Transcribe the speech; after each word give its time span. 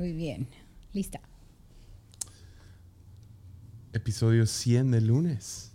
Muy 0.00 0.14
bien. 0.14 0.48
Lista. 0.94 1.20
Episodio 3.92 4.46
100 4.46 4.92
de 4.92 5.02
lunes. 5.02 5.72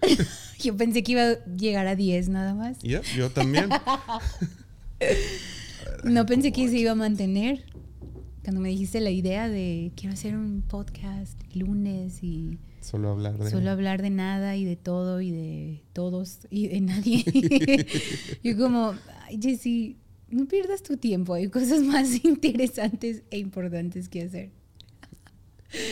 Yo 0.60 0.76
pensé 0.76 1.02
que 1.02 1.10
iba 1.10 1.22
a 1.22 1.44
llegar 1.56 1.88
a 1.88 1.96
10 1.96 2.28
nada 2.28 2.54
más. 2.54 2.78
Yep, 2.78 3.02
yo 3.16 3.30
también. 3.30 3.68
No 6.04 6.24
pensé 6.24 6.52
que 6.52 6.68
se 6.68 6.76
iba 6.78 6.92
a 6.92 6.94
mantener. 6.94 7.64
Cuando 8.44 8.60
me 8.60 8.68
dijiste 8.68 9.00
la 9.00 9.10
idea 9.10 9.48
de 9.48 9.92
quiero 9.96 10.14
hacer 10.14 10.36
un 10.36 10.62
podcast 10.62 11.38
lunes 11.52 12.22
y 12.22 12.60
Solo 12.80 13.10
hablar 13.10 13.36
de. 13.38 13.50
solo 13.50 13.70
hablar 13.70 14.02
de 14.02 14.10
nada 14.10 14.54
y 14.54 14.64
de 14.64 14.76
todo 14.76 15.20
y 15.20 15.32
de 15.32 15.82
todos 15.92 16.46
y 16.48 16.68
de 16.68 16.80
nadie. 16.80 17.24
Yo 18.44 18.56
como, 18.56 18.94
ay 19.24 19.40
Jessy, 19.42 19.96
no 20.30 20.46
pierdas 20.46 20.82
tu 20.82 20.96
tiempo, 20.96 21.34
hay 21.34 21.48
cosas 21.48 21.80
más 21.82 22.24
interesantes 22.24 23.22
e 23.30 23.38
importantes 23.38 24.08
que 24.08 24.22
hacer. 24.22 24.50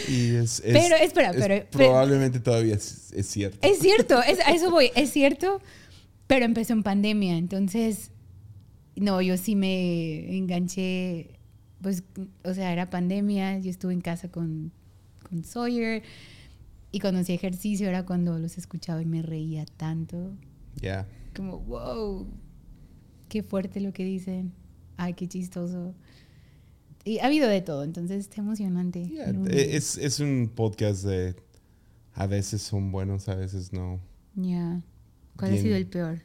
Y 0.09 0.35
es, 0.37 0.61
es- 0.61 0.73
Pero, 0.73 0.97
espera, 0.97 1.31
es- 1.31 1.37
pero- 1.37 1.67
pero- 1.71 1.71
Probablemente 1.71 2.41
todavía 2.41 2.75
es, 2.77 3.13
es 3.13 3.27
cierto. 3.27 3.59
Es 3.67 3.79
cierto, 3.81 4.23
es, 4.23 4.39
a 4.41 4.51
eso 4.53 4.71
voy, 4.71 4.91
es 4.95 5.11
cierto, 5.11 5.61
pero 6.27 6.45
empezó 6.45 6.73
en 6.73 6.83
pandemia, 6.83 7.37
entonces, 7.37 8.11
no, 8.97 9.21
yo 9.21 9.37
sí 9.37 9.57
me 9.57 10.37
enganché, 10.37 11.31
pues, 11.83 12.05
o 12.45 12.55
sea, 12.55 12.73
era 12.73 12.89
pandemia, 12.89 13.59
yo 13.59 13.69
estuve 13.71 13.93
en 13.93 14.01
casa 14.01 14.29
con, 14.31 14.73
con 15.29 15.45
Sawyer 15.45 16.03
y 16.93 17.01
cuando 17.01 17.21
hacía 17.21 17.35
ejercicio 17.35 17.89
era 17.89 18.07
cuando 18.07 18.39
los 18.39 18.57
escuchaba 18.57 19.03
y 19.03 19.07
me 19.07 19.21
reía 19.23 19.67
tanto, 19.77 20.33
Ya. 20.81 21.07
como, 21.37 21.59
wow, 21.59 22.27
qué 23.29 23.43
fuerte 23.43 23.81
lo 23.81 23.93
que 23.93 24.05
dicen, 24.05 24.53
ay, 24.97 25.15
qué 25.15 25.27
chistoso. 25.29 25.95
Y 27.05 27.19
ha 27.19 27.27
habido 27.27 27.49
de 27.49 27.61
todo, 27.61 27.85
entonces 27.85 28.21
está 28.21 28.41
emocionante. 28.41 29.11
No, 29.35 29.47
e- 29.51 29.77
Es, 29.77 29.99
es 29.99 30.21
un 30.21 30.51
podcast 30.55 31.05
de. 31.05 31.35
A 32.15 32.27
veces 32.27 32.63
son 32.63 32.93
buenos, 32.93 33.29
a 33.29 33.35
veces 33.35 33.73
no. 33.73 34.01
Ya. 34.37 34.81
¿Cuál 35.37 35.55
ha 35.55 35.57
sido 35.59 35.77
el 35.77 35.87
peor? 35.87 36.23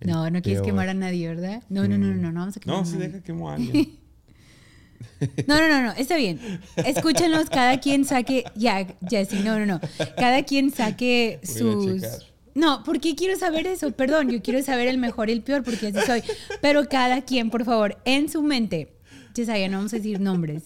El 0.00 0.10
no, 0.10 0.30
no 0.30 0.42
quieres 0.42 0.60
peor. 0.60 0.66
quemar 0.66 0.88
a 0.90 0.94
nadie, 0.94 1.26
¿verdad? 1.28 1.62
No, 1.70 1.88
no, 1.88 1.96
no, 1.96 2.06
no, 2.08 2.14
no, 2.16 2.32
no 2.32 2.40
vamos 2.40 2.56
a 2.56 2.60
quemar 2.60 2.76
No, 2.76 2.88
a 2.88 2.92
nadie. 2.92 3.08
deja 3.08 3.22
que 3.22 3.32
a 3.32 3.54
alguien. 3.54 3.98
No, 5.48 5.58
no, 5.58 5.68
no, 5.68 5.82
no, 5.82 5.92
está 5.92 6.16
bien. 6.16 6.38
Escúchenlos, 6.76 7.50
cada 7.50 7.80
quien 7.80 8.04
saque. 8.04 8.44
Ya, 8.54 8.86
Jessy, 9.08 9.40
no, 9.40 9.58
no, 9.58 9.66
no. 9.66 9.80
Cada 10.16 10.44
quien 10.44 10.70
saque 10.70 11.40
Voy 11.44 11.54
sus. 12.00 12.31
No, 12.54 12.82
¿por 12.84 13.00
qué 13.00 13.14
quiero 13.14 13.38
saber 13.38 13.66
eso? 13.66 13.90
Perdón, 13.92 14.30
yo 14.30 14.42
quiero 14.42 14.62
saber 14.62 14.88
el 14.88 14.98
mejor 14.98 15.30
y 15.30 15.32
el 15.32 15.42
peor, 15.42 15.62
porque 15.62 15.88
así 15.88 15.98
soy. 16.06 16.22
Pero 16.60 16.88
cada 16.88 17.22
quien, 17.22 17.50
por 17.50 17.64
favor, 17.64 17.98
en 18.04 18.28
su 18.28 18.42
mente. 18.42 18.92
Yesaya, 19.34 19.68
no 19.68 19.78
vamos 19.78 19.94
a 19.94 19.96
decir 19.96 20.20
nombres. 20.20 20.64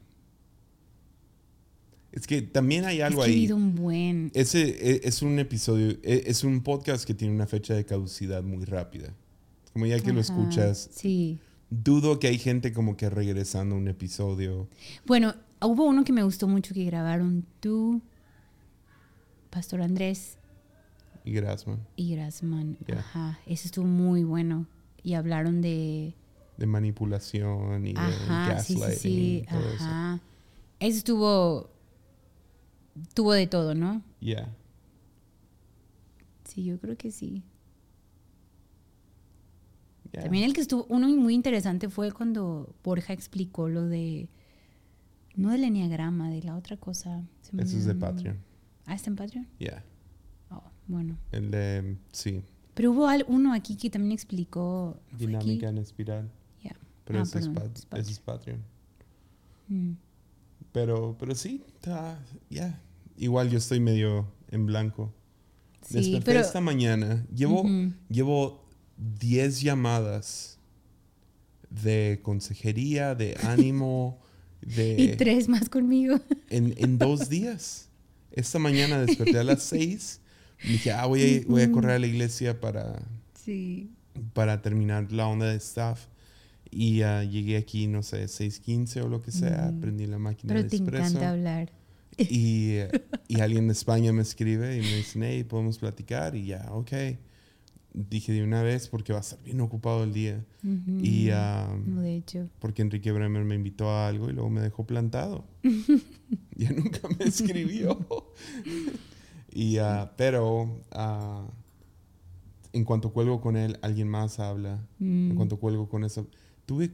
Es 2.12 2.28
que 2.28 2.42
también 2.42 2.86
hay 2.86 2.98
Es 3.00 3.04
algo 3.06 3.22
que 3.24 3.30
he 3.30 3.32
ahí. 3.32 3.38
habido 3.40 3.56
un 3.56 3.76
buen. 3.76 4.32
Ese 4.34 4.62
e- 4.70 5.02
es 5.06 5.22
un 5.22 5.40
episodio, 5.40 5.92
e- 6.04 6.24
es 6.28 6.44
un 6.44 6.62
podcast 6.62 7.06
que 7.06 7.14
tiene 7.14 7.34
una 7.34 7.48
fecha 7.48 7.74
de 7.74 7.86
caducidad 7.86 8.44
muy 8.44 8.66
rápida. 8.66 9.14
Como 9.72 9.86
ya 9.88 10.00
que 10.00 10.14
lo 10.14 10.20
escuchas, 10.20 10.90
Sí. 10.94 11.40
dudo 11.72 12.20
que 12.20 12.28
hay 12.28 12.38
gente 12.38 12.72
como 12.74 12.96
que 12.98 13.10
regresando 13.10 13.74
a 13.74 13.78
un 13.80 13.88
episodio. 13.88 14.68
Bueno, 15.08 15.34
hubo 15.62 15.86
uno 15.86 16.04
que 16.04 16.14
me 16.14 16.22
gustó 16.24 16.48
mucho 16.48 16.76
que 16.76 16.84
grabaron 16.84 17.46
tú, 17.60 18.02
Pastor 19.54 19.84
Andrés 19.84 20.40
Y 21.24 21.32
Grasman, 21.32 21.80
y 21.96 22.16
Grasman. 22.16 22.78
Ajá, 22.98 23.40
ese 23.46 23.68
estuvo 23.68 23.86
muy 23.86 24.24
bueno. 24.24 24.66
Y 25.04 25.14
hablaron 25.14 25.62
de. 25.62 26.16
de 26.58 26.66
manipulación 26.66 27.86
y 27.86 27.94
de 27.94 28.00
Ajá, 28.00 28.60
sí, 28.60 28.74
sí, 28.74 28.80
gaslighting 28.80 29.00
sí. 29.00 29.46
todo 29.50 29.60
eso. 29.60 29.84
Ajá. 29.84 30.22
Ese 30.80 30.98
estuvo. 30.98 31.70
Tuvo 33.14 33.34
de 33.34 33.48
todo, 33.48 33.76
¿no? 33.76 34.02
Ya. 34.22 34.50
Sí, 36.46 36.64
yo 36.64 36.80
creo 36.80 36.98
que 36.98 37.12
sí. 37.12 37.44
También 40.12 40.44
el 40.44 40.54
que 40.54 40.62
estuvo, 40.62 40.86
uno 40.90 41.08
muy 41.08 41.34
interesante 41.34 41.90
fue 41.90 42.12
cuando 42.12 42.76
Borja 42.84 43.14
explicó 43.14 43.68
lo 43.68 43.88
de, 43.88 44.30
no 45.36 45.50
del 45.50 45.64
enneagrama, 45.64 46.30
de 46.30 46.44
la 46.44 46.56
otra 46.56 46.78
cosa. 46.78 47.24
Se 47.42 47.56
me 47.56 47.64
Eso 47.64 47.78
es 47.78 47.86
de. 47.86 47.96
Patreon. 47.96 48.53
Ah, 48.86 48.96
está 48.96 49.10
en 49.10 49.16
Patreon. 49.16 49.48
Ya. 49.60 49.84
Oh, 50.50 50.64
bueno. 50.88 51.18
El 51.32 51.52
de, 51.52 51.98
sí, 52.12 52.44
Pero 52.74 52.92
hubo 52.92 53.08
uno 53.28 53.54
aquí 53.54 53.76
que 53.78 53.90
también 53.90 54.12
explicó. 54.12 55.00
dinámica 55.18 55.70
en 55.70 55.78
espiral. 55.78 56.30
Ya. 56.64 56.76
Pero 57.06 57.20
Ah, 57.20 57.24
ese, 57.24 57.40
es 57.40 57.48
perdón, 57.48 57.64
Pat- 57.70 57.78
es 57.78 57.86
Patreon. 57.86 58.02
ese 58.02 58.12
es 58.12 58.20
Patreon. 58.20 58.64
Mm. 59.70 59.92
Pero, 60.72 61.16
pero 61.20 61.36
sí, 61.36 61.64
ya. 62.50 62.82
Igual 63.18 63.50
yo 63.52 63.58
estoy 63.60 63.80
medio 63.80 64.28
en 64.50 64.66
blanco. 64.66 65.14
Sí, 65.82 65.96
Desperté 65.96 66.26
pero. 66.26 66.40
esta 66.40 66.62
mañana. 66.62 67.26
Llevo, 67.34 67.62
Ujú. 67.62 67.94
llevo 68.10 68.64
10 68.98 69.62
llamadas 69.62 70.58
de 71.70 72.20
consejería, 72.24 73.16
de 73.16 73.38
ánimo, 73.44 74.20
de... 74.62 74.96
Y 75.02 75.16
tres 75.16 75.48
más 75.50 75.70
conmigo. 75.70 76.20
en, 76.50 76.74
en 76.78 76.98
dos 76.98 77.30
días. 77.30 77.90
Esta 78.34 78.60
mañana 78.60 79.00
desperté 79.06 79.40
a 79.40 79.44
las 79.44 79.64
6. 79.70 80.20
Dije, 80.68 80.92
ah, 80.92 81.06
voy 81.06 81.44
a, 81.46 81.50
voy 81.50 81.62
a 81.62 81.72
correr 81.72 81.92
a 81.92 82.00
la 82.00 82.08
iglesia 82.08 82.60
para, 82.60 83.02
Sí. 83.44 83.92
para 84.34 84.62
terminar 84.62 85.12
la 85.12 85.28
onda 85.28 85.48
de 85.48 85.58
staff. 85.58 86.08
Y 86.72 87.02
ah, 87.04 87.24
llegué 87.24 87.58
aquí, 87.58 87.88
no 87.88 88.02
sé, 88.04 88.26
6.15 88.26 89.02
o 89.04 89.08
lo 89.08 89.22
que 89.22 89.32
sea. 89.32 89.70
Ujú. 89.72 89.80
Prendí 89.82 90.08
la 90.08 90.18
máquina 90.18 90.54
Pero 90.54 90.64
de 90.64 90.70
te 90.70 90.76
espresso. 90.78 91.06
encanta 91.06 91.30
hablar. 91.30 91.72
Y, 92.18 92.78
y 93.28 93.40
alguien 93.42 93.68
de 93.68 93.74
España 93.74 94.12
me 94.14 94.22
escribe 94.24 94.78
y 94.78 94.82
me 94.82 94.96
dice, 94.98 95.20
hey, 95.22 95.44
podemos 95.44 95.78
platicar. 95.78 96.36
Y 96.36 96.48
ya, 96.48 96.66
ok. 96.72 96.92
Dije 97.94 98.32
de 98.34 98.44
una 98.44 98.64
vez 98.64 98.88
porque 98.88 99.14
va 99.14 99.20
a 99.20 99.22
estar 99.22 99.42
bien 99.44 99.62
ocupado 99.62 100.04
el 100.04 100.14
día. 100.14 100.44
Ujú. 100.64 101.00
Y 101.04 101.30
No, 101.86 102.02
de 102.02 102.16
hecho. 102.16 102.50
porque 102.60 102.82
Enrique 102.82 103.12
Bremer 103.12 103.44
me 103.44 103.54
invitó 103.56 103.90
a 103.92 104.08
algo 104.08 104.30
y 104.30 104.34
luego 104.34 104.50
me 104.50 104.62
dejó 104.62 104.86
plantado. 104.86 105.46
ya 106.56 106.72
nunca 106.72 107.08
me 107.20 107.26
escribió. 107.26 108.00
y, 109.52 109.78
ah, 109.78 110.12
pero 110.18 110.82
ah, 110.92 111.48
en 112.72 112.84
cuanto 112.84 113.14
cuelgo 113.14 113.40
con 113.42 113.56
él, 113.58 113.78
alguien 113.84 114.08
más 114.08 114.40
habla. 114.40 114.84
En 115.00 115.34
Mm. 115.34 115.36
cuanto 115.36 115.58
cuelgo 115.60 115.88
con 115.88 116.04
eso, 116.04 116.28
tuve 116.66 116.92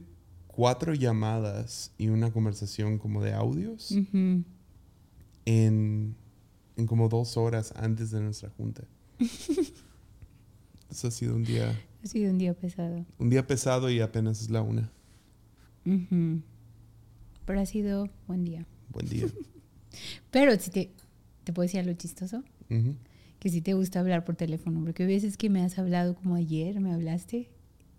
cuatro 0.48 0.92
llamadas 0.94 1.92
y 1.96 2.08
una 2.08 2.30
conversación 2.30 2.98
como 2.98 3.22
de 3.22 3.32
audios 3.32 3.92
Ujú. 3.92 4.44
en, 5.46 6.14
en 6.76 6.86
como 6.86 7.08
dos 7.08 7.38
horas 7.38 7.72
antes 7.76 8.10
de 8.10 8.20
nuestra 8.20 8.50
junta. 8.50 8.84
Ha 10.90 11.10
sido 11.10 11.34
un 11.36 11.44
día, 11.44 11.78
Ha 12.02 12.06
sido 12.06 12.30
un 12.30 12.38
día 12.38 12.54
pesado. 12.54 13.04
un 13.18 13.30
día 13.30 13.46
pesado 13.46 13.90
y 13.90 14.00
apenas 14.00 14.40
es 14.42 14.50
la 14.50 14.62
una. 14.62 14.90
Pero 17.46 17.60
ha 17.60 17.66
sido 17.66 18.08
buen 18.26 18.44
día. 18.44 18.66
Buen 18.90 19.08
día. 19.08 19.26
Pero 20.30 20.56
si 20.58 20.70
te, 20.70 20.90
te 21.44 21.52
puedo 21.52 21.64
decir 21.66 21.80
algo 21.80 21.92
chistoso, 21.94 22.42
que 23.38 23.48
si 23.48 23.60
te 23.60 23.74
gusta 23.74 24.00
hablar 24.00 24.24
por 24.24 24.36
teléfono, 24.36 24.80
porque 24.84 25.02
hay 25.04 25.08
veces 25.08 25.36
que 25.36 25.50
me 25.50 25.62
has 25.62 25.78
hablado 25.78 26.14
como 26.14 26.36
ayer, 26.36 26.78
me 26.80 26.92
hablaste, 26.92 27.48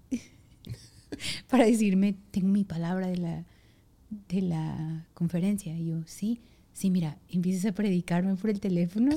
para 1.50 1.66
decirme, 1.66 2.16
tengo 2.32 2.48
mi 2.48 2.64
palabra 2.64 3.08
de 3.08 3.18
la, 3.18 3.46
de 4.30 4.42
la 4.42 5.08
conferencia. 5.14 5.76
Y 5.78 5.88
yo, 5.88 6.02
sí, 6.06 6.40
sí, 6.74 6.90
mira, 6.90 7.18
empiezas 7.30 7.72
a 7.72 7.76
predicarme 7.76 8.36
por 8.36 8.50
el 8.50 8.60
teléfono. 8.60 9.16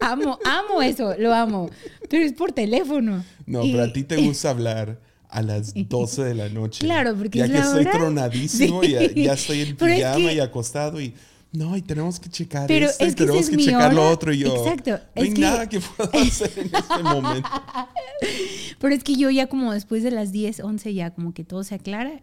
Amo, 0.00 0.38
amo 0.44 0.82
eso, 0.82 1.14
lo 1.18 1.34
amo. 1.34 1.70
Pero 2.10 2.24
es 2.24 2.32
por 2.32 2.52
teléfono. 2.52 3.24
No, 3.46 3.64
Y- 3.64 3.72
pero 3.72 3.84
a 3.84 3.92
ti 3.92 4.02
te 4.04 4.16
gusta 4.26 4.50
hablar 4.50 5.00
a 5.28 5.42
las 5.42 5.72
12 5.74 6.22
de 6.24 6.34
la 6.34 6.48
noche. 6.48 6.84
Claro, 6.84 7.14
porque 7.16 7.38
ya 7.38 7.46
es 7.46 7.50
que 7.50 7.58
la 7.58 7.64
estoy 7.64 7.80
hora. 7.82 7.92
tronadísimo, 7.92 8.82
Sí. 8.82 8.90
ya, 8.92 9.10
ya 9.12 9.32
estoy 9.32 9.60
en 9.62 9.76
Pero 9.76 9.92
es 9.92 9.98
pijama 9.98 10.28
que- 10.28 10.34
y 10.34 10.40
acostado 10.40 11.00
y 11.00 11.14
no, 11.52 11.76
y 11.76 11.82
tenemos 11.82 12.18
que 12.18 12.28
checar 12.28 12.66
Pero 12.66 12.86
esto 12.86 13.04
y 13.04 13.08
es 13.08 13.14
que 13.14 13.22
esa 13.24 13.32
tenemos 13.32 13.50
que 13.50 13.56
checar 13.64 13.94
lo 13.94 14.10
otro 14.10 14.32
y 14.32 14.38
yo. 14.38 14.54
Exacto, 14.56 14.98
No 15.14 15.22
hay 15.22 15.32
que- 15.32 15.40
nada 15.40 15.68
que 15.68 15.80
pueda 15.80 16.10
hacer 16.22 16.52
en 16.56 16.66
este 16.74 17.02
momento. 17.02 17.48
Pero 18.80 18.94
es 18.94 19.04
que 19.04 19.16
yo 19.16 19.30
ya 19.30 19.46
como 19.46 19.72
después 19.72 20.02
de 20.02 20.10
las 20.10 20.32
10, 20.32 20.60
11 20.60 20.94
ya 20.94 21.10
como 21.12 21.32
que 21.32 21.44
todo 21.44 21.64
se 21.64 21.74
aclara, 21.74 22.22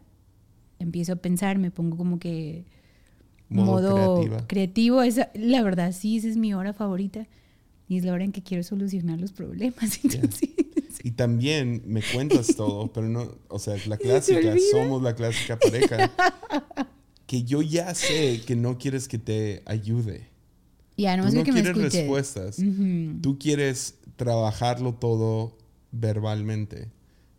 empiezo 0.80 1.14
a 1.14 1.16
pensar, 1.16 1.58
me 1.58 1.72
pongo 1.72 1.98
como 1.98 2.20
que 2.20 2.66
Modo 3.52 4.18
modo, 4.22 4.48
creativo. 4.48 5.02
Esa, 5.04 5.30
la 5.36 5.62
verdad, 5.64 5.92
sí, 5.92 6.18
esa 6.18 6.28
es 6.28 6.38
mi 6.38 6.54
hora 6.54 6.74
favorita. 6.74 7.28
Y 7.88 7.98
es 7.98 8.06
la 8.06 8.14
hora 8.14 8.24
en 8.24 8.32
que 8.32 8.42
quiero 8.42 8.64
solucionar 8.64 9.20
los 9.20 9.32
problemas. 9.34 10.00
Entonces, 10.04 10.50
Y 11.04 11.12
también 11.12 11.82
me 11.86 12.02
cuentas 12.14 12.56
todo, 12.56 12.88
pero 12.94 13.10
no, 13.10 13.36
o 13.50 13.60
sea, 13.60 13.76
la 13.88 13.98
clásica, 13.98 14.56
somos 14.72 15.02
la 15.04 15.14
clásica 15.16 15.60
pareja. 15.60 16.12
Que 17.26 17.44
yo 17.44 17.62
ya 17.62 17.94
sé 17.96 18.42
que 18.46 18.56
no 18.56 18.78
quieres 18.78 19.08
que 19.08 19.18
te 19.18 19.62
ayude. 19.66 20.28
ya, 20.98 21.12
Tú 21.14 21.18
nomás 21.20 21.34
no 21.34 21.44
que 21.44 21.52
me 21.52 21.62
quieres 21.62 21.78
escuches. 21.78 21.94
respuestas. 21.94 22.60
Ujú. 22.60 23.20
Tú 23.22 23.38
quieres 23.40 23.96
trabajarlo 24.16 24.94
todo 24.96 25.58
verbalmente. 25.92 26.90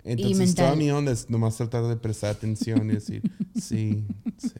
Entonces, 0.05 0.55
toda 0.55 0.75
mi 0.76 0.91
onda 0.91 1.12
es 1.12 1.31
nomás 1.31 1.56
tratar 1.56 1.85
de 1.87 1.97
prestar 1.97 2.31
atención 2.31 2.91
y 2.91 2.94
decir, 2.94 3.23
sí, 3.55 4.05
sí. 4.37 4.50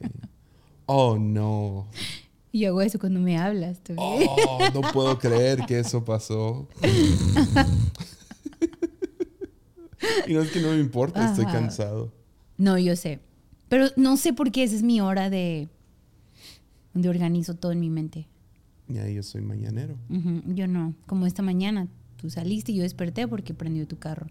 Oh, 0.85 1.17
no. 1.17 1.87
Y 2.51 2.59
yo 2.59 2.69
hago 2.69 2.81
eso 2.81 2.99
cuando 2.99 3.19
me 3.19 3.37
hablas. 3.37 3.79
también. 3.81 4.27
Oh, 4.29 4.59
no 4.73 4.81
puedo 4.93 5.17
creer 5.17 5.65
que 5.65 5.79
eso 5.79 6.05
pasó. 6.05 6.67
y 10.27 10.33
no 10.33 10.41
es 10.41 10.51
que 10.51 10.59
no 10.59 10.71
me 10.71 10.79
importa, 10.79 11.29
estoy 11.29 11.45
Ajá. 11.45 11.59
cansado. 11.59 12.11
No, 12.57 12.77
yo 12.77 12.95
sé. 12.95 13.19
Pero 13.69 13.87
no 13.95 14.17
sé 14.17 14.33
por 14.33 14.51
qué 14.51 14.63
esa 14.63 14.75
es 14.75 14.83
mi 14.83 15.01
hora 15.01 15.29
de, 15.29 15.67
de 16.93 17.09
organizo 17.09 17.55
todo 17.55 17.71
en 17.71 17.79
mi 17.79 17.89
mente. 17.89 18.27
Y 18.87 18.97
ahí 18.97 19.15
yo 19.15 19.23
soy 19.23 19.41
mañanero. 19.41 19.95
Yo 20.45 20.67
no. 20.67 20.93
Como 21.07 21.25
esta 21.25 21.41
mañana, 21.41 21.87
tú 22.17 22.29
saliste 22.29 22.71
y 22.71 22.75
yo 22.75 22.83
desperté 22.83 23.27
porque 23.27 23.53
prendió 23.53 23.87
tu 23.87 23.97
carro. 23.97 24.27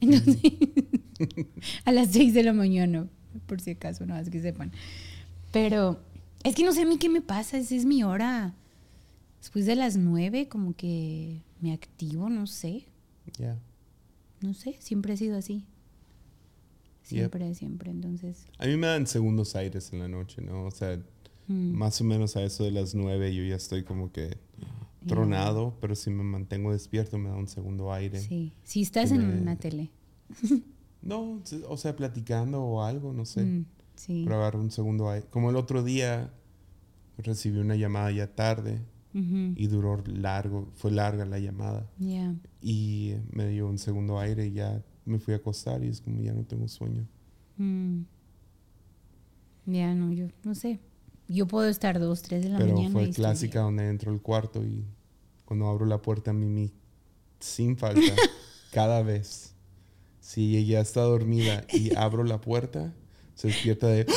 Entonces, 0.00 0.38
a 1.84 1.92
las 1.92 2.08
6 2.12 2.32
de 2.32 2.44
la 2.44 2.52
mañana, 2.52 3.08
por 3.46 3.60
si 3.60 3.72
acaso, 3.72 4.06
no, 4.06 4.16
es 4.16 4.30
que 4.30 4.40
sepan. 4.40 4.72
Pero 5.52 5.98
es 6.44 6.54
que 6.54 6.64
no 6.64 6.72
sé 6.72 6.82
a 6.82 6.86
mí 6.86 6.98
qué 6.98 7.08
me 7.08 7.20
pasa, 7.20 7.58
esa 7.58 7.74
es 7.74 7.84
mi 7.84 8.02
hora. 8.02 8.54
Después 9.40 9.66
de 9.66 9.76
las 9.76 9.96
9, 9.96 10.48
como 10.48 10.74
que 10.74 11.42
me 11.60 11.72
activo, 11.72 12.28
no 12.28 12.46
sé. 12.46 12.86
Ya. 13.38 13.58
No 14.40 14.54
sé, 14.54 14.76
siempre 14.80 15.14
he 15.14 15.16
sido 15.16 15.36
así. 15.38 15.64
Siempre, 17.02 17.54
siempre. 17.54 17.90
Entonces, 17.90 18.44
A 18.58 18.66
mí 18.66 18.76
me 18.76 18.86
dan 18.86 19.06
segundos 19.06 19.56
aires 19.56 19.92
en 19.92 20.00
la 20.00 20.08
noche, 20.08 20.42
¿no? 20.42 20.66
O 20.66 20.70
sea, 20.70 21.00
mm, 21.46 21.72
más 21.72 22.00
o 22.00 22.04
menos 22.04 22.36
a 22.36 22.42
eso 22.44 22.64
de 22.64 22.70
las 22.70 22.94
nueve 22.94 23.34
yo 23.34 23.42
ya 23.44 23.56
estoy 23.56 23.82
como 23.82 24.12
que 24.12 24.36
tronado, 25.06 25.74
pero 25.80 25.94
si 25.94 26.10
me 26.10 26.22
mantengo 26.22 26.72
despierto 26.72 27.16
me 27.16 27.30
da 27.30 27.36
un 27.36 27.48
segundo 27.48 27.92
aire. 27.92 28.20
sí. 28.20 28.52
Si 28.64 28.82
estás 28.82 29.10
en 29.12 29.26
me- 29.26 29.40
una 29.40 29.56
tele. 29.56 29.90
No, 31.00 31.40
o 31.68 31.76
sea, 31.76 31.94
platicando 31.94 32.60
o 32.60 32.82
algo, 32.82 33.12
no 33.12 33.24
sé. 33.24 33.44
Mm, 33.44 33.64
sí. 33.98 34.22
Pero 34.24 34.36
agarro 34.36 34.60
un 34.60 34.70
segundo 34.70 35.10
aire. 35.10 35.26
Como 35.30 35.50
el 35.50 35.56
otro 35.56 35.82
día 35.82 36.32
recibí 37.18 37.58
una 37.58 37.74
llamada 37.76 38.10
ya 38.12 38.34
tarde 38.34 38.80
Ujú, 39.14 39.52
y 39.56 39.66
duró 39.66 40.02
largo, 40.06 40.70
fue 40.76 40.90
larga 40.90 41.24
la 41.24 41.38
llamada. 41.38 41.90
Ya. 41.98 42.34
Y 42.62 43.14
me 43.30 43.48
dio 43.48 43.66
un 43.68 43.78
segundo 43.78 44.18
aire 44.18 44.46
y 44.46 44.52
ya 44.52 44.82
me 45.04 45.18
fui 45.18 45.34
a 45.34 45.38
acostar 45.38 45.82
y 45.82 45.88
es 45.88 46.00
como 46.00 46.22
ya 46.22 46.32
no 46.32 46.44
tengo 46.44 46.68
sueño. 46.68 47.06
Mm. 47.56 48.02
Ya, 49.66 49.94
no, 49.94 50.12
yo 50.12 50.28
no 50.44 50.54
sé. 50.54 50.80
Yo 51.28 51.46
puedo 51.46 51.68
estar 51.68 51.98
dos, 51.98 52.22
tres 52.22 52.42
de 52.42 52.50
la 52.50 52.58
Pero 52.58 52.74
mañana. 52.74 52.88
y 52.88 52.92
fue 52.92 53.10
clásica 53.10 53.60
donde 53.60 53.88
entro 53.88 54.10
al 54.12 54.22
cuarto 54.22 54.64
y 54.64 54.84
cuando 55.44 55.66
abro 55.66 55.84
la 55.86 56.00
puerta 56.00 56.30
a 56.30 56.34
Mimi, 56.34 56.72
sin 57.40 57.76
falta, 57.76 58.00
cada 58.72 59.02
vez, 59.02 59.54
si 60.20 60.56
ella 60.56 60.80
está 60.80 61.02
dormida 61.02 61.64
y 61.72 61.94
abro 61.96 62.24
la 62.24 62.40
puerta, 62.40 62.94
se 63.38 63.48
despierta 63.48 63.86
de... 63.88 64.04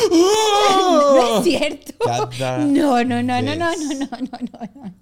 No 0.70 1.38
es 1.38 1.44
cierto. 1.44 1.94
Cada 2.04 2.58
No, 2.66 3.04
no, 3.04 3.22
no, 3.22 3.42
no, 3.42 3.56
no, 3.56 3.56
no, 3.56 3.72
no, 3.76 4.08
no, 4.20 4.70
no. 4.84 4.94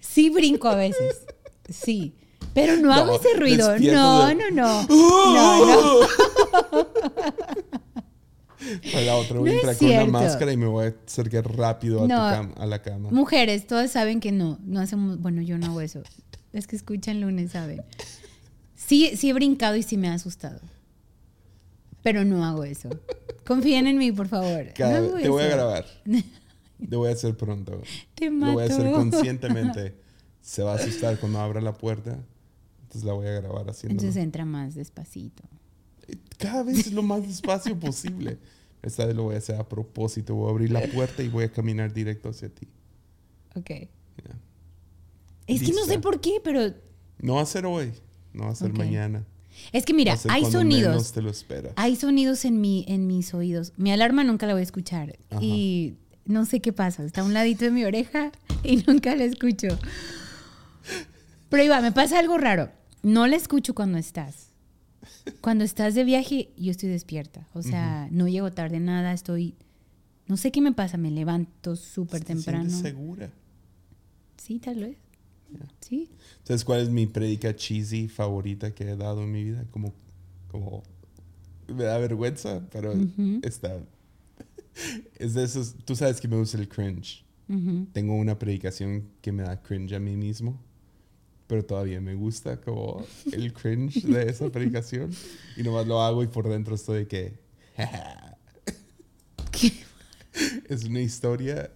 Sí 0.00 0.30
brinco 0.30 0.68
a 0.68 0.74
veces. 0.74 1.24
Sí. 1.68 2.14
Pero 2.54 2.76
no, 2.76 2.92
hago 2.92 3.06
No, 3.06 3.14
ese 3.14 3.34
ruido. 3.38 3.68
despierto 3.70 3.98
No, 4.00 4.26
de- 4.26 4.34
no, 4.34 4.50
no. 4.50 4.86
No, 4.88 5.66
no. 5.66 6.06
A 8.94 9.00
la 9.00 9.16
otra 9.16 9.38
voy 9.38 9.50
No 9.50 9.52
a 9.52 9.54
entrar 9.60 9.76
con 9.76 9.86
una 9.86 9.96
cierto. 9.96 10.12
máscara 10.12 10.52
y 10.52 10.56
me 10.56 10.66
voy 10.66 10.86
a 10.86 10.94
acercar 11.06 11.56
rápido 11.56 11.98
a, 12.00 12.02
tu 12.02 12.08
No. 12.08 12.16
cam- 12.16 12.54
a 12.58 12.66
la 12.66 12.82
cama. 12.82 13.08
Mujeres, 13.10 13.66
todas 13.66 13.92
saben 13.92 14.18
que 14.20 14.32
no. 14.32 14.58
No 14.64 14.80
hacemos. 14.80 15.20
Bueno, 15.20 15.40
yo 15.42 15.56
no 15.58 15.66
hago 15.66 15.80
eso. 15.80 16.02
Es 16.52 16.66
que 16.66 16.74
escuchan 16.76 17.20
lunes, 17.20 17.52
saben. 17.52 17.82
Sí, 18.74 19.12
sí 19.16 19.30
he 19.30 19.32
brincado 19.32 19.76
y 19.76 19.82
sí 19.82 19.96
me 19.96 20.08
ha 20.08 20.14
asustado. 20.14 20.60
Pero 22.02 22.24
no 22.24 22.44
hago 22.44 22.64
eso. 22.64 22.88
Confíen 23.46 23.86
en 23.86 23.98
mí, 23.98 24.12
por 24.12 24.28
favor. 24.28 24.72
Cada- 24.74 25.00
No 25.00 25.06
hago 25.08 25.16
te 25.18 25.28
voy 25.28 25.42
a 25.42 25.48
grabar. 25.48 25.86
Lo 26.78 26.98
voy 26.98 27.08
a 27.10 27.12
hacer 27.12 27.36
pronto. 27.36 27.82
Te 28.14 28.26
Lo 28.26 28.32
mato. 28.32 28.52
voy 28.54 28.62
a 28.62 28.66
hacer 28.66 28.92
conscientemente. 28.92 29.94
Se 30.40 30.62
va 30.62 30.72
a 30.72 30.76
asustar 30.76 31.18
cuando 31.18 31.40
abra 31.40 31.60
la 31.60 31.74
puerta. 31.74 32.18
Entonces 32.82 33.04
la 33.04 33.12
voy 33.12 33.26
a 33.26 33.32
grabar 33.32 33.68
haciendo. 33.68 34.00
Entonces 34.00 34.22
entra 34.22 34.44
más 34.46 34.74
despacito. 34.74 35.42
Cada 36.38 36.62
vez 36.62 36.90
lo 36.92 37.02
más 37.02 37.22
despacio 37.26 37.76
posible. 37.80 38.38
Esta 38.80 39.04
vez 39.04 39.14
lo 39.16 39.24
voy 39.24 39.34
a 39.34 39.38
hacer 39.38 39.56
a 39.56 39.68
propósito. 39.68 40.34
Voy 40.36 40.46
a 40.48 40.50
abrir 40.52 40.70
la 40.70 40.80
puerta 40.86 41.22
y 41.22 41.28
voy 41.28 41.44
a 41.44 41.52
caminar 41.52 41.92
directo 41.92 42.28
hacia 42.30 42.48
ti. 42.48 42.68
Ok. 43.56 43.70
Ya. 43.70 44.38
Es 45.48 45.62
que 45.62 45.72
no 45.72 45.84
sé 45.84 45.98
por 45.98 46.20
qué, 46.20 46.40
pero 46.42 46.60
No 47.18 47.34
va 47.34 47.42
a 47.42 47.46
ser 47.46 47.66
hoy. 47.66 47.92
No 48.32 48.44
va 48.44 48.50
a 48.50 48.54
ser 48.54 48.72
mañana. 48.72 49.26
Es 49.72 49.84
que 49.84 49.94
mira, 49.94 50.16
hay 50.28 50.44
sonidos. 50.44 51.12
te 51.12 51.22
lo. 51.22 51.32
Hay 51.76 51.96
sonidos 51.96 52.44
en, 52.44 52.60
mi, 52.60 52.84
en 52.88 53.06
mis 53.06 53.34
oídos. 53.34 53.72
Mi 53.76 53.92
alarma 53.92 54.24
nunca 54.24 54.46
la 54.46 54.54
voy 54.54 54.60
a 54.60 54.64
escuchar. 54.64 55.18
Ajá. 55.30 55.42
Y 55.42 55.96
no 56.24 56.44
sé 56.44 56.60
qué 56.60 56.72
pasa. 56.72 57.04
Está 57.04 57.22
a 57.22 57.24
un 57.24 57.34
ladito 57.34 57.64
de 57.64 57.70
mi 57.70 57.84
oreja 57.84 58.32
y 58.62 58.76
nunca 58.86 59.14
la 59.16 59.24
escucho. 59.24 59.68
Pero 61.48 61.64
Iba, 61.64 61.80
me 61.80 61.92
pasa 61.92 62.18
algo 62.18 62.38
raro. 62.38 62.70
No 63.02 63.26
la 63.26 63.36
escucho 63.36 63.74
cuando 63.74 63.98
estás. 63.98 64.48
Cuando 65.40 65.64
estás 65.64 65.94
de 65.94 66.04
viaje, 66.04 66.50
yo 66.56 66.70
estoy 66.70 66.88
despierta. 66.88 67.48
O 67.54 67.62
sea, 67.62 68.08
no 68.10 68.28
llego 68.28 68.50
tarde 68.50 68.80
nada, 68.80 69.12
estoy... 69.12 69.54
No 70.26 70.36
sé 70.36 70.52
qué 70.52 70.60
me 70.60 70.72
pasa, 70.72 70.98
me 70.98 71.10
levanto 71.10 71.74
súper 71.74 72.20
¿Te 72.20 72.26
sientes 72.26 72.44
temprano. 72.44 72.70
segura? 72.70 73.30
Sí, 74.36 74.58
tal 74.58 74.76
vez. 74.76 74.96
Sí. 75.80 76.10
¿Sabes 76.44 76.64
cuál 76.64 76.80
es 76.80 76.90
mi 76.90 77.06
predica 77.06 77.54
cheesy 77.54 78.08
favorita 78.08 78.74
que 78.74 78.84
he 78.84 78.96
dado 78.96 79.22
en 79.22 79.32
mi 79.32 79.44
vida? 79.44 79.64
Como, 79.70 79.94
como 80.50 80.82
me 81.68 81.84
da 81.84 81.98
vergüenza, 81.98 82.62
pero 82.70 82.92
Ujú. 82.92 83.40
está. 83.42 83.78
Es 85.18 85.34
de 85.34 85.42
esos. 85.42 85.74
Tú 85.84 85.96
sabes 85.96 86.20
que 86.20 86.28
me 86.28 86.36
gusta 86.36 86.56
el 86.56 86.68
cringe. 86.68 87.24
Ujú. 87.48 87.86
Tengo 87.92 88.14
una 88.14 88.38
predicación 88.38 89.08
que 89.20 89.32
me 89.32 89.42
da 89.42 89.60
cringe 89.60 89.94
a 89.94 89.98
mí 89.98 90.16
mismo, 90.16 90.60
pero 91.48 91.64
todavía 91.64 92.00
me 92.00 92.14
gusta 92.14 92.60
como 92.60 93.04
el 93.32 93.52
cringe 93.52 94.02
de 94.06 94.28
esa 94.30 94.48
predicación. 94.52 95.10
Y 95.56 95.62
nomás 95.64 95.86
lo 95.86 96.00
hago 96.00 96.22
y 96.22 96.28
por 96.28 96.48
dentro 96.48 96.74
estoy 96.76 97.00
de 97.00 97.06
que. 97.08 97.38
¿Qué? 99.50 99.72
es 100.68 100.84
una 100.84 101.00
historia 101.00 101.70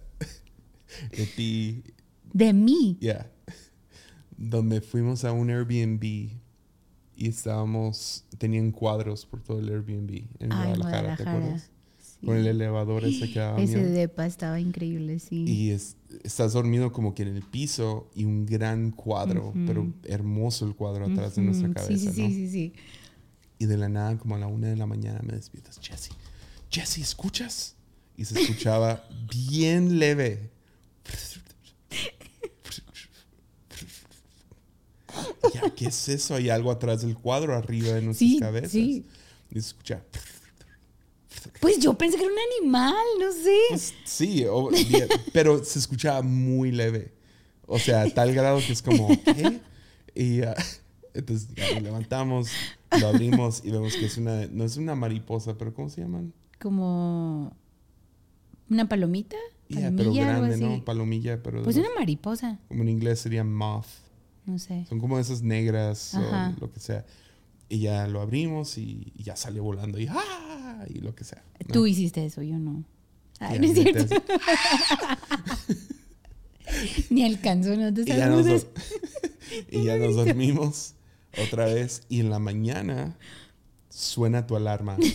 de 1.17 1.25
ti 1.25 1.83
De 2.31 2.53
mí. 2.53 2.97
Ya. 3.01 3.29
Donde 4.37 4.81
fuimos 4.81 5.23
a 5.25 5.31
un 5.31 5.49
Airbnb 5.49 6.03
y 7.15 7.27
estábamos, 7.27 8.25
tenían 8.37 8.71
cuadros 8.71 9.25
por 9.25 9.41
todo 9.41 9.59
el 9.59 9.69
Airbnb 9.69 10.09
en 10.11 10.27
en 10.39 10.49
Guadalajara, 10.49 11.15
¿te 11.15 11.23
acuerdas? 11.23 11.69
Sí. 11.99 12.25
Con 12.25 12.37
el 12.37 12.47
elevador 12.47 13.03
ese 13.05 13.29
que 13.29 13.39
daba 13.39 13.61
Ese 13.61 13.77
miedo. 13.77 13.91
depa 13.91 14.25
estaba 14.25 14.59
increíble, 14.59 15.19
sí. 15.19 15.43
Y 15.45 15.69
es- 15.71 15.97
estás 16.23 16.53
dormido 16.53 16.91
como 16.91 17.13
que 17.13 17.23
en 17.23 17.29
el 17.35 17.43
piso 17.43 18.09
y 18.15 18.23
un 18.25 18.45
gran 18.45 18.91
cuadro, 18.91 19.53
pero 19.67 19.91
hermoso 20.05 20.65
el 20.65 20.73
cuadro 20.75 21.05
atrás 21.05 21.35
de 21.35 21.41
nuestra 21.43 21.71
cabeza, 21.71 21.91
Sí, 21.93 21.99
sí, 22.15 22.21
¿no? 22.21 22.27
sí, 22.29 22.33
sí, 22.33 22.49
sí. 22.49 22.73
Y 23.59 23.65
de 23.65 23.77
la 23.77 23.89
nada, 23.89 24.17
como 24.17 24.35
a 24.35 24.39
la 24.39 24.47
una 24.47 24.67
de 24.67 24.75
la 24.77 24.85
mañana, 24.87 25.19
me 25.23 25.33
despiertas, 25.33 25.79
Jesse, 25.81 26.09
Jesse, 26.71 26.97
¿escuchas? 26.99 27.75
Y 28.17 28.25
se 28.25 28.39
escuchaba 28.41 29.03
bien 29.29 29.99
leve. 29.99 30.49
Ya, 35.53 35.69
¿qué 35.75 35.85
es 35.87 36.09
eso? 36.09 36.35
Hay 36.35 36.49
algo 36.49 36.71
atrás 36.71 37.01
del 37.01 37.15
cuadro, 37.15 37.55
arriba 37.55 37.93
de 37.93 38.01
nuestras 38.01 38.29
Sí, 38.29 38.39
cabezas. 38.39 38.71
sí. 38.71 39.05
Y 39.49 39.53
se 39.53 39.59
escucha. 39.59 40.01
Pues 41.59 41.79
yo 41.79 41.93
pensé 41.97 42.17
que 42.17 42.23
era 42.23 42.33
un 42.33 42.39
animal, 42.61 42.95
no 43.19 43.31
sé. 43.31 43.57
Pues, 43.69 43.93
sí, 44.05 44.45
o- 44.49 44.69
pero 45.33 45.63
se 45.63 45.79
escuchaba 45.79 46.21
muy 46.21 46.71
leve. 46.71 47.13
O 47.65 47.79
sea, 47.79 48.01
a 48.03 48.09
tal 48.09 48.33
grado 48.33 48.59
que 48.65 48.73
es 48.73 48.81
como, 48.81 49.07
¿qué? 49.23 49.59
Y 50.15 50.41
ah, 50.43 50.53
entonces 51.13 51.49
ya 51.55 51.79
levantamos, 51.79 52.49
lo 52.99 53.07
abrimos 53.07 53.61
y 53.65 53.71
vemos 53.71 53.95
que 53.95 54.05
es 54.05 54.17
una, 54.17 54.45
no 54.47 54.63
es 54.63 54.77
una 54.77 54.95
mariposa, 54.95 55.57
pero 55.57 55.73
¿cómo 55.73 55.89
se 55.89 56.01
llaman? 56.01 56.33
Como 56.61 57.55
una 58.69 58.87
palomita. 58.87 59.37
Pero 59.69 59.81
palomilla, 59.95 60.29
algo 60.35 60.41
grande, 60.47 60.55
así. 60.55 60.63
¿no? 60.63 60.85
Palomilla, 60.85 61.41
pero 61.41 61.63
Pues 61.63 61.77
una 61.77 61.87
mariposa, 61.97 62.59
como 62.67 62.83
en 62.83 62.89
inglés 62.89 63.19
sería 63.21 63.43
moth. 63.43 63.87
No 64.45 64.59
sé. 64.59 64.85
Son 64.87 64.99
como 64.99 65.19
esas 65.19 65.41
negras 65.41 66.15
Ajá. 66.15 66.53
o 66.57 66.61
lo 66.61 66.71
que 66.71 66.79
sea. 66.79 67.05
Y 67.69 67.79
ya 67.79 68.07
lo 68.07 68.21
abrimos 68.21 68.77
y, 68.77 69.11
y 69.15 69.23
ya 69.23 69.35
salió 69.35 69.63
volando 69.63 69.99
y 69.99 70.07
¡ah! 70.09 70.85
Y 70.89 70.99
lo 70.99 71.15
que 71.15 71.23
sea. 71.23 71.43
¿no? 71.67 71.73
Tú 71.73 71.87
hiciste 71.87 72.25
eso, 72.25 72.41
yo 72.41 72.59
no. 72.59 72.83
Ay, 73.39 73.59
no 73.59 73.65
es 73.65 73.73
cierto. 73.73 74.15
Ni 77.09 77.23
alcanzó, 77.25 77.75
no 77.75 77.93
te 77.93 78.01
Y 78.01 78.05
ya, 78.05 78.27
nos, 78.27 78.45
saludes. 78.45 78.67
y 79.71 79.83
ya 79.83 79.97
nos 79.97 80.15
dormimos 80.15 80.95
otra 81.41 81.65
vez. 81.65 82.03
Y 82.09 82.19
en 82.19 82.29
la 82.29 82.39
mañana 82.39 83.17
suena 83.89 84.47
tu 84.47 84.55
alarma. 84.55 84.97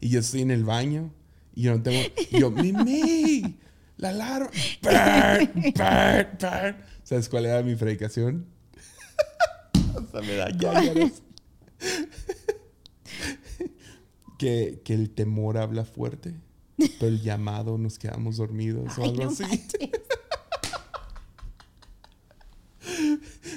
Y 0.00 0.08
yo 0.08 0.20
estoy 0.20 0.42
en 0.42 0.50
el 0.50 0.64
baño. 0.64 1.12
Y 1.54 1.62
yo 1.62 1.76
no 1.76 1.82
tengo. 1.82 2.00
y 2.30 2.40
yo, 2.40 2.50
Mimi, 2.50 3.56
la 3.96 4.08
alarma. 4.10 4.50
Pa, 4.80 5.38
pa, 5.74 6.26
pa". 6.38 6.76
¿Sabes 7.02 7.28
cuál 7.28 7.46
era 7.46 7.62
mi 7.62 7.76
predicación? 7.76 8.46
Hasta 9.96 10.20
me 10.22 10.34
da 10.34 10.48
que, 14.38 14.82
que 14.84 14.94
el 14.94 15.10
temor 15.10 15.58
habla 15.58 15.84
fuerte. 15.84 16.34
Pero 16.76 17.06
el 17.06 17.22
llamado 17.22 17.78
nos 17.78 17.98
quedamos 17.98 18.36
dormidos 18.36 18.98
o 18.98 19.04
algo 19.04 19.24
no 19.24 19.30
así. 19.30 19.44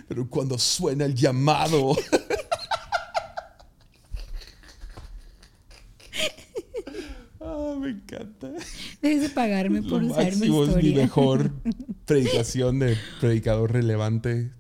Pero 0.08 0.30
cuando 0.30 0.58
suena 0.58 1.06
el 1.06 1.16
llamado. 1.16 1.96
Ah, 7.42 7.69
me 7.80 7.90
encanta. 7.90 8.52
Debes 9.02 9.22
de 9.22 9.30
pagarme 9.30 9.82
por 9.82 10.02
Lo 10.04 10.08
usar 10.12 10.26
mi 10.26 10.32
máximo 10.32 10.64
es 10.64 10.68
mi 10.70 10.76
historia. 10.76 10.96
mejor 11.04 11.52
predicación 12.06 12.80
de 12.80 12.98
predicador 13.20 13.72
relevante. 13.72 14.52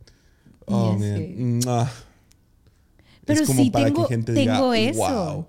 Oh, 0.66 0.94
man. 0.98 1.60
Pero 3.26 3.42
es 3.42 3.48
como 3.48 3.64
sí 3.64 3.70
para 3.70 3.86
tengo, 3.86 4.08
que 4.08 4.14
gente 4.16 4.34
tengo 4.34 4.72
diga, 4.72 4.90
eso. 4.92 5.00
wow. 5.00 5.48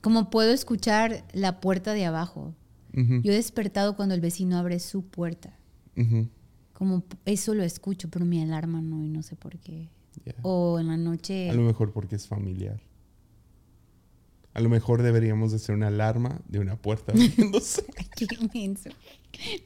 Como 0.00 0.30
puedo 0.30 0.52
escuchar 0.52 1.24
la 1.32 1.60
puerta 1.60 1.92
de 1.94 2.04
abajo. 2.04 2.54
Yo 2.92 3.30
he 3.32 3.34
despertado 3.36 3.94
cuando 3.94 4.14
el 4.14 4.22
vecino 4.22 4.56
abre 4.56 4.78
su 4.80 5.02
puerta. 5.04 5.52
Como 6.72 7.04
eso 7.26 7.54
lo 7.54 7.62
escucho, 7.62 8.08
pero 8.10 8.24
mi 8.24 8.42
alarma 8.42 8.80
no, 8.80 9.04
y 9.04 9.08
no 9.08 9.22
sé 9.22 9.36
por 9.36 9.58
qué. 9.58 9.88
yeah. 10.24 10.34
O 10.42 10.78
en 10.78 10.88
la 10.88 10.96
noche. 10.96 11.50
A 11.50 11.54
lo 11.54 11.62
mejor 11.62 11.92
porque 11.92 12.16
es 12.16 12.26
familiar. 12.26 12.80
A 14.56 14.60
lo 14.62 14.70
mejor 14.70 15.02
deberíamos 15.02 15.50
de 15.50 15.56
hacer 15.56 15.74
una 15.74 15.88
alarma 15.88 16.40
de 16.48 16.60
una 16.60 16.76
puerta 16.80 17.12
abriéndose. 17.12 17.84
Qué 18.16 18.26
inmenso. 18.40 18.88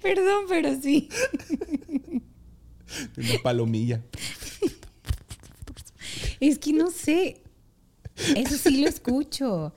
Perdón, 0.03 0.47
pero 0.49 0.81
sí. 0.83 1.09
una 3.17 3.43
palomilla. 3.45 4.03
Es 6.41 6.59
que 6.59 6.73
no 6.73 6.91
sé. 6.91 7.41
Eso 8.35 8.57
sí 8.57 8.81
lo 8.83 8.89
escucho. 8.89 9.73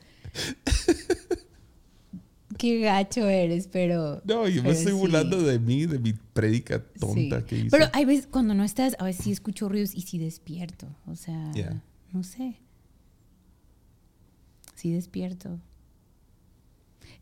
Qué 2.58 2.79
gacho 2.79 3.29
eres, 3.29 3.67
pero. 3.67 4.20
No, 4.25 4.48
yo 4.48 4.63
me 4.63 4.72
estoy 4.72 4.93
sí. 4.93 4.98
burlando 4.98 5.43
de 5.43 5.60
mí, 5.60 5.86
de 5.86 6.00
mi 6.00 6.13
prédica 6.13 6.84
tonta 7.00 7.41
Sí. 7.41 7.46
que 7.46 7.55
hice. 7.58 7.70
Pero 7.70 7.86
hay 7.93 8.05
veces 8.05 8.25
cuando 8.25 8.55
no 8.55 8.63
estás, 8.63 8.96
a 8.98 9.03
veces 9.03 9.25
sí 9.25 9.32
escucho 9.32 9.70
ruidos 9.70 9.93
y 9.93 10.01
sí 10.01 10.17
despierto. 10.17 10.88
O 11.05 11.15
sea, 11.15 11.51
Yeah. 11.53 11.84
no 12.12 12.24
sé. 12.24 12.55
Sí 14.83 14.91
despierto. 14.91 15.61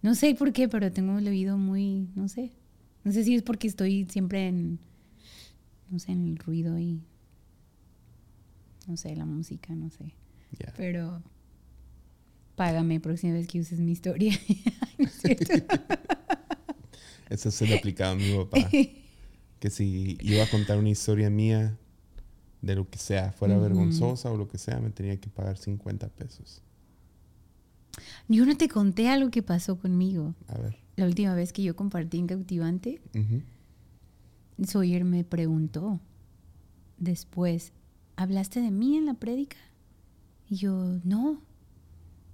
No 0.01 0.15
sé 0.15 0.33
por 0.33 0.51
qué, 0.51 0.67
pero 0.67 0.91
tengo 0.91 1.19
el 1.19 1.27
oído 1.27 1.59
muy, 1.59 2.09
no 2.15 2.27
sé. 2.27 2.53
No 3.03 3.11
sé 3.11 3.23
si 3.23 3.35
es 3.35 3.43
porque 3.43 3.67
estoy 3.67 4.07
siempre 4.09 4.47
en, 4.47 4.79
no 5.91 5.99
sé, 5.99 6.11
en 6.11 6.27
el 6.27 6.37
ruido 6.37 6.79
y, 6.79 7.03
no 8.87 8.97
sé, 8.97 9.15
la 9.15 9.25
música, 9.25 9.75
no 9.75 9.91
sé. 9.91 10.11
Pero 10.75 11.21
págame 12.55 12.99
próxima 12.99 13.33
vez 13.33 13.45
que 13.45 13.59
uses 13.59 13.79
mi 13.79 13.91
historia. 13.91 14.33
No 14.97 15.05
es 15.05 15.13
cierto. 15.21 15.53
Eso 17.29 17.51
se 17.51 17.67
le 17.67 17.77
aplicaba 17.77 18.13
a 18.13 18.15
mi 18.15 18.35
papá. 18.37 18.71
Que 19.59 19.69
si 19.69 20.17
iba 20.21 20.43
a 20.43 20.49
contar 20.49 20.79
una 20.79 20.89
historia 20.89 21.29
mía 21.29 21.77
de 22.63 22.73
lo 22.73 22.89
que 22.89 22.97
sea, 22.97 23.31
fuera 23.31 23.59
vergonzosa 23.59 24.31
o 24.31 24.35
lo 24.35 24.47
que 24.47 24.57
sea, 24.57 24.79
me 24.79 24.89
tenía 24.89 25.15
que 25.21 25.29
pagar 25.29 25.59
50 25.59 26.09
pesos. 26.09 26.63
Yo 28.27 28.45
no 28.45 28.55
te 28.55 28.67
conté 28.67 29.09
algo 29.09 29.29
que 29.29 29.43
pasó 29.43 29.77
conmigo. 29.77 30.33
A 30.47 30.57
ver. 30.57 30.77
La 30.95 31.05
última 31.05 31.33
vez 31.33 31.53
que 31.53 31.63
yo 31.63 31.75
compartí 31.75 32.17
en 32.17 32.27
Cautivante. 32.27 33.01
Sawyer 34.63 35.03
me 35.03 35.23
preguntó 35.23 35.99
después, 36.97 37.73
¿hablaste 38.15 38.61
de 38.61 38.71
mí 38.71 38.97
en 38.97 39.07
la 39.07 39.15
prédica? 39.15 39.57
Y 40.49 40.57
yo, 40.57 40.99
no. 41.03 41.41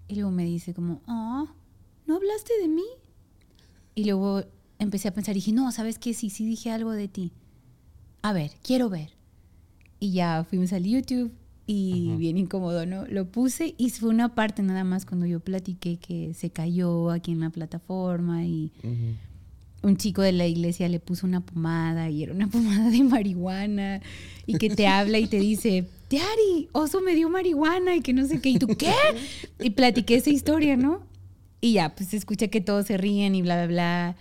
Y 0.07 0.15
luego 0.15 0.31
me 0.31 0.43
dice 0.43 0.73
como, 0.73 1.01
ah, 1.07 1.45
¿no 2.05 2.15
hablaste 2.15 2.53
de 2.61 2.67
mí? 2.67 2.85
Y 3.95 4.05
luego 4.05 4.43
empecé 4.79 5.07
a 5.07 5.13
pensar, 5.13 5.35
dije, 5.35 5.51
no, 5.51 5.71
¿sabes 5.71 5.99
qué? 5.99 6.13
Sí, 6.13 6.29
sí 6.29 6.45
dije 6.45 6.71
algo 6.71 6.91
de 6.91 7.07
ti. 7.07 7.31
A 8.21 8.33
ver, 8.33 8.51
quiero 8.61 8.89
ver. 8.89 9.11
Y 9.99 10.11
ya 10.11 10.45
fuimos 10.47 10.73
al 10.73 10.83
YouTube 10.83 11.31
y 11.67 12.07
Ajá. 12.07 12.17
bien 12.17 12.37
incómodo, 12.37 12.85
¿no? 12.85 13.05
Lo 13.07 13.25
puse 13.25 13.75
y 13.77 13.89
fue 13.89 14.09
una 14.09 14.33
parte 14.33 14.63
nada 14.63 14.85
más 14.85 15.05
cuando 15.05 15.25
yo 15.25 15.41
platiqué 15.41 15.97
que 15.97 16.33
se 16.33 16.49
cayó 16.49 17.11
aquí 17.11 17.33
en 17.33 17.41
la 17.41 17.49
plataforma 17.49 18.45
y 18.45 18.71
un 19.83 19.97
chico 19.97 20.21
de 20.21 20.31
la 20.31 20.47
iglesia 20.47 20.87
le 20.89 20.99
puso 20.99 21.27
una 21.27 21.41
pomada 21.41 22.09
y 22.09 22.23
era 22.23 22.33
una 22.33 22.47
pomada 22.49 22.89
de 22.89 23.03
marihuana 23.03 24.01
y 24.45 24.57
que 24.57 24.69
te 24.69 24.87
habla 24.87 25.19
y 25.19 25.27
te 25.27 25.39
dice, 25.39 25.85
Daddy, 26.09 26.69
Oso 26.71 27.01
me 27.01 27.15
dio 27.15 27.29
marihuana 27.29 27.95
y 27.97 28.01
que 28.01 28.13
no 28.13 28.25
sé 28.25 28.39
qué, 28.39 28.49
y 28.49 28.59
tú, 28.59 28.67
¿qué? 28.67 28.93
Y 29.59 29.71
platiqué 29.71 30.15
esa 30.15 30.29
historia, 30.29 30.77
¿no? 30.77 31.01
Y 31.59 31.73
ya, 31.73 31.93
pues 31.95 32.09
se 32.09 32.17
escucha 32.17 32.47
que 32.47 32.61
todos 32.61 32.85
se 32.85 32.97
ríen 32.97 33.35
y 33.35 33.41
bla, 33.41 33.57
bla, 33.57 33.67
bla. 33.67 34.15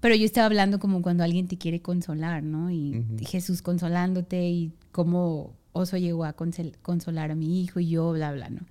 Pero 0.00 0.14
yo 0.14 0.24
estaba 0.24 0.46
hablando 0.46 0.78
como 0.78 1.02
cuando 1.02 1.24
alguien 1.24 1.48
te 1.48 1.58
quiere 1.58 1.82
consolar, 1.82 2.42
¿no? 2.42 2.70
Y. 2.70 3.04
Jesús 3.26 3.62
consolándote 3.62 4.48
y 4.48 4.72
cómo 4.92 5.57
Oso 5.72 5.96
llegó 5.96 6.24
a 6.24 6.32
consolar 6.34 7.30
a 7.30 7.34
mi 7.34 7.62
hijo 7.62 7.80
y 7.80 7.88
yo, 7.90 8.12
bla, 8.12 8.32
bla, 8.32 8.48
¿no? 8.50 8.62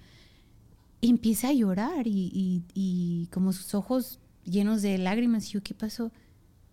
Y 0.99 1.09
empieza 1.09 1.49
a 1.49 1.53
llorar 1.53 2.07
y, 2.07 2.63
y- 2.73 3.27
como 3.31 3.53
sus 3.53 3.73
ojos 3.75 4.19
llenos 4.43 4.81
de 4.81 4.97
lágrimas. 4.97 5.49
Yo, 5.49 5.61
¿qué 5.61 5.73
pasó? 5.73 6.11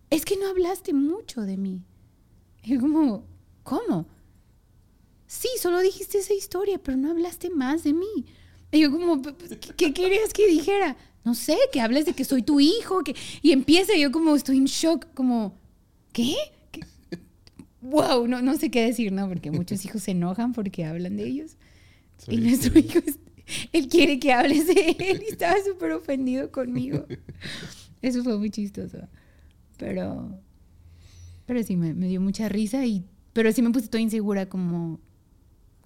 Es 0.09 0.25
que 0.25 0.35
no 0.37 0.47
hablaste 0.49 0.93
mucho 0.93 1.41
de 1.41 1.57
mí. 1.57 1.81
Y 2.63 2.77
como, 2.77 3.23
¿cómo? 3.63 4.07
Sí, 5.27 5.47
solo 5.59 5.79
dijiste 5.79 6.17
esa 6.19 6.33
historia, 6.33 6.77
pero 6.81 6.97
no 6.97 7.11
hablaste 7.11 7.49
más 7.49 7.83
de 7.83 7.93
mí. 7.93 8.25
Y 8.71 8.79
yo 8.81 8.91
como, 8.91 9.21
"P- 9.21 9.33
p- 9.33 9.57
¿qué, 9.75 9.93
querías 9.93 10.33
que 10.33 10.47
dijera? 10.47 10.97
No 11.23 11.33
sé, 11.33 11.57
que 11.71 11.81
hables 11.81 12.05
de 12.05 12.13
que 12.13 12.25
soy 12.25 12.41
tu 12.43 12.59
hijo. 12.59 13.03
Que... 13.03 13.15
Y 13.41 13.51
empieza 13.51 13.95
yo 13.97 14.11
como 14.11 14.35
estoy 14.35 14.57
en 14.57 14.65
shock, 14.65 15.05
como, 15.13 15.57
¿qué? 16.13 16.35
Wow, 17.85 18.27
no, 18.27 18.41
no 18.41 18.55
sé 18.57 18.71
qué 18.71 18.83
decir, 18.85 19.11
¿no? 19.11 19.27
Porque 19.27 19.51
muchos 19.51 19.83
hijos 19.85 20.03
se 20.03 20.11
enojan 20.11 20.53
porque 20.53 20.85
hablan 20.85 21.17
de 21.17 21.23
ellos. 21.27 21.57
Y 22.27 22.37
nuestro 22.37 22.77
hijo, 22.79 22.99
él 23.71 23.87
quiere 23.89 24.19
que 24.19 24.31
hables 24.33 24.67
de 24.67 24.95
él 24.99 25.23
y 25.27 25.31
estaba 25.31 25.55
súper 25.65 25.91
ofendido 25.91 26.51
conmigo. 26.51 27.05
Eso 28.01 28.23
fue 28.23 28.37
muy 28.37 28.49
chistoso. 28.49 28.99
Pero, 29.77 30.39
pero 31.45 31.61
sí, 31.63 31.75
me, 31.75 31.93
me 31.93 32.07
dio 32.07 32.21
mucha 32.21 32.47
risa 32.49 32.85
y, 32.85 33.03
pero 33.33 33.51
sí 33.51 33.61
me 33.61 33.69
puse 33.71 33.87
toda 33.87 34.01
insegura 34.01 34.47
como, 34.47 34.99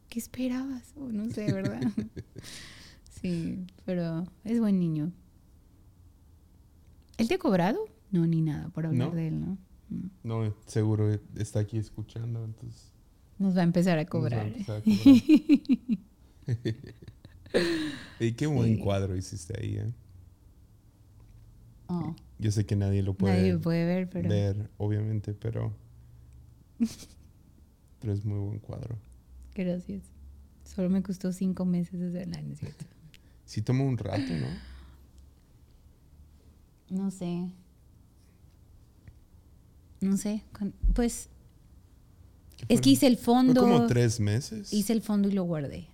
¿qué 0.10 0.20
esperabas? 0.20 0.94
O 0.96 1.10
no 1.12 1.30
sé, 1.32 1.52
¿verdad? 1.52 1.82
sí, 3.22 3.60
pero 3.86 4.26
es 4.46 4.60
buen 4.60 4.80
niño. 4.80 5.12
¿Él 7.18 7.28
te 7.28 7.34
ha 7.34 7.40
cobrado? 7.40 7.80
No, 8.12 8.26
ni 8.26 8.42
nada 8.42 8.70
por 8.70 8.86
hablar 8.86 9.10
No. 9.10 9.16
de 9.16 9.28
él, 9.28 9.40
¿no? 9.42 9.58
No, 10.24 10.54
seguro 10.68 11.12
está 11.36 11.60
aquí 11.60 11.78
escuchando, 11.78 12.44
entonces. 12.44 12.92
Nos 13.38 13.56
va 13.56 13.62
a 13.62 13.64
empezar 13.64 13.98
a 14.00 14.06
cobrar. 14.06 14.48
empezar 14.48 14.78
a 14.78 14.82
cobrar. 14.82 15.16
y 18.20 18.34
qué 18.34 18.48
buen 18.48 18.76
Sí. 18.76 18.82
cuadro 18.82 19.16
hiciste 19.16 19.60
ahí, 19.60 19.78
¿eh? 19.78 19.94
Oh, 21.88 22.16
Yo 22.38 22.52
sé 22.52 22.66
que 22.66 22.76
nadie 22.76 23.02
lo 23.02 23.16
puede, 23.16 23.38
nadie 23.38 23.58
puede 23.58 23.86
ver, 23.86 24.10
pero 24.10 24.30
ver, 24.30 24.70
obviamente, 24.78 25.34
pero. 25.34 25.74
pero 28.00 28.14
es 28.14 28.24
muy 28.26 28.40
buen 28.40 28.60
cuadro. 28.60 28.96
gracias. 29.56 30.04
Solo 30.64 30.90
me 30.90 31.02
costó 31.02 31.32
cinco 31.32 31.66
meses 31.66 32.00
hacerla, 32.00 32.42
¿no 32.44 32.54
es 32.54 32.60
cierto? 32.60 32.86
Sí 33.46 33.64
toma 33.64 33.84
un 33.84 33.98
rato, 33.98 34.32
¿no? 34.34 34.48
No 37.04 37.10
sé. 37.10 37.52
No 40.02 40.18
sé. 40.18 40.44
Pues 40.94 41.30
¿Qué 42.58 42.74
es 42.76 42.82
que 42.82 42.90
hice 42.92 43.08
el 43.08 43.16
Fue 43.18 43.34
fondo. 43.36 43.62
como 43.62 43.88
tres 43.88 44.20
meses. 44.20 44.72
Hice 44.74 44.94
el 44.94 45.02
fondo 45.02 45.30
y 45.30 45.32
lo 45.32 45.44
guardé. 45.44 45.88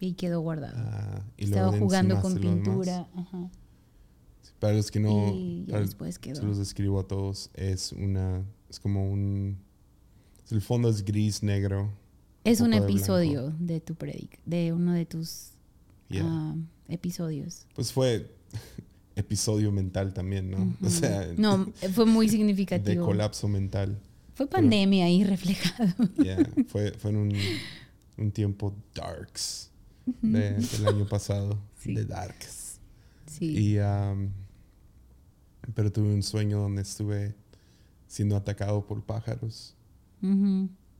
Y 0.00 0.14
quedó 0.14 0.40
guardado. 0.40 0.74
Ah, 0.76 1.22
y 1.36 1.44
Estaba 1.44 1.76
jugando 1.78 2.20
con 2.20 2.34
pintura. 2.38 3.08
Ajá. 3.14 3.50
Sí, 4.42 4.50
Para 4.58 4.74
los 4.74 4.90
que 4.90 5.00
no, 5.00 5.32
y 5.34 5.64
ya 5.66 5.80
después 5.80 6.18
quedó. 6.18 6.36
se 6.36 6.42
los 6.42 6.58
describo 6.58 7.00
a 7.00 7.06
todos, 7.06 7.50
es 7.54 7.92
una, 7.92 8.44
es 8.68 8.78
como 8.78 9.10
un, 9.10 9.56
el 10.50 10.60
fondo 10.60 10.88
es 10.90 11.04
gris 11.04 11.42
negro. 11.42 11.90
Es 12.44 12.60
un 12.60 12.74
episodio 12.74 13.54
de 13.58 13.80
tu 13.80 13.94
predic, 13.94 14.38
de 14.44 14.72
uno 14.72 14.92
de 14.92 15.06
tus 15.06 15.50
Yeah. 16.10 16.22
ah, 16.26 16.54
episodios. 16.88 17.66
Pues 17.74 17.90
fue 17.92 18.30
episodio 19.16 19.70
mental 19.72 20.12
también, 20.12 20.50
¿no? 20.50 20.76
O 20.86 20.90
sea, 20.90 21.26
no, 21.36 21.72
fue 21.92 22.06
muy 22.06 22.26
de 22.26 22.32
significativo. 22.32 23.04
colapso 23.06 23.48
mental. 23.48 23.98
Fue 24.34 24.46
pandemia 24.48 25.04
ahí 25.06 25.22
reflejado. 25.24 25.92
Yeah, 26.22 26.44
fue, 26.66 26.90
fue 26.92 27.10
en 27.12 27.16
un, 27.16 27.32
un 28.18 28.32
tiempo 28.32 28.74
darks 28.94 29.70
de- 30.22 30.54
del 30.54 30.86
año 30.88 31.06
pasado, 31.08 31.58
Sí. 31.78 31.94
de 31.94 32.04
darks. 32.04 32.80
Sí. 33.26 33.46
Y, 33.74 33.78
um, 33.78 34.30
pero 35.74 35.90
tuve 35.92 36.12
un 36.12 36.22
sueño 36.22 36.58
donde 36.60 36.82
estuve 36.82 37.34
siendo 38.08 38.36
atacado 38.36 38.86
por 38.86 39.02
pájaros 39.04 39.76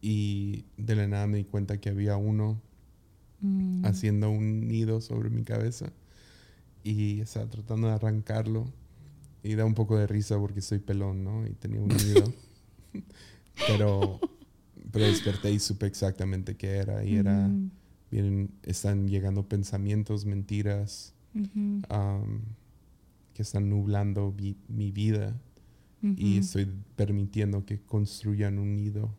y 0.02 0.64
de 0.76 0.96
la 0.96 1.06
nada 1.08 1.26
me 1.26 1.38
di 1.38 1.44
cuenta 1.44 1.78
que 1.80 1.88
había 1.88 2.16
uno 2.16 2.60
Mm. 3.40 3.84
haciendo 3.84 4.30
un 4.30 4.68
nido 4.68 5.00
sobre 5.00 5.28
mi 5.28 5.42
cabeza 5.44 5.92
y 6.84 7.20
estaba 7.20 7.46
tratando 7.48 7.88
de 7.88 7.94
arrancarlo 7.94 8.66
y 9.42 9.54
da 9.56 9.64
un 9.64 9.74
poco 9.74 9.96
de 9.98 10.06
risa 10.06 10.38
porque 10.38 10.60
soy 10.60 10.78
pelón, 10.78 11.24
¿no? 11.24 11.46
Y 11.46 11.50
tenía 11.54 11.80
un 11.80 11.96
nido. 11.96 12.32
pero, 13.66 14.20
pero 14.92 15.06
desperté 15.06 15.50
y 15.52 15.58
supe 15.58 15.86
exactamente 15.86 16.56
qué 16.56 16.76
era 16.76 17.04
y 17.04 17.16
era, 17.16 17.46
Ujú. 17.48 17.70
vienen, 18.10 18.50
están 18.62 19.08
llegando 19.08 19.48
pensamientos, 19.48 20.24
mentiras 20.26 21.14
que 23.34 23.42
están 23.42 23.68
nublando 23.68 24.30
vi- 24.32 24.56
mi 24.68 24.90
vida 24.92 25.40
y 26.16 26.38
estoy 26.38 26.70
permitiendo 26.96 27.64
que 27.64 27.80
construyan 27.80 28.58
un 28.58 28.76
nido 28.76 29.10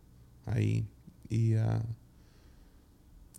ahí. 0.46 0.88
Y, 1.30 1.56
ah, 1.56 1.84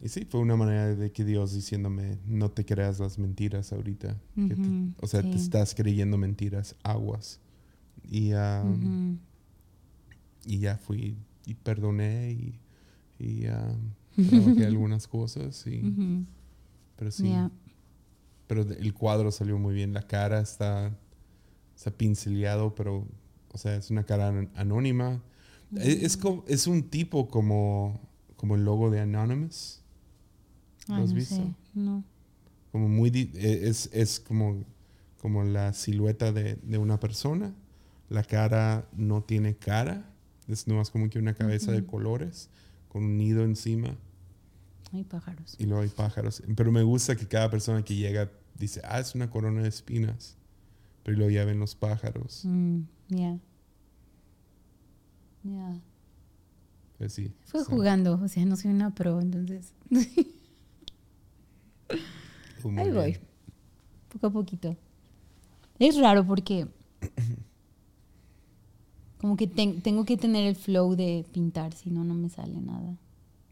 y 0.03 0.09
sí, 0.09 0.25
fue 0.25 0.41
una 0.41 0.57
manera 0.57 0.95
de 0.95 1.11
que 1.13 1.25
Dios 1.25 1.53
diciéndome, 1.55 2.19
no 2.27 2.51
te 2.51 2.65
creas 2.65 2.99
las 3.01 3.19
mentiras 3.19 3.73
ahorita. 3.73 4.17
que 4.35 4.55
te- 4.57 4.61
Ujú, 4.69 4.93
o 5.01 5.07
sea, 5.07 5.23
te 5.23 5.37
estás 5.37 5.75
creyendo 5.75 6.19
mentiras, 6.19 6.75
aguas. 6.83 7.41
Y, 8.09 8.33
Ujú. 8.35 9.17
y 10.45 10.59
ya 10.59 10.77
fui 10.77 11.17
y 11.45 11.55
perdoné 11.55 12.33
y, 12.33 12.61
y 13.19 13.47
ah, 13.47 13.75
trabajé 14.31 14.67
algunas 14.67 15.07
cosas. 15.09 15.67
Y, 15.67 15.81
pero 16.97 17.11
sí, 17.11 17.25
pero 18.47 18.63
el 18.63 18.95
cuadro 18.95 19.31
salió 19.33 19.59
muy 19.59 19.75
bien. 19.75 19.93
La 19.93 20.03
cara 20.03 20.41
está, 20.41 20.97
está 21.77 21.91
pincelado, 21.91 22.75
pero, 22.75 23.07
o 23.53 23.59
sea, 23.59 23.77
es 23.77 23.91
una 23.91 24.05
cara 24.05 24.29
an- 24.29 24.51
anónima. 24.55 25.23
E- 25.75 26.05
Es, 26.05 26.19
es 26.47 26.67
un 26.69 26.85
tipo 26.85 27.29
como, 27.29 28.01
como 28.37 28.55
el 28.55 28.65
logo 28.65 28.91
de 28.91 29.01
Anonymous. 29.01 29.83
¿Lo 30.89 30.95
has 30.97 31.11
no 31.11 31.15
visto? 31.15 31.35
sé. 31.37 31.55
No. 31.75 32.05
Como 32.73 32.89
muy, 32.89 33.11
e- 33.35 33.69
es, 33.69 33.89
es 33.93 34.21
como, 34.21 34.65
como 35.21 35.43
la 35.45 35.73
silueta 35.73 36.33
de, 36.33 36.57
de 36.57 36.79
una 36.79 37.01
persona. 37.01 37.55
La 38.09 38.23
cara 38.23 38.89
no 38.97 39.23
tiene 39.23 39.57
cara. 39.57 40.09
Es 40.49 40.67
nomás 40.69 40.91
como 40.91 41.09
que 41.11 41.19
una 41.19 41.35
cabeza 41.35 41.73
de 41.73 41.85
colores 41.85 42.49
con 42.89 43.03
un 43.05 43.17
nido 43.17 43.43
encima. 43.45 43.97
Hay 44.93 45.03
pájaros. 45.05 45.57
Y 45.59 45.65
luego 45.67 45.83
hay 45.83 45.89
pájaros. 45.89 46.43
Pero 46.57 46.71
me 46.71 46.83
gusta 46.83 47.17
que 47.17 47.27
cada 47.27 47.51
persona 47.51 47.83
que 47.85 47.97
llega 47.97 48.31
dice, 48.59 48.81
ah, 48.85 49.01
es 49.01 49.15
una 49.15 49.29
corona 49.29 49.63
de 49.63 49.69
espinas. 49.69 50.37
Pero 51.03 51.17
luego 51.19 51.31
ya 51.33 51.45
ven 51.45 51.59
los 51.59 51.75
pájaros. 51.75 52.43
Mm, 52.45 52.81
Ya. 53.09 53.39
Ya. 55.43 55.81
Pues 56.99 57.13
sí. 57.13 57.33
Fue 57.45 57.65
jugando, 57.65 58.21
o 58.23 58.29
sea, 58.29 58.45
no 58.47 58.57
soy 58.57 58.71
una 58.71 58.95
pro, 58.95 59.21
entonces. 59.21 59.73
fue 62.67 62.73
muy 62.73 62.83
Ahí 62.83 62.91
voy. 62.93 63.19
Poco 64.13 64.27
a 64.29 64.31
poquito. 64.31 64.77
Es 65.79 65.99
raro 65.99 66.27
porque. 66.27 66.67
Como 69.21 69.37
que 69.37 69.47
ten- 69.47 69.81
tengo 69.81 70.05
que 70.05 70.17
tener 70.17 70.47
el 70.47 70.57
flow 70.57 70.95
de 70.95 71.25
pintar, 71.33 71.73
si 71.73 71.91
no, 71.91 72.05
no 72.05 72.15
me 72.15 72.29
sale 72.29 72.61
nada. 72.61 72.97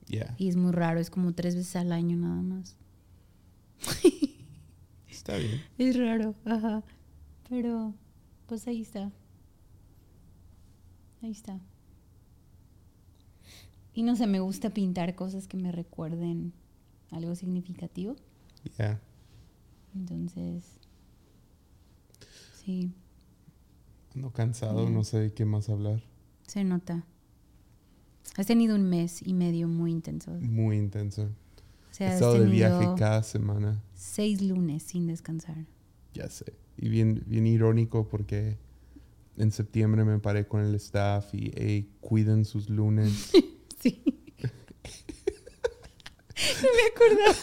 Ya, 0.06 0.34
Y 0.38 0.48
es 0.48 0.56
muy 0.56 0.70
raro, 0.72 1.00
es 1.00 1.08
como 1.08 1.32
tres 1.32 1.56
veces 1.56 1.74
al 1.76 1.90
año 1.90 2.16
nada 2.18 2.42
más. 2.42 2.76
está 5.08 5.36
bien. 5.38 5.62
Es 5.78 5.96
raro, 5.96 6.34
ajá. 6.44 6.82
Pero, 7.48 7.94
pues 8.46 8.66
ahí 8.68 8.82
está. 8.82 9.10
Ahí 11.22 11.30
está. 11.30 11.58
Y 13.94 14.02
no 14.02 14.14
sé, 14.16 14.26
me 14.26 14.40
gusta 14.40 14.68
pintar 14.70 15.14
cosas 15.14 15.48
que 15.48 15.56
me 15.56 15.72
recuerden 15.72 16.52
algo 17.10 17.34
significativo. 17.34 18.16
Ya. 18.78 19.00
Entonces, 19.94 20.64
sí, 22.64 22.92
Ando 24.14 24.30
cansado, 24.32 24.88
no 24.88 25.04
sé 25.04 25.18
de 25.18 25.32
qué 25.32 25.44
más 25.44 25.68
hablar. 25.68 26.02
se 26.46 26.64
nota. 26.64 27.04
Has 28.36 28.46
tenido 28.46 28.74
un 28.74 28.88
mes 28.88 29.20
y 29.26 29.34
medio 29.34 29.68
muy 29.68 29.90
intenso. 29.92 30.30
Muy 30.40 30.76
intenso. 30.76 31.22
O 31.24 31.28
He 31.92 31.94
sea, 31.94 32.14
estado 32.14 32.40
de 32.40 32.46
viaje 32.48 32.86
cada 32.96 33.22
semana. 33.22 33.80
seis 33.94 34.40
lunes 34.42 34.82
sin 34.84 35.06
descansar. 35.06 35.56
Ya 36.14 36.28
sé. 36.28 36.52
Y 36.76 36.88
bien, 36.88 37.22
bien 37.26 37.46
irónico 37.46 38.08
porque 38.08 38.56
en 39.36 39.52
septiembre 39.52 40.04
me 40.04 40.18
paré 40.18 40.46
con 40.48 40.62
el 40.64 40.74
staff 40.76 41.32
y 41.34 41.52
hey, 41.56 41.88
cuiden 42.00 42.44
sus 42.44 42.68
lunes. 42.70 43.30
Sí. 43.80 44.02
no 44.42 44.48
me 46.76 46.82
acordaba. 46.94 47.34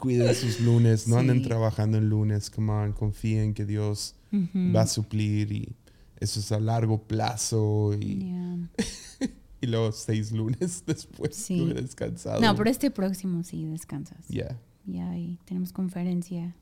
Cuiden 0.00 0.34
sus 0.34 0.60
lunes. 0.60 1.06
No 1.08 1.16
anden 1.18 1.42
trabajando 1.42 1.98
en 1.98 2.08
lunes. 2.08 2.50
Come 2.50 2.72
on, 2.72 2.92
confíen 2.92 3.54
que 3.54 3.64
Dios 3.66 4.14
va 4.32 4.82
a 4.82 4.86
suplir 4.86 5.52
y 5.52 5.76
eso 6.18 6.40
es 6.40 6.50
a 6.52 6.58
largo 6.60 7.02
plazo. 7.02 7.94
Y, 8.00 8.32
y 9.60 9.66
luego 9.66 9.92
seis 9.92 10.32
lunes 10.32 10.82
después 10.86 11.36
Sí. 11.36 11.64
descansado. 11.72 12.40
No, 12.40 12.54
pero 12.56 12.70
este 12.70 12.90
próximo 12.90 13.44
sí 13.44 13.64
descansas. 13.66 14.26
Ya. 14.28 14.58
Ya, 14.86 15.16
y 15.18 15.38
tenemos 15.44 15.72
conferencia. 15.72 16.56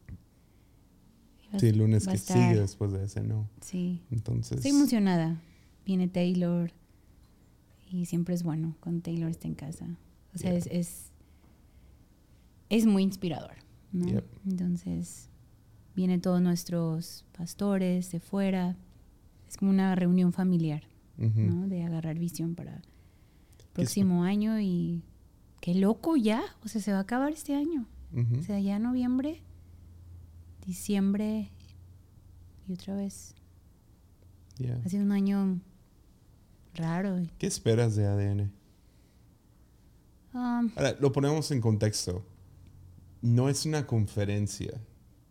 Va- 1.55 1.59
Sí, 1.59 1.68
el 1.68 1.79
lunes 1.79 2.07
que 2.07 2.14
estar- 2.14 2.37
sigue 2.37 2.61
después 2.61 2.92
de 2.92 3.05
ese, 3.05 3.22
no. 3.22 3.48
Sí. 3.61 4.03
Entonces. 4.11 4.59
Estoy 4.59 4.72
emocionada. 4.72 5.40
Viene 5.87 6.09
Taylor. 6.09 6.72
Y 7.90 8.05
siempre 8.05 8.35
es 8.35 8.42
bueno 8.42 8.77
cuando 8.81 9.01
Taylor 9.03 9.31
está 9.31 9.48
en 9.48 9.55
casa. 9.55 9.87
O 10.35 10.38
sea, 10.38 10.51
Yeah. 10.51 10.59
es, 10.59 10.66
es, 10.70 11.12
es 12.68 12.87
muy 12.87 13.02
inspirador. 13.02 13.57
¿no? 13.92 14.07
Yep. 14.07 14.24
Entonces, 14.46 15.28
vienen 15.94 16.20
todos 16.20 16.40
nuestros 16.40 17.24
pastores 17.37 18.11
de 18.12 18.20
fuera. 18.20 18.76
Es 19.48 19.57
como 19.57 19.70
una 19.70 19.94
reunión 19.94 20.33
familiar. 20.33 20.85
¿no? 21.16 21.66
De 21.66 21.83
agarrar 21.83 22.18
visión 22.18 22.54
para 22.54 22.76
el 22.76 22.83
próximo 23.72 24.22
año. 24.24 24.61
Y 24.61 25.02
qué 25.61 25.74
loco 25.74 26.16
ya. 26.16 26.42
O 26.64 26.68
sea, 26.68 26.81
se 26.81 26.92
va 26.92 26.98
a 26.98 27.02
acabar 27.02 27.33
este 27.33 27.54
año. 27.54 27.87
O 28.38 28.42
sea, 28.42 28.59
ya 28.59 28.78
noviembre, 28.78 29.42
diciembre 30.64 31.50
y 32.66 32.72
otra 32.72 32.96
vez. 32.96 33.35
Ha 34.85 34.88
sido 34.88 35.04
un 35.04 35.12
año 35.12 35.61
raro. 36.74 37.16
¿Qué 37.38 37.46
esperas 37.46 37.96
de 37.96 38.07
ADN? 38.07 38.52
Um, 40.33 40.70
Ahora, 40.76 40.96
lo 41.00 41.12
ponemos 41.12 41.50
en 41.50 41.61
contexto. 41.61 42.24
No 43.22 43.48
es 43.48 43.66
una 43.66 43.87
conferencia. 43.87 44.81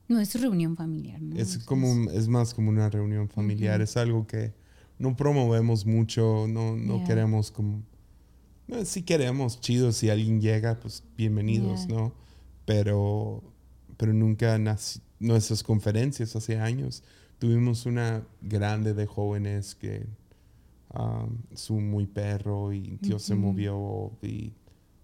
no, 0.09 0.19
es 0.21 0.39
reunión 0.39 0.77
familiar, 0.77 1.21
¿no? 1.21 1.35
Es 1.35 1.57
como 1.59 1.91
un- 1.91 2.09
es 2.13 2.27
más 2.29 2.53
como 2.53 2.69
una 2.69 2.89
reunión 2.89 3.27
familiar. 3.27 3.81
Es 3.81 3.97
algo 3.97 4.25
que 4.25 4.53
no 4.99 5.15
promovemos 5.17 5.85
mucho, 5.85 6.45
no, 6.47 6.77
no 6.77 6.97
Yeah. 6.99 7.07
queremos 7.07 7.51
como... 7.51 7.83
no, 8.67 8.83
sí 8.85 9.01
queremos, 9.03 9.59
chido, 9.59 9.91
si 9.91 10.09
alguien 10.09 10.39
llega, 10.41 10.79
pues 10.79 11.03
bienvenidos, 11.17 11.87
Yeah. 11.87 11.97
¿no? 11.97 12.13
Pero, 12.65 13.43
pero 13.97 14.13
nunca 14.13 14.57
nací, 14.57 15.01
nuestras 15.19 15.61
conferencias 15.61 16.35
hace 16.37 16.57
años, 16.57 17.03
tuvimos 17.39 17.85
una 17.85 18.25
grande 18.41 18.93
de 18.93 19.05
jóvenes 19.07 19.75
que 19.75 20.05
um, 20.97 21.37
su 21.53 21.79
muy 21.81 22.05
perro 22.07 22.71
y 22.73 22.97
Dios 23.01 23.23
se 23.23 23.35
movió 23.35 24.11
y, 24.21 24.53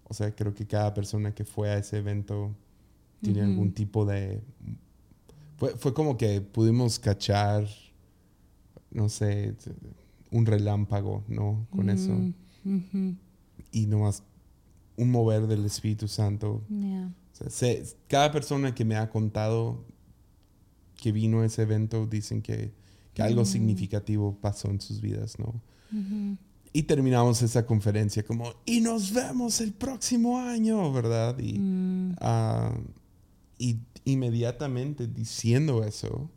o 0.04 0.14
sea, 0.14 0.34
creo 0.34 0.54
que 0.54 0.66
cada 0.66 0.94
persona 0.94 1.34
que 1.34 1.44
fue 1.44 1.68
a 1.70 1.76
ese 1.78 1.98
evento 1.98 2.54
tiene 3.24 3.42
algún 3.42 3.72
tipo 3.72 4.04
de 4.04 4.42
fue, 5.56 5.70
fue 5.76 5.94
como 5.94 6.16
que 6.16 6.40
pudimos 6.40 6.98
cachar, 6.98 7.66
no 8.90 9.08
sé, 9.08 9.54
un 10.30 10.46
relámpago, 10.46 11.22
¿no? 11.28 11.66
Con 11.70 11.90
eso. 11.90 12.12
mm, 12.12 12.76
ujú, 12.76 13.14
Y 13.72 13.86
nomás 13.86 14.22
un 14.96 15.10
mover 15.10 15.46
del 15.46 15.64
Espíritu 15.64 16.06
Santo. 16.08 16.62
yeah. 16.68 17.06
O 17.32 17.36
sea, 17.36 17.50
sé- 17.50 17.84
cada 18.08 18.30
persona 18.30 18.74
que 18.74 18.84
me 18.84 18.96
ha 18.96 19.08
contado 19.10 19.84
que 20.96 21.10
vino 21.12 21.40
a 21.40 21.46
ese 21.46 21.62
evento 21.62 22.06
dicen 22.06 22.40
que, 22.42 22.72
que 23.12 23.22
algo 23.22 23.42
Mm. 23.42 23.46
significativo 23.46 24.36
pasó 24.40 24.70
en 24.70 24.80
sus 24.80 25.00
vidas, 25.00 25.38
¿no? 25.38 25.60
Y 26.72 26.82
terminamos 26.84 27.40
esa 27.42 27.64
conferencia 27.66 28.24
como, 28.24 28.52
y 28.66 28.80
nos 28.80 29.12
vemos 29.12 29.60
el 29.60 29.72
próximo 29.72 30.38
año, 30.40 30.92
¿verdad? 30.92 31.38
Y, 31.38 31.58
Mm, 31.58 32.16
Ah, 32.20 32.72
y 33.58 33.78
inmediatamente 34.04 35.06
diciendo 35.06 35.84
eso, 35.84 36.30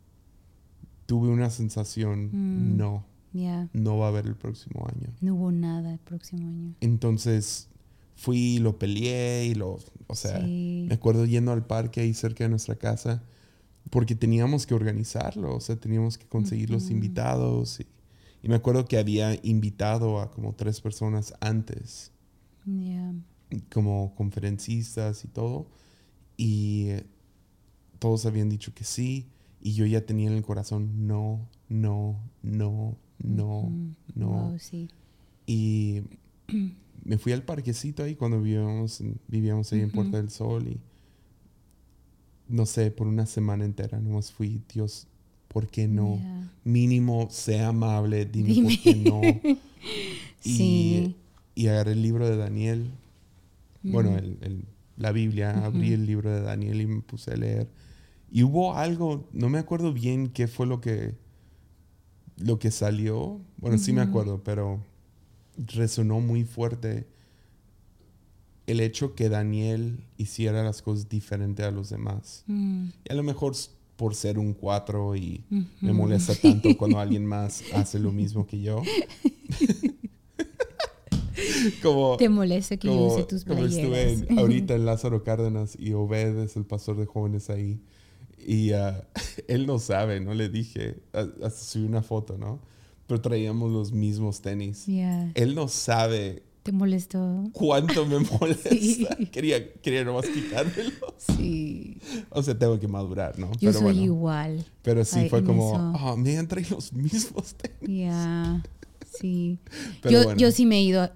tuve 1.06 1.30
una 1.30 1.49
sensación, 1.49 2.30
Mm. 2.32 2.77
no, 2.77 3.06
yeah. 3.34 3.69
no 3.73 3.97
va 3.97 4.06
a 4.08 4.10
haber 4.10 4.25
el 4.27 4.36
próximo 4.36 4.86
año. 4.88 5.13
No 5.21 5.36
hubo 5.36 5.51
nada 5.51 5.93
el 5.93 5.99
próximo 5.99 6.47
año. 6.47 6.75
Entonces 6.82 7.69
fui 8.15 8.58
lo 8.60 8.77
peleé 8.80 9.45
y 9.45 9.56
lo, 9.56 9.77
o 10.08 10.15
sea, 10.15 10.41
Sí. 10.43 10.86
me 10.89 10.95
acuerdo 10.95 11.25
yendo 11.25 11.51
al 11.51 11.65
parque 11.65 12.01
ahí 12.01 12.13
cerca 12.13 12.43
de 12.43 12.49
nuestra 12.49 12.75
casa, 12.75 13.23
porque 13.89 14.15
teníamos 14.15 14.65
que 14.65 14.73
organizarlo, 14.73 15.56
o 15.56 15.60
sea, 15.62 15.75
teníamos 15.77 16.17
que 16.17 16.25
conseguir 16.27 16.69
los 16.69 16.89
invitados. 16.89 17.80
Y, 17.80 17.86
y 18.43 18.49
me 18.49 18.56
acuerdo 18.56 18.86
que 18.86 18.97
había 18.97 19.39
invitado 19.43 20.19
a 20.19 20.30
como 20.32 20.53
tres 20.53 20.82
personas 20.82 21.34
antes. 21.39 22.12
Yeah. 22.65 23.13
como 23.71 24.13
conferencistas 24.15 25.23
y 25.23 25.30
todo. 25.30 25.67
Y 26.38 26.89
todos 28.00 28.26
habían 28.26 28.50
dicho 28.50 28.73
que 28.73 28.84
sí. 28.84 29.26
Y 29.62 29.73
yo 29.73 29.86
ya 29.86 30.06
tenía 30.06 30.28
en 30.30 30.38
el 30.38 30.43
corazón, 30.43 31.08
no, 31.08 31.47
no, 31.67 32.19
no, 32.43 32.95
no, 33.23 33.71
no. 34.15 34.28
Wow, 34.30 34.60
sí. 34.60 34.88
Y 35.47 36.04
me 37.04 37.17
fui 37.17 37.32
al 37.34 37.43
parquecito 37.43 38.04
ahí 38.04 38.15
cuando 38.15 38.41
vivíamos, 38.41 39.02
vivíamos 39.28 39.73
ahí 39.73 39.82
en. 39.82 39.91
Puerta 39.91 40.17
del 40.17 40.30
Sol. 40.30 40.67
Y 40.67 40.80
no 42.47 42.65
sé, 42.65 42.91
por 42.91 43.08
una 43.08 43.26
semana 43.26 43.65
entera 43.65 44.00
nomás 44.00 44.32
fui, 44.32 44.62
Dios, 44.73 45.08
¿por 45.47 45.67
qué 45.67 45.88
no? 45.88 46.17
Yeah. 46.17 46.52
Mínimo, 46.63 47.28
sea 47.32 47.69
amable, 47.69 48.26
dime, 48.26 48.50
Dime. 48.54 48.69
por 48.76 48.84
qué 48.84 48.95
no. 48.95 49.21
y, 50.43 50.50
Sí. 50.56 51.15
y 51.56 51.67
agarré 51.67 51.93
el 51.93 52.02
libro 52.04 52.30
de 52.30 52.38
Daniel 52.38 52.86
bueno, 53.84 54.17
el- 54.17 54.63
la 54.97 55.12
Biblia, 55.12 55.65
abrí 55.65 55.88
Ujú. 55.93 55.93
el 55.95 56.05
libro 56.05 56.31
de 56.31 56.41
Daniel 56.41 56.81
y 56.81 56.88
me 56.88 57.01
puse 57.01 57.31
a 57.31 57.38
leer. 57.38 57.69
Y 58.31 58.43
hubo 58.43 58.75
algo, 58.75 59.27
no 59.31 59.49
me 59.49 59.60
acuerdo 59.60 59.93
bien 59.93 60.29
qué 60.29 60.47
fue 60.47 60.65
lo 60.67 60.81
que, 60.81 61.15
lo 62.38 62.60
que 62.60 62.71
salió. 62.71 63.39
Bueno, 63.57 63.77
sí 63.77 63.93
me 63.93 64.01
acuerdo, 64.01 64.43
pero 64.43 64.81
resonó 65.57 66.19
muy 66.19 66.43
fuerte 66.43 67.07
el 68.67 68.81
hecho 68.81 69.15
que 69.15 69.29
Daniel 69.29 70.03
hiciera 70.17 70.62
las 70.63 70.81
cosas 70.81 71.07
diferente 71.07 71.63
a 71.63 71.71
los 71.71 71.89
demás. 71.89 72.43
Mm, 72.47 72.88
Y 73.07 73.12
a 73.12 73.15
lo 73.15 73.23
mejor 73.23 73.55
por 73.95 74.13
ser 74.13 74.38
un 74.38 74.53
cuatro 74.53 75.15
y 75.15 75.43
me 75.81 75.93
molesta 75.93 76.36
tanto 76.41 76.75
cuando 76.77 76.99
alguien 76.99 77.25
más 77.25 77.63
hace 77.73 77.97
lo 77.97 78.12
mismo 78.12 78.45
que 78.45 78.60
yo. 78.62 78.83
como, 81.84 82.17
Te 82.17 82.30
molesta 82.30 82.78
que 82.78 82.88
yo 82.88 82.93
como, 82.93 83.08
use 83.08 83.23
tus 83.23 83.43
como 83.43 83.60
playeras. 83.60 83.84
estuve 83.84 84.32
en- 84.34 84.39
ahorita 84.39 84.76
en 84.76 84.86
Lázaro 84.86 85.23
Cárdenas 85.23 85.78
y 85.80 85.93
Obed 85.93 86.38
es 86.39 86.56
el 86.56 86.65
pastor 86.65 86.97
de 86.97 87.06
jóvenes 87.06 87.50
ahí. 87.50 87.80
Y 88.45 88.71
ah, 88.73 89.08
él 89.47 89.65
no 89.65 89.80
sabe, 89.80 90.19
no 90.19 90.34
le 90.34 90.50
dije, 90.50 90.97
ah, 91.13 91.28
hasta 91.43 91.60
subí 91.63 91.86
una 91.86 92.02
foto, 92.04 92.38
¿no? 92.38 92.60
Pero 93.08 93.21
traíamos 93.21 93.71
los 93.71 93.91
mismos 93.91 94.41
tenis. 94.41 94.86
Yeah. 94.86 95.32
Él 95.36 95.56
no 95.56 95.67
sabe 95.69 96.43
¿Te 96.63 96.73
molestó? 96.73 97.45
cuánto 97.54 98.06
me 98.06 98.19
molesta. 98.19 98.69
Sí. 98.69 99.08
Quería, 99.32 99.71
quería 99.76 100.04
nomás 100.04 100.26
quitármelo. 100.28 101.15
Sí. 101.17 101.97
O 102.30 102.43
sea, 102.43 102.60
tengo 102.60 102.78
que 102.78 102.89
madurar, 102.89 103.39
¿no? 103.39 103.50
Yo 103.54 103.69
pero 103.69 103.73
soy 103.73 103.84
bueno. 103.84 104.02
igual. 104.02 104.65
Pero 104.82 105.06
sí 105.06 105.19
Ay, 105.19 105.30
fue 105.30 105.43
como, 105.45 105.73
ah, 105.78 106.15
me 106.17 106.38
han 106.38 106.47
traído 106.50 106.76
los 106.76 106.91
mismos 106.91 107.56
tenis. 107.56 107.80
Yeah. 107.88 108.62
Sí. 109.19 109.60
Pero 110.02 110.12
yo, 110.12 110.23
bueno. 110.26 110.39
yo 110.39 110.52
sí 110.52 110.65
me 110.65 110.78
he 110.80 110.82
ido 110.82 111.10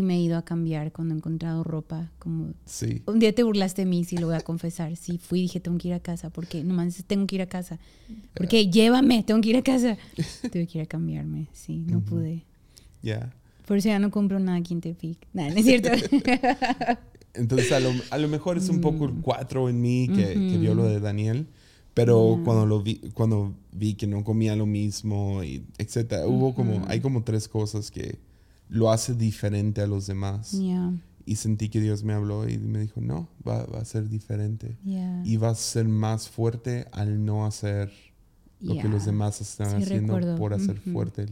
y 0.00 0.02
me 0.02 0.16
he 0.16 0.20
ido 0.20 0.36
a 0.36 0.42
cambiar 0.44 0.92
cuando 0.92 1.14
he 1.14 1.16
encontrado 1.18 1.62
ropa. 1.64 2.10
Como 2.18 2.52
Sí. 2.66 3.02
un 3.06 3.18
día 3.18 3.32
te 3.34 3.42
burlaste 3.42 3.82
de 3.82 3.86
mí, 3.86 4.04
sí 4.04 4.16
lo 4.18 4.26
voy 4.26 4.36
a 4.36 4.40
confesar. 4.40 4.96
Sí, 4.96 5.18
fui 5.18 5.38
y 5.38 5.42
dije, 5.42 5.60
tengo 5.60 5.78
que 5.78 5.88
ir 5.88 5.94
a 5.94 6.00
casa. 6.00 6.30
porque 6.30 6.62
Nomás 6.64 7.02
tengo 7.06 7.26
que 7.26 7.36
ir 7.36 7.42
a 7.42 7.46
casa. 7.46 7.78
Porque 8.34 8.68
llévame, 8.70 9.22
tengo 9.22 9.40
que 9.40 9.50
ir 9.50 9.56
a 9.56 9.62
casa. 9.62 9.96
Tuve 10.52 10.66
que 10.66 10.78
ir 10.78 10.82
a 10.82 10.86
cambiarme. 10.86 11.48
Sí, 11.52 11.84
no 11.86 11.98
Ujú. 11.98 12.06
pude. 12.06 12.42
Ya. 13.02 13.32
Por 13.66 13.78
eso 13.78 13.88
ya 13.88 13.98
no 14.00 14.10
compro 14.10 14.38
nada 14.40 14.58
aquí 14.58 14.74
en 14.74 14.80
Tepic. 14.80 15.18
Nada, 15.32 15.50
no 15.50 15.56
es 15.56 15.64
cierto. 15.64 15.90
Entonces, 17.34 17.70
a 17.72 17.78
lo, 17.80 17.90
a 18.10 18.18
lo 18.18 18.28
mejor 18.28 18.56
es 18.58 18.68
un 18.68 18.80
poco 18.80 19.04
el 19.04 19.14
cuatro 19.22 19.68
en 19.68 19.80
mí 19.80 20.08
que, 20.08 20.34
que 20.34 20.58
vio 20.58 20.74
lo 20.74 20.82
Mm. 20.82 20.88
De 20.88 21.00
Daniel. 21.00 21.46
Pero 21.94 22.36
Ya. 22.38 22.44
cuando 22.44 22.66
lo 22.66 22.82
vi, 22.82 22.96
cuando 23.14 23.54
vi 23.72 23.94
que 23.94 24.06
no 24.06 24.22
comía 24.24 24.54
lo 24.56 24.64
mismo 24.66 25.42
y 25.44 25.64
etcétera, 25.78 26.26
hubo 26.26 26.54
como, 26.54 26.84
hay 26.88 27.00
como 27.00 27.22
tres 27.24 27.48
cosas 27.48 27.90
que 27.90 28.18
lo 28.70 28.90
hace 28.90 29.14
diferente 29.14 29.82
a 29.82 29.86
los 29.86 30.06
demás. 30.06 30.52
Ya, 30.52 30.92
Y 31.26 31.36
sentí 31.36 31.68
que 31.68 31.80
Dios 31.80 32.02
me 32.04 32.12
habló 32.14 32.48
y 32.48 32.56
me 32.58 32.78
dijo, 32.80 33.00
no, 33.00 33.28
va, 33.46 33.64
va 33.66 33.80
a 33.80 33.84
ser 33.84 34.08
diferente. 34.08 34.78
ya. 34.84 35.22
Y 35.24 35.36
va 35.36 35.50
a 35.50 35.54
ser 35.54 35.86
más 35.88 36.28
fuerte 36.28 36.86
al 36.92 37.24
no 37.24 37.44
hacer 37.46 37.92
lo 38.60 38.76
que 38.78 38.88
los 38.88 39.04
demás 39.06 39.40
están 39.40 39.78
Sí, 39.78 39.82
haciendo 39.84 40.14
recuerdo. 40.16 40.38
por 40.38 40.54
hacer 40.54 40.78
fuerte 40.78 41.26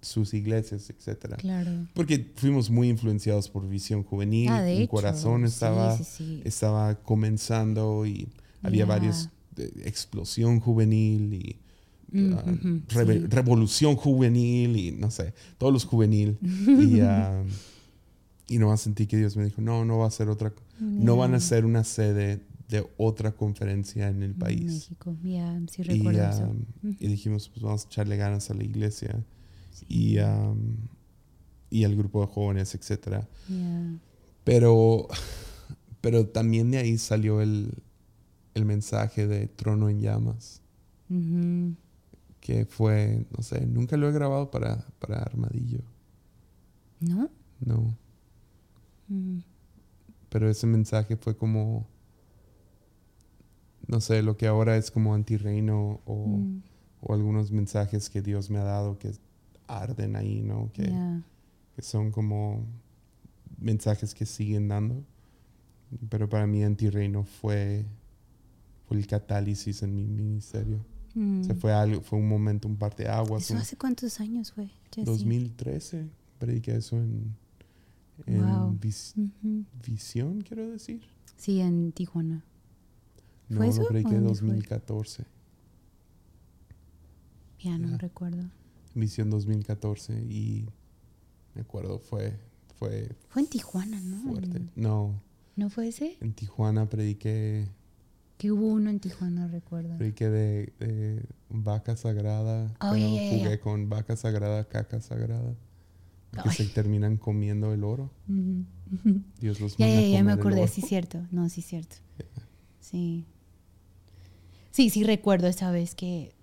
sus 0.00 0.34
iglesias, 0.34 0.90
etcétera. 0.90 1.36
Claro. 1.38 1.70
Porque 1.94 2.30
fuimos 2.36 2.70
muy 2.70 2.88
influenciados 2.90 3.48
por 3.48 3.66
Visión 3.68 4.02
Juvenil. 4.04 4.48
Ah, 4.50 4.62
de 4.62 4.74
Mi 4.74 4.80
hecho. 4.82 4.90
corazón 4.90 5.44
estaba, 5.44 5.96
sí, 5.96 6.04
sí. 6.04 6.42
estaba 6.44 6.94
comenzando 6.96 8.04
y 8.06 8.28
había 8.62 8.84
varios 8.86 9.30
eh, 9.56 9.70
explosión 9.84 10.60
juvenil 10.60 11.32
y 11.34 11.56
Sí. 12.14 13.26
revolución 13.28 13.96
juvenil 13.96 14.76
y 14.76 14.92
no 14.92 15.10
sé, 15.10 15.34
todos 15.58 15.72
los 15.72 15.84
juvenil. 15.84 16.38
y, 16.42 17.00
ah, 17.00 17.42
y 18.48 18.58
nomás 18.58 18.82
sentí 18.82 19.06
que 19.06 19.16
Dios 19.16 19.36
me 19.36 19.44
dijo, 19.44 19.60
no, 19.60 19.84
no 19.84 19.98
va 19.98 20.06
a 20.06 20.10
ser 20.12 20.28
otra, 20.28 20.52
no 20.78 21.16
van 21.16 21.34
a 21.34 21.40
ser 21.40 21.64
una 21.64 21.82
sede 21.82 22.40
de 22.68 22.86
otra 22.96 23.32
conferencia 23.32 24.08
en 24.08 24.22
el 24.22 24.34
país. 24.34 24.64
México, 24.64 25.16
ya, 25.22 25.60
sí 25.68 25.82
Y, 25.82 25.84
recuerdo 25.84 26.28
eso. 26.28 26.54
y 26.82 27.08
dijimos, 27.08 27.48
pues 27.48 27.62
vamos 27.62 27.84
a 27.84 27.86
echarle 27.88 28.16
ganas 28.16 28.50
a 28.50 28.54
la 28.54 28.62
iglesia 28.64 29.24
y, 29.88 30.18
ah, 30.18 30.54
y 31.70 31.82
al 31.84 31.96
grupo 31.96 32.20
de 32.20 32.28
jóvenes, 32.28 32.74
etcétera. 32.74 33.28
Ya. 33.48 33.98
Pero, 34.44 35.08
pero 36.00 36.28
también 36.28 36.70
de 36.70 36.78
ahí 36.78 36.96
salió 36.98 37.40
el, 37.40 37.72
el 38.54 38.64
mensaje 38.64 39.26
de 39.26 39.48
Trono 39.48 39.88
en 39.88 40.00
Llamas. 40.00 40.60
Que 42.44 42.66
fue, 42.66 43.24
no 43.34 43.42
sé, 43.42 43.64
nunca 43.66 43.96
lo 43.96 44.06
he 44.06 44.12
grabado 44.12 44.50
para, 44.50 44.86
para 44.98 45.16
Armadillo, 45.22 45.80
¿No? 47.00 47.30
no. 47.58 47.96
Mm. 49.08 49.38
Pero 50.28 50.50
ese 50.50 50.66
mensaje 50.66 51.16
fue 51.16 51.34
como, 51.38 51.86
no 53.86 53.98
sé, 54.02 54.22
lo 54.22 54.36
que 54.36 54.46
ahora 54.46 54.76
es 54.76 54.90
como 54.90 55.14
antirreino 55.14 56.02
o, 56.04 56.26
Mm. 56.26 56.62
o 57.00 57.14
algunos 57.14 57.50
mensajes 57.50 58.10
que 58.10 58.20
Dios 58.20 58.50
me 58.50 58.58
ha 58.58 58.64
dado 58.64 58.98
que 58.98 59.12
arden 59.66 60.14
ahí, 60.14 60.42
¿no? 60.42 60.70
Que, 60.74 60.92
que 61.74 61.80
son 61.80 62.10
como 62.10 62.66
mensajes 63.58 64.14
que 64.14 64.26
siguen 64.26 64.68
dando. 64.68 65.02
Pero 66.10 66.28
para 66.28 66.46
mí 66.46 66.62
antirreino 66.62 67.24
fue, 67.24 67.86
fue 68.86 68.98
el 68.98 69.06
catálisis 69.06 69.82
en 69.82 69.94
mi 69.94 70.04
ministerio. 70.04 70.84
Mm. 71.14 71.42
fue 71.60 71.72
algo, 71.72 72.00
fue 72.00 72.18
un 72.18 72.28
momento, 72.28 72.66
un 72.68 72.76
parteaguas. 72.76 73.42
¿Eso 73.44 73.54
un- 73.54 73.60
hace 73.60 73.76
cuántos 73.76 74.18
años 74.20 74.52
fue? 74.52 74.68
Jesse? 74.94 75.04
2013, 75.06 76.08
prediqué 76.38 76.76
eso 76.76 76.96
en 76.96 77.36
En 78.26 78.40
Wow. 78.46 78.78
vis-. 78.80 79.14
Visión, 79.84 80.40
quiero 80.42 80.70
decir. 80.70 81.02
Sí, 81.36 81.60
en 81.60 81.90
Tijuana. 81.90 82.44
No, 83.48 83.56
¿Fue 83.56 83.66
lo 83.66 83.72
eso? 83.72 83.86
prediqué 83.88 84.10
¿O 84.14 84.18
en 84.18 84.24
dónde 84.24 84.38
fue? 84.38 84.48
2014. 84.48 85.24
Ya 87.60 87.78
no 87.78 87.96
recuerdo. 87.98 88.44
Visión 88.94 89.30
2014 89.30 90.12
y 90.30 90.66
me 91.54 91.62
acuerdo, 91.62 91.98
fue, 91.98 92.38
fue 92.78 93.16
Fue 93.28 93.42
en 93.42 93.48
Tijuana, 93.48 94.00
¿no? 94.00 94.22
fuerte. 94.22 94.62
No, 94.76 95.20
¿No 95.56 95.70
fue 95.70 95.88
ese? 95.88 96.16
en 96.20 96.34
Tijuana 96.34 96.88
prediqué, 96.88 97.68
Que 98.38 98.50
hubo 98.50 98.66
uno 98.66 98.90
en 98.90 99.00
Tijuana, 99.00 99.46
recuerdo. 99.46 99.96
prediqué 99.96 100.28
de, 100.28 100.72
de 100.80 101.22
vaca 101.48 101.96
sagrada. 101.96 102.74
Oh, 102.80 102.90
pero 102.92 103.14
ya. 103.14 103.30
jugué 103.30 103.60
con 103.60 103.88
vaca 103.88 104.16
sagrada, 104.16 104.64
caca 104.64 105.00
sagrada. 105.00 105.54
Que 106.42 106.50
se 106.50 106.66
terminan 106.66 107.16
comiendo 107.16 107.72
el 107.72 107.84
oro. 107.84 108.10
Ujú, 108.28 108.64
ujú. 108.92 109.22
Dios 109.40 109.60
los 109.60 109.76
Ya, 109.78 109.86
manda 109.86 110.02
ya, 110.02 110.24
me 110.24 110.32
acordé, 110.32 110.66
sí, 110.66 110.82
cierto. 110.82 111.24
No, 111.30 111.48
sí, 111.48 111.62
cierto. 111.62 111.96
Sí. 112.80 113.24
Sí, 114.72 114.90
sí 114.90 115.04
recuerdo 115.04 115.46
esa 115.46 115.70
vez 115.70 115.94
que 115.94 116.34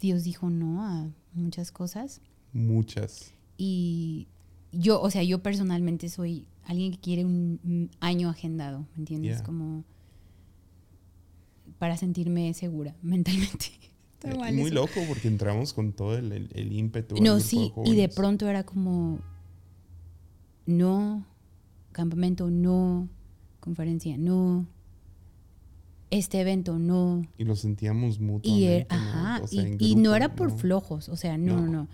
Dios 0.00 0.24
dijo 0.24 0.48
no 0.48 0.82
a 0.82 1.10
muchas 1.34 1.70
cosas. 1.70 2.22
Muchas. 2.52 3.32
Y 3.58 4.28
yo, 4.72 5.00
o 5.00 5.10
sea, 5.10 5.22
yo 5.22 5.42
personalmente 5.42 6.08
soy 6.08 6.46
alguien 6.64 6.92
que 6.92 6.98
quiere 6.98 7.24
un, 7.24 7.90
año 8.00 8.28
agendado, 8.28 8.86
¿me 8.94 9.00
entiendes? 9.00 9.36
Yeah. 9.36 9.44
Como 9.44 9.84
para 11.78 11.96
sentirme 11.96 12.52
segura 12.54 12.94
mentalmente. 13.02 13.66
Está 14.14 14.30
Eh, 14.30 14.38
mal 14.38 14.54
Muy 14.54 14.66
eso. 14.66 14.74
loco 14.74 15.00
porque 15.08 15.28
entramos 15.28 15.72
con 15.72 15.92
todo 15.92 16.16
el, 16.16 16.32
el- 16.32 16.50
el 16.54 16.72
ímpetu. 16.72 17.16
No, 17.16 17.34
grupo 17.34 17.40
sí, 17.40 17.72
y 17.84 17.94
de 17.96 18.08
pronto 18.08 18.48
era 18.48 18.64
como, 18.64 19.18
no, 20.66 21.24
campamento, 21.92 22.50
no, 22.50 23.08
conferencia, 23.60 24.16
no, 24.18 24.66
este 26.10 26.40
evento, 26.40 26.78
no. 26.78 27.22
Y 27.36 27.44
lo 27.44 27.56
sentíamos 27.56 28.16
Y, 28.16 28.20
mutuamente. 28.22 28.82
er- 28.82 28.86
ajá, 28.88 29.38
¿no? 29.38 29.44
O 29.44 29.46
sea, 29.48 29.62
y, 29.62 29.66
en 29.66 29.76
y 29.80 29.94
no 29.96 30.00
grupo, 30.02 30.14
era 30.16 30.34
por 30.34 30.50
¿no? 30.50 30.56
flojos, 30.58 31.08
o 31.08 31.16
sea, 31.16 31.36
no, 31.38 31.60
no, 31.60 31.66
No. 31.66 31.88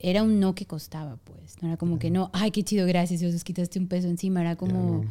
Era 0.00 0.22
un 0.22 0.38
no 0.38 0.54
que 0.54 0.64
costaba, 0.64 1.16
pues. 1.16 1.60
No 1.60 1.66
era 1.68 1.76
como 1.76 1.98
que 1.98 2.08
no, 2.10 2.30
ay, 2.32 2.52
qué 2.52 2.62
chido, 2.62 2.86
gracias, 2.86 3.18
Dios, 3.18 3.42
quitaste 3.42 3.80
un 3.80 3.88
peso 3.88 4.06
encima. 4.06 4.40
Era 4.42 4.54
como, 4.54 5.02
no. 5.02 5.10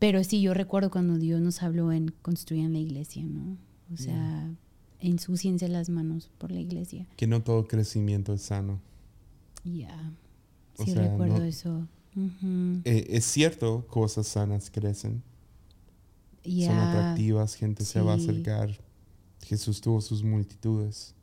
Pero 0.00 0.24
sí, 0.24 0.40
yo 0.42 0.52
recuerdo 0.54 0.90
cuando 0.90 1.16
Dios 1.18 1.40
nos 1.40 1.62
habló 1.62 1.92
en 1.92 2.12
construyan 2.22 2.72
la 2.72 2.80
iglesia, 2.80 3.22
¿no? 3.24 3.56
O 3.92 3.96
sea, 3.96 4.50
ensúciense 4.98 5.68
las 5.68 5.88
manos 5.88 6.30
por 6.38 6.50
la 6.50 6.58
iglesia. 6.60 7.06
Que 7.16 7.26
no 7.28 7.42
todo 7.42 7.68
crecimiento 7.68 8.32
es 8.32 8.42
sano. 8.42 8.80
Ya. 9.64 10.12
Sí, 10.84 10.90
sea, 10.92 11.02
recuerdo 11.10 11.38
no- 11.38 11.44
eso. 11.44 11.86
Eh, 12.84 13.06
es 13.10 13.24
cierto, 13.24 13.86
cosas 13.86 14.26
sanas 14.26 14.70
crecen. 14.70 15.22
Son 16.44 16.70
atractivas, 16.76 17.54
gente 17.54 17.84
se 17.84 18.00
va 18.00 18.12
a 18.12 18.16
acercar. 18.16 18.80
Jesús 19.42 19.80
tuvo 19.80 20.00
sus 20.00 20.24
multitudes. 20.24 21.14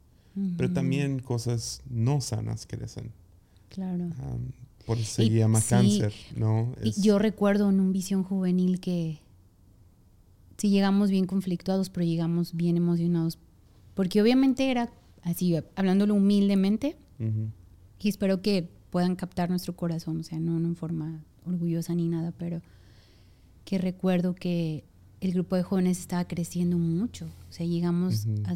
Pero 0.56 0.72
también 0.72 1.20
cosas 1.20 1.82
no 1.90 2.22
sanas 2.22 2.68
crecen. 2.68 3.12
Claro. 3.70 4.10
Por 4.88 4.98
eso 4.98 5.16
se 5.18 5.26
Y 5.26 5.30
llama 5.30 5.62
sí, 5.62 5.70
cáncer, 5.70 6.14
¿no? 6.36 6.74
Y 6.84 7.00
yo 7.02 7.20
recuerdo 7.20 7.70
en 7.70 7.80
un 7.80 7.92
visión 7.92 8.24
juvenil 8.24 8.80
que 8.80 9.20
sí 10.58 10.70
llegamos 10.70 11.12
bien 11.12 11.26
conflictuados, 11.28 11.90
pero 11.92 12.06
llegamos 12.06 12.54
bien 12.56 12.78
emocionados. 12.78 13.38
Porque 13.94 14.22
obviamente 14.22 14.72
era 14.72 14.90
así, 15.24 15.56
hablándolo 15.76 16.16
humildemente, 16.16 16.96
y 18.00 18.10
espero 18.10 18.42
que 18.42 18.70
puedan 18.90 19.16
captar 19.16 19.50
nuestro 19.50 19.76
corazón, 19.76 20.20
o 20.20 20.24
sea, 20.24 20.40
no, 20.40 20.60
no 20.60 20.68
en 20.70 20.76
forma 20.76 21.24
orgullosa 21.46 21.94
ni 21.94 22.08
nada, 22.08 22.32
pero 22.32 22.62
que 23.66 23.78
recuerdo 23.78 24.34
que 24.36 24.84
el 25.20 25.34
grupo 25.34 25.56
de 25.58 25.64
jóvenes 25.64 26.00
estaba 26.00 26.26
creciendo 26.28 26.78
mucho. 26.78 27.26
O 27.50 27.52
sea, 27.54 27.66
llegamos 27.66 28.26
a 28.46 28.54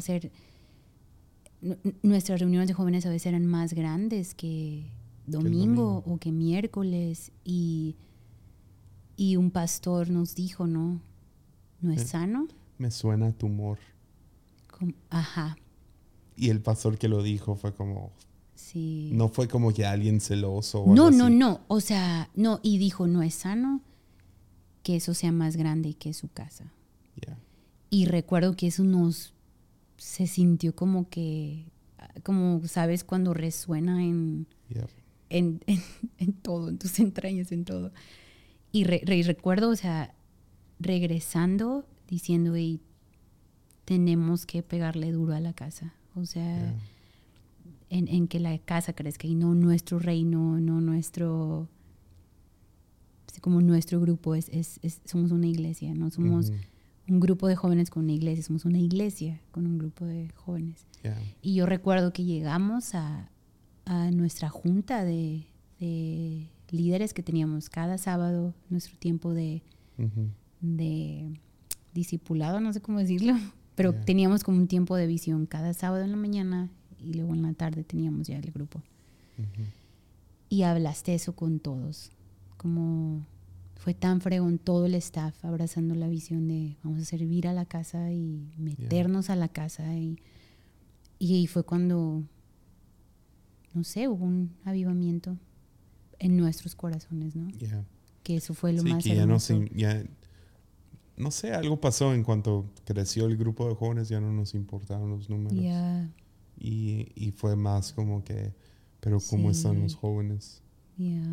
nu- 1.60 1.76
Nuestras 2.02 2.40
reuniones 2.40 2.68
de 2.68 2.74
jóvenes 2.74 3.04
a 3.04 3.10
veces 3.10 3.26
eran 3.26 3.46
más 3.46 3.74
grandes 3.74 4.34
que 4.34 4.86
domingo, 5.26 5.84
domingo. 5.84 6.02
o 6.06 6.18
que 6.18 6.32
miércoles 6.32 7.32
y, 7.44 7.96
y 9.16 9.36
un 9.36 9.50
pastor 9.50 10.10
nos 10.10 10.34
dijo, 10.34 10.66
¿no? 10.66 11.00
¿No 11.80 11.92
es 11.92 12.02
Eh. 12.02 12.06
sano? 12.06 12.48
Me 12.78 12.90
suena 12.90 13.28
a 13.28 13.32
tumor. 13.32 13.78
Como- 14.70 14.92
ajá, 15.10 15.56
Y 16.36 16.48
el 16.48 16.60
pastor 16.60 16.96
que 16.98 17.08
lo 17.08 17.22
dijo 17.22 17.54
fue 17.56 17.74
como... 17.74 18.10
sí. 18.54 19.10
No 19.12 19.28
fue 19.28 19.48
como 19.48 19.72
que 19.72 19.84
alguien 19.84 20.20
celoso 20.20 20.80
o 20.82 20.94
No, 20.94 21.10
no, 21.10 21.26
así. 21.26 21.34
no. 21.34 21.60
O 21.68 21.80
sea, 21.80 22.30
no. 22.34 22.58
Y 22.62 22.78
dijo, 22.78 23.06
no 23.06 23.22
es 23.22 23.34
sano 23.34 23.80
que 24.82 24.96
eso 24.96 25.14
sea 25.14 25.30
más 25.30 25.56
grande 25.56 25.94
que 25.94 26.12
su 26.14 26.28
casa. 26.28 26.72
Ya. 27.24 27.38
Y 27.90 28.06
recuerdo 28.06 28.56
que 28.56 28.68
eso 28.68 28.82
nos 28.82 29.34
se 29.98 30.26
sintió 30.26 30.74
como 30.74 31.08
que, 31.10 31.66
como 32.24 32.66
sabes, 32.66 33.04
cuando 33.04 33.34
resuena 33.34 34.02
en. 34.02 34.46
En, 35.38 35.60
en, 35.66 35.80
en 36.18 36.32
todo, 36.32 36.68
en 36.68 36.78
tus 36.78 36.98
entrañas, 37.00 37.52
en 37.52 37.64
todo. 37.64 37.92
Y, 38.72 38.84
re- 38.84 39.02
re- 39.04 39.16
y 39.18 39.22
recuerdo, 39.22 39.70
o 39.70 39.76
sea, 39.76 40.14
regresando, 40.78 41.84
diciendo, 42.08 42.56
y 42.56 42.80
tenemos 43.84 44.46
que 44.46 44.62
pegarle 44.62 45.12
duro 45.12 45.34
a 45.34 45.40
la 45.40 45.52
casa. 45.52 45.94
O 46.14 46.24
sea, 46.26 46.74
en, 47.90 48.08
en 48.08 48.28
que 48.28 48.40
la 48.40 48.56
casa 48.58 48.92
crezca 48.94 49.26
y 49.26 49.34
no 49.34 49.54
nuestro 49.54 49.98
reino, 49.98 50.58
no 50.60 50.80
nuestro, 50.80 51.68
como 53.40 53.60
nuestro 53.60 54.00
grupo, 54.00 54.34
es, 54.34 54.48
es, 54.50 54.78
es- 54.82 55.00
somos 55.04 55.32
una 55.32 55.46
iglesia, 55.46 55.94
no 55.94 56.10
somos 56.10 56.50
un 57.08 57.18
grupo 57.20 57.48
de 57.48 57.56
jóvenes 57.56 57.90
con 57.90 58.04
una 58.04 58.12
iglesia, 58.12 58.44
somos 58.44 58.64
una 58.64 58.78
iglesia 58.78 59.40
con 59.50 59.66
un 59.66 59.78
grupo 59.78 60.04
de 60.04 60.28
jóvenes. 60.36 60.86
Ya. 61.02 61.18
Y 61.42 61.54
yo 61.56 61.66
recuerdo 61.66 62.12
que 62.12 62.24
llegamos 62.24 62.94
a, 62.94 63.30
a 63.84 64.10
nuestra 64.10 64.48
junta 64.48 65.04
de, 65.04 65.46
de 65.80 66.48
líderes 66.70 67.14
que 67.14 67.22
teníamos 67.22 67.68
cada 67.68 67.98
sábado, 67.98 68.54
nuestro 68.70 68.96
tiempo 68.98 69.34
de, 69.34 69.62
de 70.60 71.40
discipulado, 71.94 72.60
no 72.60 72.72
sé 72.72 72.80
cómo 72.80 72.98
decirlo, 72.98 73.34
pero 73.74 73.94
teníamos 73.94 74.42
como 74.42 74.58
un 74.58 74.68
tiempo 74.68 74.96
de 74.96 75.06
visión 75.06 75.46
cada 75.46 75.74
sábado 75.74 76.04
en 76.04 76.10
la 76.10 76.16
mañana 76.16 76.70
y 76.98 77.14
luego 77.14 77.34
en 77.34 77.42
la 77.42 77.52
tarde 77.52 77.84
teníamos 77.84 78.26
ya 78.26 78.38
el 78.38 78.50
grupo. 78.50 78.82
Y 80.48 80.62
hablaste 80.62 81.14
eso 81.14 81.34
con 81.34 81.58
todos, 81.58 82.10
como 82.56 83.26
fue 83.76 83.94
tan 83.94 84.20
fregón 84.20 84.58
todo 84.58 84.86
el 84.86 84.94
staff 84.94 85.44
abrazando 85.44 85.96
la 85.96 86.06
visión 86.06 86.46
de 86.46 86.76
vamos 86.84 87.02
a 87.02 87.04
servir 87.04 87.48
a 87.48 87.52
la 87.52 87.64
casa 87.64 88.12
y 88.12 88.52
meternos 88.56 89.28
a 89.28 89.34
la 89.34 89.48
casa 89.48 89.96
y, 89.96 90.20
y 91.18 91.34
ahí 91.34 91.46
fue 91.48 91.64
cuando, 91.64 92.22
no 93.74 93.84
sé, 93.84 94.08
hubo 94.08 94.24
un 94.24 94.54
avivamiento 94.64 95.36
en 96.18 96.36
nuestros 96.36 96.74
corazones, 96.74 97.34
¿no? 97.36 97.48
Ya. 97.58 97.84
Que 98.22 98.36
eso 98.36 98.54
fue 98.54 98.72
lo 98.72 98.82
Sí, 98.82 98.88
más 98.90 99.02
que 99.04 99.16
ya 99.16 99.26
no, 99.26 99.40
se- 99.40 99.70
ya, 99.74 100.02
no 101.16 101.30
sé, 101.30 101.52
algo 101.52 101.80
pasó 101.80 102.14
en 102.14 102.22
cuanto 102.24 102.70
creció 102.84 103.26
el 103.26 103.36
grupo 103.36 103.68
de 103.68 103.74
jóvenes, 103.74 104.08
ya 104.08 104.20
no 104.20 104.32
nos 104.32 104.54
importaban 104.54 105.10
los 105.10 105.28
números. 105.28 105.60
Ya, 105.62 106.10
Y, 106.58 107.08
y 107.16 107.32
fue 107.32 107.56
más 107.56 107.92
como 107.92 108.22
que, 108.24 108.52
pero 109.00 109.18
¿cómo 109.30 109.50
están 109.50 109.80
los 109.82 109.94
jóvenes? 109.96 110.62
ya, 110.96 111.24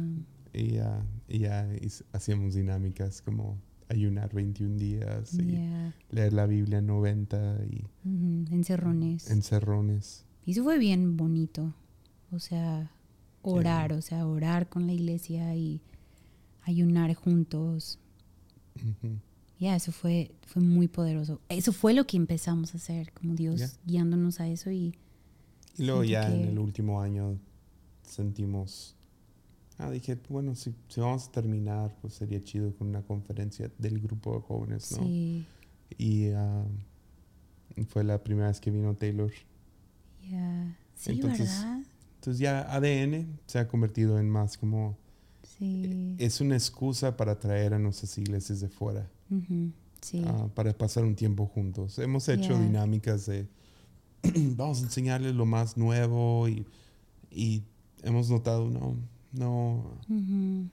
Y 0.54 0.72
ya, 0.72 1.06
y 1.28 1.40
ya 1.40 1.70
hacíamos 2.14 2.56
dinámicas 2.56 3.22
como 3.22 3.58
ayunar 3.90 4.34
21 4.34 4.78
días 4.78 5.34
y 5.36 5.60
leer 6.12 6.34
la 6.34 6.46
Biblia 6.48 6.82
90 6.82 7.60
y 7.70 7.86
Encerrones. 8.52 9.30
encerrones. 9.30 10.26
Y 10.46 10.52
eso 10.52 10.64
fue 10.64 10.80
bien 10.80 11.18
bonito. 11.18 11.74
O 12.32 12.40
sea, 12.40 12.92
orar, 13.42 13.94
o 13.94 14.02
sea, 14.02 14.28
orar 14.28 14.70
con 14.70 14.86
la 14.88 14.94
iglesia 14.94 15.56
y 15.56 15.82
ayunar 16.64 17.14
juntos. 17.16 18.00
Ya, 19.60 19.76
eso 19.76 19.92
fue, 19.92 20.32
fue 20.48 20.62
muy 20.62 20.88
poderoso. 20.88 21.42
Eso 21.50 21.74
fue 21.74 21.94
lo 21.94 22.06
que 22.08 22.18
empezamos 22.18 22.74
a 22.74 22.78
hacer, 22.78 23.12
como 23.14 23.36
Dios 23.36 23.80
guiándonos 23.86 24.40
a 24.40 24.48
eso 24.48 24.72
y 24.72 24.96
Y 25.78 25.84
luego 25.86 26.04
ya 26.04 26.34
en 26.34 26.46
el 26.46 26.60
último 26.60 27.02
año 27.02 27.38
sentimos, 28.04 28.96
ah, 29.78 29.90
dije, 29.92 30.18
bueno, 30.30 30.56
si, 30.56 30.74
si 30.88 31.02
vamos 31.02 31.28
a 31.28 31.32
terminar, 31.32 31.96
pues 32.02 32.14
sería 32.14 32.42
chido 32.44 32.74
con 32.76 32.88
una 32.88 33.02
conferencia 33.02 33.70
del 33.78 34.00
grupo 34.00 34.36
de 34.36 34.42
jóvenes, 34.42 34.92
¿no? 34.94 35.06
sí, 35.06 35.46
Y 35.98 36.30
ah, 36.30 36.64
fue 37.90 38.04
la 38.04 38.24
primera 38.24 38.48
vez 38.48 38.60
que 38.62 38.72
vino 38.72 38.94
Taylor. 38.96 39.32
ya. 40.30 40.78
Sí, 40.96 41.12
Entonces, 41.12 41.50
¿verdad? 41.50 41.84
Entonces 42.20 42.40
ya 42.40 42.62
ADN 42.74 43.40
se 43.48 43.60
ha 43.60 43.68
convertido 43.68 44.20
en 44.20 44.30
más 44.30 44.58
como, 44.58 44.98
Sí. 45.58 46.16
es 46.20 46.42
una 46.42 46.56
excusa 46.56 47.16
para 47.18 47.40
traer 47.40 47.74
a 47.74 47.80
nuestras 47.80 48.18
iglesias 48.18 48.60
de 48.62 48.70
fuera, 48.70 49.10
sí. 50.02 50.24
ah, 50.26 50.48
para 50.54 50.78
pasar 50.78 51.04
un 51.06 51.16
tiempo 51.16 51.46
juntos. 51.48 51.98
Hemos 52.00 52.28
hecho 52.30 52.50
Yeah. 52.54 52.62
dinámicas 52.62 53.26
de, 53.26 53.48
vamos 54.56 54.82
a 54.82 54.84
enseñarles 54.84 55.34
lo 55.36 55.46
más 55.46 55.76
nuevo 55.78 56.48
y, 56.48 56.66
y 57.32 57.64
hemos 58.04 58.30
notado, 58.30 58.70
no, 58.70 58.96
no. 59.34 59.98
Ujú. 60.10 60.68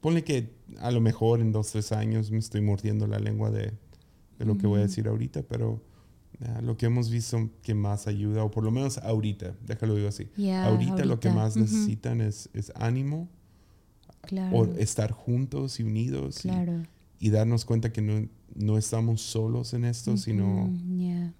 Ponle 0.00 0.22
que 0.24 0.50
a 0.80 0.90
lo 0.90 1.00
mejor 1.00 1.40
en 1.40 1.52
dos, 1.52 1.72
tres 1.72 1.90
años 1.92 2.30
me 2.30 2.38
estoy 2.38 2.60
mordiendo 2.60 3.06
la 3.06 3.18
lengua 3.18 3.50
de, 3.50 3.72
de 4.38 4.44
lo 4.44 4.56
que 4.56 4.66
voy 4.66 4.78
a 4.80 4.82
decir 4.82 5.08
ahorita, 5.08 5.42
pero 5.42 5.80
lo 6.62 6.76
que 6.76 6.86
hemos 6.86 7.10
visto 7.10 7.50
que 7.62 7.74
más 7.74 8.06
ayuda, 8.06 8.44
o 8.44 8.50
por 8.50 8.62
lo 8.64 8.70
menos 8.70 8.98
ahorita, 8.98 9.56
déjalo 9.66 9.94
digo 9.96 10.08
así. 10.08 10.28
Ahorita, 10.52 11.04
lo 11.04 11.18
que 11.20 11.30
más 11.30 11.56
necesitan 11.56 12.20
es, 12.20 12.48
es 12.52 12.72
ánimo 12.76 13.28
Claro. 14.22 14.56
o 14.58 14.64
estar 14.74 15.12
juntos 15.12 15.78
y 15.78 15.84
unidos 15.84 16.44
y- 16.44 16.48
claro. 16.48 16.82
y, 17.20 17.30
darnos 17.30 17.64
cuenta 17.64 17.92
que 17.92 18.02
no, 18.02 18.28
no 18.56 18.76
estamos 18.76 19.20
solos 19.22 19.72
en 19.72 19.84
esto, 19.84 20.16
sino 20.16 20.68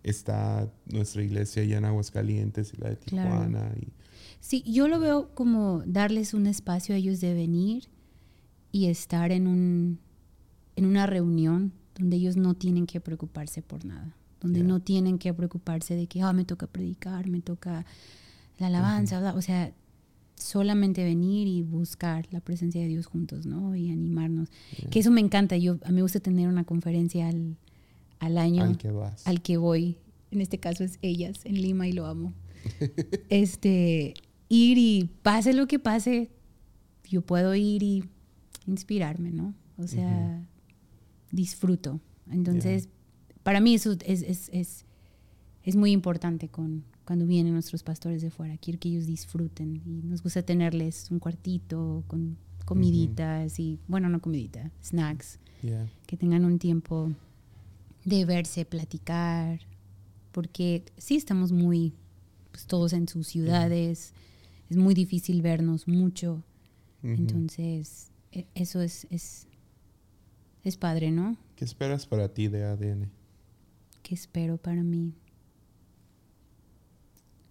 está 0.05 0.71
nuestra 0.87 1.23
iglesia 1.23 1.63
allá 1.63 1.79
en 1.79 1.85
Aguascalientes 1.85 2.73
y 2.75 2.77
la 2.81 2.91
de 2.91 2.97
Claro. 2.99 3.31
Tijuana. 3.31 3.73
Y, 3.81 3.89
Sí, 4.41 4.63
yo 4.65 4.87
lo 4.87 5.01
veo 5.01 5.35
como 5.35 5.83
darles 5.87 6.33
un 6.33 6.47
espacio 6.47 6.95
a 6.95 6.99
ellos 6.99 7.21
de 7.21 7.35
venir 7.35 7.89
y 8.71 8.87
estar 8.87 9.33
en 9.33 9.47
un 9.49 9.99
en 10.77 10.85
una 10.85 11.07
reunión 11.07 11.73
donde 11.99 12.17
ellos 12.17 12.37
no 12.37 12.55
tienen 12.55 12.87
que 12.87 13.01
preocuparse 13.01 13.63
por 13.63 13.85
nada, 13.87 14.15
donde 14.41 14.61
Yeah. 14.61 14.69
no 14.69 14.81
tienen 14.81 15.19
que 15.19 15.33
preocuparse 15.33 15.95
de 15.97 16.07
que 16.07 16.23
ah, 16.23 16.33
me 16.33 16.45
toca 16.45 16.67
predicar, 16.67 17.29
me 17.29 17.41
toca 17.41 17.85
la 18.59 18.67
alabanza, 18.69 19.21
bla", 19.21 19.35
o 19.35 19.43
sea, 19.43 19.73
solamente 20.37 21.03
venir 21.05 21.49
y 21.49 21.63
buscar 21.63 22.27
la 22.31 22.41
presencia 22.41 22.81
de 22.83 22.89
Dios 22.89 23.07
juntos, 23.07 23.47
¿no? 23.47 23.75
Y 23.75 23.91
animarnos. 23.91 24.51
Yeah. 24.79 24.91
Que 24.91 24.99
eso 25.01 25.11
me 25.11 25.21
encanta. 25.21 25.57
Yo 25.57 25.79
a 25.85 25.89
mí 25.89 25.95
me 25.97 26.03
gusta 26.03 26.21
tener 26.21 26.49
una 26.49 26.65
conferencia 26.65 27.29
al, 27.29 27.57
al 28.19 28.39
año 28.39 28.65
al 28.65 28.77
que 28.79 28.91
vas. 28.91 29.27
al 29.27 29.41
que 29.43 29.57
voy, 29.57 29.99
en 30.31 30.41
este 30.41 30.59
caso 30.59 30.85
es 30.85 30.99
ellas, 31.03 31.41
en 31.45 31.61
Lima 31.61 31.89
y 31.89 31.93
lo 31.93 32.07
amo. 32.07 32.33
este, 33.31 34.15
ir 34.49 34.79
y 34.79 35.11
pase 35.23 35.53
lo 35.55 35.67
que 35.67 35.79
pase, 35.79 36.31
yo 37.09 37.23
puedo 37.23 37.55
ir 37.55 37.83
y 37.83 38.05
inspirarme, 38.67 39.31
¿no? 39.33 39.55
O 39.79 39.87
sea, 39.87 40.45
disfruto. 41.31 42.01
Entonces, 42.31 42.89
para 43.47 43.61
mí 43.61 43.75
eso 43.77 43.93
es, 44.05 44.23
es, 44.23 44.49
es, 44.53 44.85
es 45.63 45.77
muy 45.77 45.93
importante 45.93 46.49
con, 46.49 46.83
cuando 47.05 47.27
vienen 47.29 47.53
nuestros 47.53 47.85
pastores 47.85 48.21
de 48.21 48.31
fuera. 48.33 48.57
Quiero 48.59 48.81
que 48.81 48.89
ellos 48.89 49.07
disfruten 49.07 49.77
y 49.87 50.03
nos 50.05 50.21
gusta 50.21 50.43
tenerles 50.43 51.09
un 51.13 51.21
cuartito 51.21 52.03
con 52.09 52.37
comiditas 52.65 53.61
y, 53.61 53.79
bueno, 53.87 54.09
no 54.09 54.21
comidita, 54.21 54.73
snacks 54.85 55.39
Yeah. 55.63 55.89
que 56.09 56.17
tengan 56.17 56.45
un 56.45 56.59
tiempo 56.59 57.13
de 58.05 58.25
verse, 58.25 58.65
platicar, 58.65 59.61
porque 60.33 60.83
sí 60.99 61.15
estamos 61.17 61.53
muy 61.53 61.93
pues, 62.51 62.67
todos 62.67 62.93
en 62.93 63.07
sus 63.07 63.29
ciudades, 63.29 64.13
es 64.69 64.77
muy 64.77 64.93
difícil 64.95 65.41
vernos 65.41 65.87
mucho, 65.87 66.43
entonces 67.03 68.11
e- 68.33 68.47
eso 68.57 68.81
es, 68.81 69.07
es, 69.11 69.47
es 70.65 70.77
padre, 70.77 71.11
¿no? 71.13 71.37
¿Qué 71.55 71.65
esperas 71.65 72.07
para 72.07 72.29
ti 72.29 72.49
de 72.49 72.65
ADN? 72.65 73.09
¿Qué 74.07 74.15
espero 74.15 74.57
para 74.57 74.85
mí? 74.85 75.17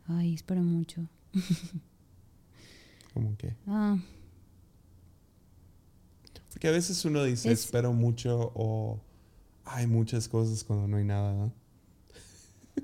Ay, 0.07 0.33
espero 0.35 0.61
mucho. 0.63 1.05
Como 3.13 3.35
que. 3.35 3.57
Ah, 3.67 3.97
Porque 6.53 6.69
a 6.69 6.71
veces 6.71 7.03
uno 7.03 7.25
dice, 7.25 7.51
Es- 7.51 7.65
espero 7.65 7.91
mucho 7.91 8.53
o 8.55 9.01
hay 9.65 9.85
muchas 9.85 10.29
cosas 10.29 10.63
cuando 10.63 10.87
no 10.87 10.95
hay 10.95 11.03
nada, 11.03 11.33
¿no? 11.33 11.51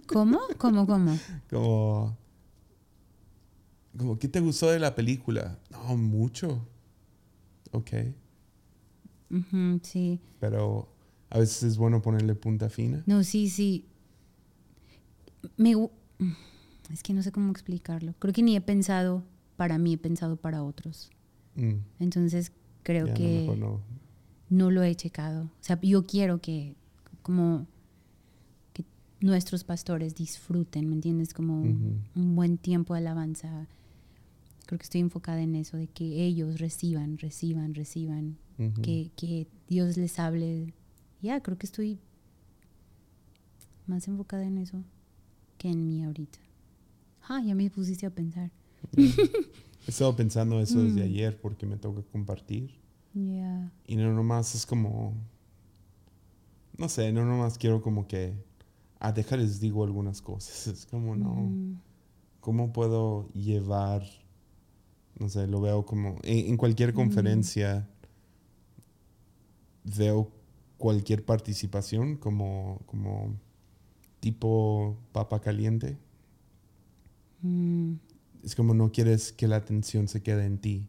¿Cómo? 0.06 0.42
¿Cómo? 0.58 0.86
¿Cómo? 0.86 1.18
Como, 1.50 2.18
como, 3.98 4.20
¿qué 4.20 4.28
te 4.28 4.42
gustó 4.42 4.70
de 4.70 4.80
la 4.80 4.96
película? 4.96 5.60
No, 5.70 5.96
mucho. 5.96 6.68
Ok. 7.72 7.92
Ujú, 9.30 9.80
sí. 9.82 10.20
Pero 10.42 10.90
a 11.32 11.40
veces 11.40 11.64
es 11.64 11.78
bueno 11.78 12.02
ponerle 12.02 12.36
punta 12.36 12.70
fina. 12.70 13.02
No, 13.08 13.24
sí, 13.24 13.50
sí. 13.50 13.86
Me, 15.58 15.76
gu- 15.76 15.90
es 16.92 17.02
que 17.04 17.14
no 17.14 17.24
sé 17.24 17.32
cómo 17.32 17.52
explicarlo. 17.52 18.14
Creo 18.20 18.34
que 18.34 18.44
ni 18.44 18.56
he 18.56 18.62
pensado 18.62 19.24
para 19.58 19.78
mí, 19.78 19.94
he 19.94 19.98
pensado 19.98 20.36
para 20.38 20.64
otros. 20.64 21.10
Mm, 21.56 21.76
Entonces 22.00 22.52
creo 22.84 23.08
ya, 23.08 23.14
que 23.14 23.46
no. 23.58 23.82
no 24.50 24.72
lo 24.72 24.84
he 24.84 24.94
checado. 24.96 25.46
O 25.46 25.64
sea, 25.64 25.80
yo 25.82 26.06
quiero 26.06 26.40
que 26.42 26.76
como 27.22 27.66
que 28.74 28.86
nuestros 29.20 29.64
pastores 29.64 30.16
disfruten, 30.16 30.88
¿me 30.90 30.96
entiendes? 30.96 31.34
Como 31.34 31.62
un- 31.62 32.36
buen 32.36 32.58
tiempo 32.58 32.94
de 32.94 33.00
alabanza. 33.00 33.68
Creo 34.66 34.78
que 34.80 34.84
estoy 34.84 35.02
enfocada 35.02 35.42
en 35.42 35.56
eso, 35.56 35.76
de 35.78 35.88
que 35.88 36.24
ellos 36.24 36.60
reciban, 36.60 37.18
reciban, 37.18 37.74
reciban, 37.74 38.38
que, 38.84 39.12
que 39.16 39.48
Dios 39.68 39.98
les 39.98 40.20
hable. 40.20 40.74
Ya, 41.22 41.42
creo 41.42 41.58
que 41.58 41.66
estoy 41.66 42.00
más 43.88 44.08
enfocada 44.08 44.44
en 44.44 44.58
eso 44.58 44.84
que 45.58 45.70
en 45.70 45.86
mí 45.88 46.04
ahorita. 46.04 46.40
Ah, 47.28 47.42
ya 47.46 47.54
me 47.56 47.70
pusiste 47.70 48.06
a 48.06 48.10
pensar. 48.10 48.50
He 48.98 49.90
estado 49.90 50.16
pensando 50.16 50.60
eso 50.60 50.82
desde 50.84 51.02
Mm. 51.02 51.06
ayer 51.06 51.42
porque 51.42 51.66
me 51.66 51.78
toca 51.78 52.02
compartir. 52.12 52.72
Ya. 53.14 53.72
Y 53.86 53.96
no 53.96 54.14
nomás 54.14 54.56
es 54.56 54.66
como. 54.66 55.14
No 56.78 56.88
sé, 56.90 57.12
no 57.12 57.26
nomás 57.26 57.58
quiero 57.58 57.82
como 57.82 58.08
que. 58.08 58.34
Ah, 59.00 59.12
déjales 59.12 59.60
digo 59.60 59.84
algunas 59.84 60.22
cosas. 60.22 60.68
Es 60.74 60.86
como 60.86 61.16
no. 61.16 61.34
Mm, 61.34 61.80
¿Cómo 62.40 62.74
puedo 62.74 63.30
llevar? 63.34 64.04
No 65.20 65.30
sé, 65.30 65.46
lo 65.48 65.62
veo 65.62 65.86
como. 65.86 66.16
En, 66.24 66.48
en 66.50 66.58
cualquier 66.58 66.94
Mm. 66.94 66.96
conferencia. 66.96 67.88
Veo 69.84 70.32
cualquier 70.82 71.24
participación 71.24 72.18
como. 72.18 72.82
como 72.86 73.34
tipo 74.20 74.98
papa 75.14 75.40
caliente. 75.40 75.98
mm, 77.42 77.94
Es 78.44 78.56
como 78.56 78.74
no 78.74 78.92
quieres 78.92 79.32
que 79.34 79.48
la 79.48 79.56
atención 79.58 80.08
se 80.08 80.22
quede 80.22 80.46
en 80.46 80.58
ti. 80.58 80.88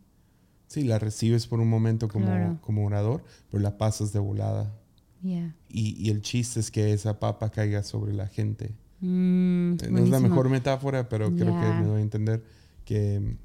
Sí, 0.69 0.85
la 0.85 0.99
recibes 0.99 1.47
por 1.47 1.61
un 1.61 1.69
momento 1.69 2.09
como, 2.09 2.27
Claro. 2.27 2.59
como 2.63 2.85
orador, 2.87 3.23
pero 3.51 3.63
la 3.63 3.77
pasas 3.79 4.13
de 4.13 4.19
volada. 4.19 4.75
ya. 5.23 5.55
Y, 5.69 5.95
y 6.05 6.11
el 6.11 6.21
chiste 6.23 6.59
es 6.61 6.71
que 6.71 6.93
esa 6.93 7.21
papa 7.21 7.51
caiga 7.51 7.83
sobre 7.85 8.13
la 8.13 8.27
gente. 8.27 8.75
Mm, 9.01 9.77
no 9.91 9.99
es 9.99 10.09
la 10.09 10.19
mejor 10.21 10.49
metáfora, 10.49 11.09
pero 11.09 11.35
creo 11.37 11.59
que 11.61 11.67
me 11.81 11.85
doy 11.87 12.01
a 12.01 12.03
entender 12.03 12.43
que 12.85 13.21
mm, 13.21 13.37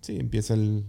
sí, 0.00 0.16
empieza 0.18 0.54
el, 0.54 0.84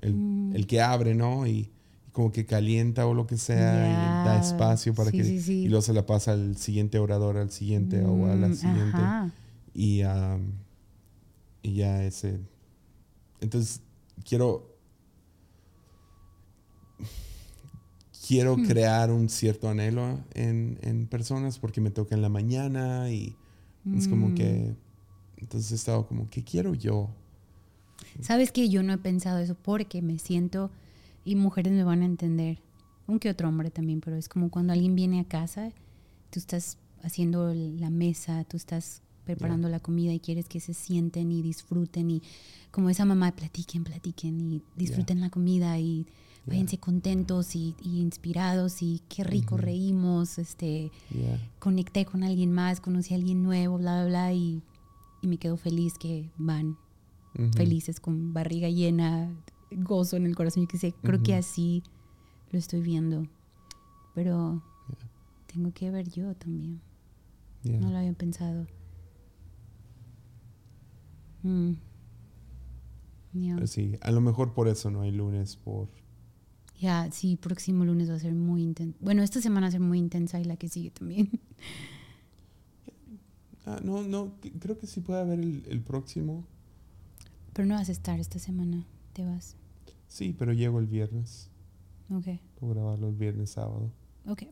el, 0.00 0.14
Mm. 0.14 0.52
el 0.56 0.66
que 0.66 0.80
abre, 0.80 1.14
¿no? 1.14 1.46
Y 1.46 1.70
como 2.14 2.32
que 2.32 2.46
calienta 2.46 3.06
o 3.06 3.12
lo 3.12 3.26
que 3.26 3.36
sea, 3.36 3.90
y 3.90 4.16
da 4.24 4.38
espacio 4.38 4.94
para 4.94 5.10
Sí, 5.10 5.16
que... 5.18 5.24
sí, 5.24 5.40
sí. 5.42 5.52
Y 5.64 5.68
luego 5.68 5.82
se 5.82 5.92
la 5.92 6.06
pasa 6.06 6.32
al 6.32 6.56
siguiente 6.56 6.98
orador, 6.98 7.36
al 7.36 7.50
siguiente 7.50 8.02
o 8.04 8.26
a 8.30 8.36
la 8.36 8.48
Mm, 8.48 8.54
siguiente. 8.54 9.02
ajá. 9.02 9.30
Y, 9.74 10.00
am, 10.02 10.52
y 11.62 11.74
ya 11.74 12.02
ese... 12.04 12.38
Entonces, 13.40 13.80
quiero... 14.26 14.70
Quiero 18.26 18.56
Hmm. 18.56 18.62
crear 18.64 19.10
un 19.10 19.28
cierto 19.28 19.68
anhelo 19.68 20.18
en, 20.32 20.78
en 20.82 21.06
personas 21.06 21.58
porque 21.58 21.80
me 21.82 21.90
toca 21.90 22.14
en 22.14 22.22
la 22.22 22.30
mañana 22.30 23.10
y 23.10 23.36
es 23.94 24.08
como 24.08 24.28
Mm. 24.28 24.34
que... 24.34 24.74
Entonces 25.36 25.72
he 25.72 25.74
estado 25.74 26.06
como, 26.06 26.30
¿qué 26.30 26.42
quiero 26.42 26.74
yo? 26.74 27.10
Sabes 28.22 28.50
que 28.50 28.70
yo 28.70 28.82
no 28.82 28.94
he 28.94 28.98
pensado 28.98 29.38
eso 29.40 29.54
porque 29.56 30.00
me 30.00 30.18
siento, 30.18 30.70
y 31.24 31.36
mujeres 31.36 31.72
me 31.72 31.84
van 31.84 32.02
a 32.02 32.06
entender, 32.06 32.58
un 33.06 33.18
que 33.18 33.30
otro 33.30 33.48
hombre 33.48 33.70
también, 33.70 34.00
pero 34.00 34.16
es 34.16 34.28
como 34.28 34.50
cuando 34.50 34.72
alguien 34.72 34.94
viene 34.94 35.20
a 35.20 35.24
casa, 35.24 35.70
tú 36.30 36.38
estás 36.38 36.78
haciendo 37.02 37.52
la 37.54 37.90
mesa, 37.90 38.44
tú 38.44 38.56
estás 38.56 39.02
preparando 39.24 39.68
la 39.68 39.80
comida 39.80 40.12
y 40.12 40.20
quieres 40.20 40.48
que 40.48 40.60
se 40.60 40.74
sienten 40.74 41.32
y 41.32 41.42
disfruten 41.42 42.10
y 42.10 42.22
como 42.70 42.90
esa 42.90 43.04
mamá, 43.04 43.32
platiquen, 43.32 43.84
platiquen 43.84 44.40
y 44.40 44.62
disfruten 44.76 45.20
la 45.20 45.30
comida 45.30 45.78
y 45.78 46.06
váyanse 46.46 46.78
contentos 46.78 47.56
y, 47.56 47.74
y 47.80 48.00
inspirados 48.00 48.82
y 48.82 49.00
qué 49.08 49.24
rico 49.24 49.56
reímos, 49.56 50.38
este, 50.38 50.90
conecté 51.58 52.04
con 52.04 52.22
alguien 52.22 52.52
más, 52.52 52.80
conocí 52.80 53.14
a 53.14 53.16
alguien 53.16 53.42
nuevo, 53.42 53.78
bla, 53.78 54.02
bla, 54.02 54.06
bla, 54.06 54.32
y, 54.32 54.62
y 55.22 55.26
me 55.26 55.38
quedo 55.38 55.56
feliz 55.56 55.94
que 55.98 56.30
van 56.36 56.76
felices, 57.56 57.98
con 57.98 58.32
barriga 58.32 58.68
llena, 58.68 59.30
gozo 59.70 60.16
en 60.16 60.26
el 60.26 60.36
corazón. 60.36 60.64
Yo 60.64 60.68
que 60.68 60.78
sé, 60.78 60.94
creo 61.02 61.22
que 61.22 61.34
así 61.34 61.82
lo 62.50 62.58
estoy 62.58 62.80
viendo. 62.80 63.26
Pero 64.14 64.62
tengo 65.46 65.72
que 65.72 65.90
ver 65.90 66.08
yo 66.08 66.34
también. 66.34 66.80
Yeah. 67.62 67.80
No 67.80 67.90
lo 67.90 67.98
había 67.98 68.12
pensado. 68.12 68.66
Mm. 71.42 71.72
Ya, 73.34 73.54
Pero 73.56 73.66
sí, 73.66 73.96
a 74.00 74.10
lo 74.12 74.20
mejor 74.20 74.54
por 74.54 74.68
eso 74.68 74.90
no 74.90 75.02
hay 75.02 75.10
lunes, 75.10 75.56
por... 75.56 75.88
Ya, 76.78 77.10
sí, 77.10 77.36
próximo 77.36 77.84
lunes 77.84 78.10
va 78.10 78.14
a 78.14 78.18
ser 78.18 78.34
muy 78.34 78.62
intenso. 78.62 78.96
Bueno, 79.00 79.22
esta 79.22 79.40
semana 79.40 79.66
va 79.66 79.68
a 79.68 79.72
ser 79.72 79.80
muy 79.80 79.98
intensa 79.98 80.40
y 80.40 80.44
la 80.44 80.56
que 80.56 80.68
sigue 80.68 80.90
también. 80.90 81.30
Ah, 83.66 83.80
no, 83.82 84.02
no, 84.02 84.34
creo 84.60 84.76
que 84.78 84.86
sí 84.86 85.00
puede 85.00 85.20
haber 85.20 85.40
el, 85.40 85.64
el 85.70 85.80
próximo. 85.80 86.44
Pero 87.54 87.66
no 87.66 87.76
vas 87.76 87.88
a 87.88 87.92
estar 87.92 88.20
esta 88.20 88.38
semana. 88.38 88.84
Te 89.14 89.24
vas. 89.24 89.56
Sí, 90.08 90.34
pero 90.38 90.52
llego 90.52 90.78
el 90.78 90.86
viernes. 90.86 91.48
Ok. 92.10 92.26
Puedo 92.60 92.74
grabarlo 92.74 93.08
el 93.08 93.14
viernes, 93.16 93.50
sábado. 93.50 93.90
Ok. 94.28 94.42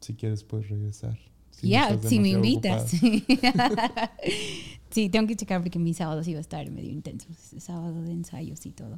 Si 0.00 0.14
quieres, 0.14 0.44
puedes 0.44 0.68
regresar. 0.68 1.18
Si 1.50 1.70
Ya, 1.70 1.88
estás 1.88 2.10
si 2.10 2.20
me 2.20 2.28
invitas. 2.28 2.90
sí, 4.90 5.08
tengo 5.08 5.26
que 5.26 5.36
checar 5.36 5.62
porque 5.62 5.78
mi 5.78 5.94
sábado 5.94 6.22
sí 6.22 6.32
va 6.32 6.38
a 6.38 6.42
estar 6.42 6.70
medio 6.70 6.90
intenso. 6.90 7.28
Es 7.30 7.62
sábado 7.64 8.02
de 8.02 8.12
ensayos 8.12 8.64
y 8.66 8.70
todo. 8.70 8.96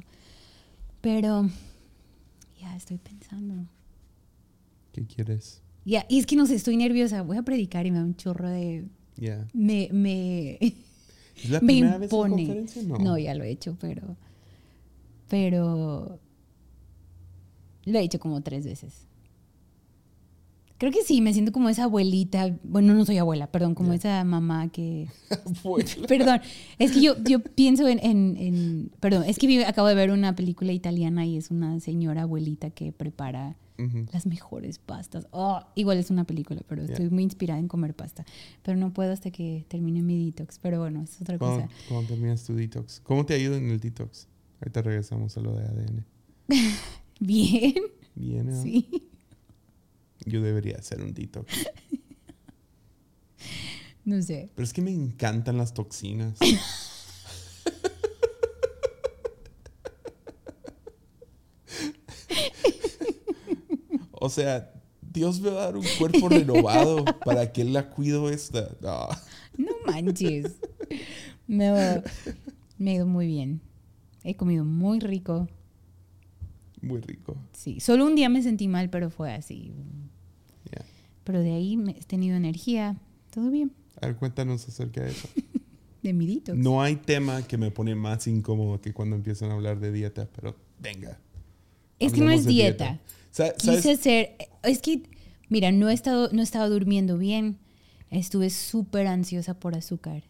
Pero 1.01 1.49
ya 2.59 2.75
estoy 2.75 2.97
pensando. 2.97 3.67
¿Qué 4.91 5.05
quieres? 5.05 5.61
Ya, 5.85 6.05
y 6.09 6.19
es 6.19 6.25
que 6.27 6.35
no 6.35 6.45
sé, 6.45 6.55
estoy 6.55 6.77
nerviosa. 6.77 7.23
Voy 7.23 7.37
a 7.37 7.43
predicar 7.43 7.85
y 7.87 7.91
me 7.91 7.97
da 7.97 8.03
un 8.03 8.15
chorro 8.15 8.49
de. 8.49 8.85
Ya. 9.17 9.47
Me. 9.53 9.89
me 9.91 10.57
¿Es 11.35 11.49
la 11.49 11.59
me 11.61 11.67
primera 11.73 11.97
vez 11.97 12.11
en 12.11 12.17
impone. 12.17 12.45
conferencia? 12.45 12.83
No. 12.83 12.97
No, 12.99 13.17
ya 13.17 13.33
lo 13.33 13.43
he 13.43 13.49
hecho, 13.49 13.75
pero. 13.79 14.15
Pero. 15.31 16.19
Lo 17.85 17.97
he 17.97 18.03
hecho 18.03 18.19
como 18.19 18.41
tres 18.41 18.65
veces. 18.65 19.07
Creo 20.77 20.91
que 20.91 21.03
sí, 21.03 21.21
me 21.21 21.31
siento 21.31 21.51
como 21.51 21.69
esa 21.69 21.83
abuelita. 21.85 22.53
Bueno, 22.63 22.93
no 22.93 23.05
soy 23.05 23.17
abuela, 23.17 23.47
perdón, 23.47 23.75
como 23.75 23.93
esa 23.93 24.23
mamá 24.25 24.67
que. 24.69 25.07
Perdón, 26.07 26.41
es 26.79 26.91
que 26.91 27.01
yo, 27.01 27.15
yo 27.23 27.39
pienso 27.39 27.87
en, 27.87 27.99
en- 28.03 28.35
en- 28.37 28.91
Perdón, 28.99 29.23
es 29.25 29.37
que 29.37 29.47
vi- 29.47 29.63
acabo 29.63 29.87
de 29.87 29.95
ver 29.95 30.11
una 30.11 30.35
película 30.35 30.73
italiana 30.73 31.25
y 31.25 31.37
es 31.37 31.49
una 31.49 31.79
señora 31.79 32.23
abuelita 32.23 32.69
que 32.71 32.91
prepara 32.91 33.55
las 34.13 34.27
mejores 34.27 34.77
pastas. 34.77 35.27
Oh, 35.31 35.59
igual 35.73 35.97
es 35.97 36.11
una 36.11 36.23
película, 36.25 36.61
pero 36.67 36.83
estoy 36.83 37.09
muy 37.09 37.23
inspirada 37.23 37.59
en 37.59 37.67
comer 37.67 37.95
pasta. 37.95 38.23
Pero 38.61 38.77
no 38.77 38.93
puedo 38.93 39.11
hasta 39.11 39.31
que 39.31 39.65
termine 39.69 40.03
mi 40.03 40.23
detox. 40.25 40.59
Pero 40.59 40.79
bueno, 40.79 41.01
es 41.01 41.19
otra 41.21 41.39
cosa. 41.39 41.55
¿Cuándo, 41.67 41.73
cuándo 41.89 42.07
terminas 42.09 42.43
tu 42.43 42.53
detox? 42.53 42.99
¿Cómo 42.99 43.25
te 43.25 43.33
ayuda 43.33 43.57
en 43.57 43.71
el 43.71 43.79
detox? 43.79 44.27
Ahorita 44.61 44.81
regresamos 44.83 45.35
a 45.37 45.41
lo 45.41 45.55
de 45.55 45.65
ADN. 45.65 46.05
Bien, 47.19 47.75
Bien, 48.15 48.49
¿eh? 48.49 48.61
sí. 48.61 49.09
Yo 50.25 50.41
debería 50.41 50.77
hacer 50.77 51.01
un 51.01 51.13
detox. 51.13 51.51
No 54.03 54.19
sé. 54.19 54.49
Pero 54.55 54.63
es 54.63 54.73
que 54.73 54.81
me 54.81 54.91
encantan 54.91 55.59
las 55.59 55.75
toxinas. 55.75 56.35
o 64.11 64.27
sea, 64.27 64.73
Dios 65.03 65.39
me 65.39 65.51
va 65.51 65.61
a 65.61 65.65
dar 65.65 65.77
un 65.77 65.85
cuerpo 65.99 66.29
renovado 66.29 67.05
para 67.23 67.53
que 67.53 67.61
Él 67.61 67.73
la 67.73 67.91
cuido 67.91 68.31
esta. 68.31 68.71
No. 68.81 69.07
No 69.55 69.71
manches. 69.85 70.53
Me, 71.45 72.01
me 72.79 72.91
ha 72.91 72.95
ido 72.95 73.05
muy 73.05 73.27
bien. 73.27 73.61
He 74.23 74.35
comido 74.35 74.63
muy 74.65 74.99
rico. 74.99 75.47
Muy 76.81 76.99
rico. 77.01 77.35
Sí, 77.53 77.79
solo 77.79 78.05
un 78.05 78.15
día 78.15 78.29
me 78.29 78.41
sentí 78.41 78.67
mal, 78.67 78.89
pero 78.89 79.09
fue 79.09 79.33
así. 79.33 79.71
Ya. 80.71 80.83
Pero 81.23 81.41
de 81.41 81.53
ahí 81.53 81.77
me- 81.77 81.91
he 81.91 82.03
tenido 82.03 82.35
energía. 82.35 82.97
Todo 83.29 83.49
bien. 83.51 83.71
A 84.01 84.07
ver, 84.07 84.15
cuéntanos 84.15 84.67
acerca 84.67 85.01
de 85.03 85.11
eso. 85.11 85.27
De 86.01 86.13
mi 86.13 86.25
detox. 86.25 86.57
No 86.57 86.81
hay 86.81 86.95
tema 86.95 87.43
que 87.43 87.57
me 87.59 87.69
pone 87.69 87.93
más 87.93 88.25
incómodo 88.25 88.81
que 88.81 88.91
cuando 88.91 89.15
empiezan 89.15 89.51
a 89.51 89.53
hablar 89.53 89.79
de 89.79 89.91
dieta, 89.91 90.27
pero 90.35 90.55
venga. 90.79 91.19
es 91.99 92.11
que 92.11 92.21
no 92.21 92.31
es 92.31 92.43
dieta. 92.47 92.99
¿Sabes? 93.29 93.53
Quise 93.59 93.91
hacer. 93.91 94.35
Es 94.63 94.79
que, 94.79 95.03
mira, 95.47 95.71
no 95.71 95.89
he 95.89 95.93
estado, 95.93 96.29
no 96.33 96.41
estaba 96.41 96.67
durmiendo 96.69 97.19
bien. 97.19 97.59
Estuve 98.09 98.49
súper 98.49 99.05
ansiosa 99.05 99.53
por 99.59 99.75
azúcar. 99.75 100.23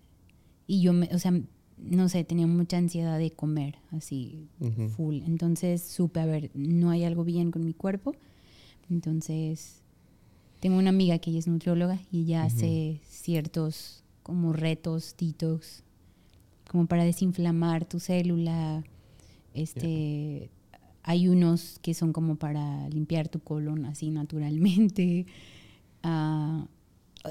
Y 0.67 0.81
yo, 0.81 0.91
me, 0.91 1.07
o 1.15 1.19
sea, 1.19 1.39
no 1.81 2.07
sé, 2.09 2.23
tenía 2.23 2.47
mucha 2.47 2.77
ansiedad 2.77 3.17
de 3.17 3.31
comer, 3.31 3.75
así, 3.91 4.47
full. 4.89 5.21
Entonces 5.25 5.81
supe, 5.81 6.19
a 6.19 6.25
ver, 6.25 6.51
no 6.53 6.89
hay 6.91 7.03
algo 7.03 7.23
bien 7.23 7.51
con 7.51 7.65
mi 7.65 7.73
cuerpo. 7.73 8.15
Entonces, 8.89 9.81
tengo 10.59 10.77
una 10.77 10.89
amiga 10.89 11.17
que 11.19 11.31
ella 11.31 11.39
es 11.39 11.47
nutrióloga 11.47 11.99
y 12.11 12.21
ella 12.21 12.43
hace 12.43 12.99
ciertos 13.09 14.03
como 14.23 14.53
retos, 14.53 15.15
detox, 15.17 15.83
como 16.69 16.85
para 16.85 17.03
desinflamar 17.03 17.85
tu 17.85 17.99
célula. 17.99 18.83
Este, 19.53 20.49
hay 21.03 21.27
unos 21.27 21.79
que 21.81 21.93
son 21.93 22.13
como 22.13 22.35
para 22.35 22.87
limpiar 22.89 23.27
tu 23.27 23.39
colon 23.39 23.85
así 23.85 24.09
naturalmente. 24.11 25.25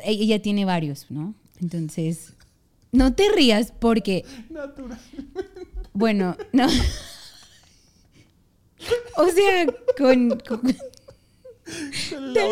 E- 0.04 0.12
ella 0.12 0.40
tiene 0.40 0.64
varios, 0.64 1.10
¿no? 1.10 1.34
Entonces, 1.60 2.34
no 2.92 3.14
te 3.14 3.30
rías 3.30 3.72
porque 3.78 4.24
Natural. 4.48 4.98
bueno, 5.92 6.36
no. 6.52 6.66
O 9.16 9.28
sea, 9.28 9.66
con, 9.98 10.38
tal 10.38 10.60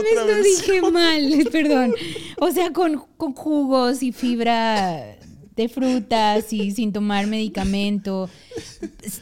vez 0.03 0.15
lo 0.15 0.43
dije 0.43 0.83
mal, 0.91 1.49
perdón. 1.51 1.95
O 2.39 2.51
sea, 2.51 2.73
con, 2.73 3.05
con 3.17 3.33
jugos 3.33 4.03
y 4.03 4.13
fibra 4.13 5.17
de 5.57 5.69
frutas 5.69 6.53
y 6.53 6.71
sin 6.71 6.93
tomar 6.93 7.27
medicamento. 7.27 8.29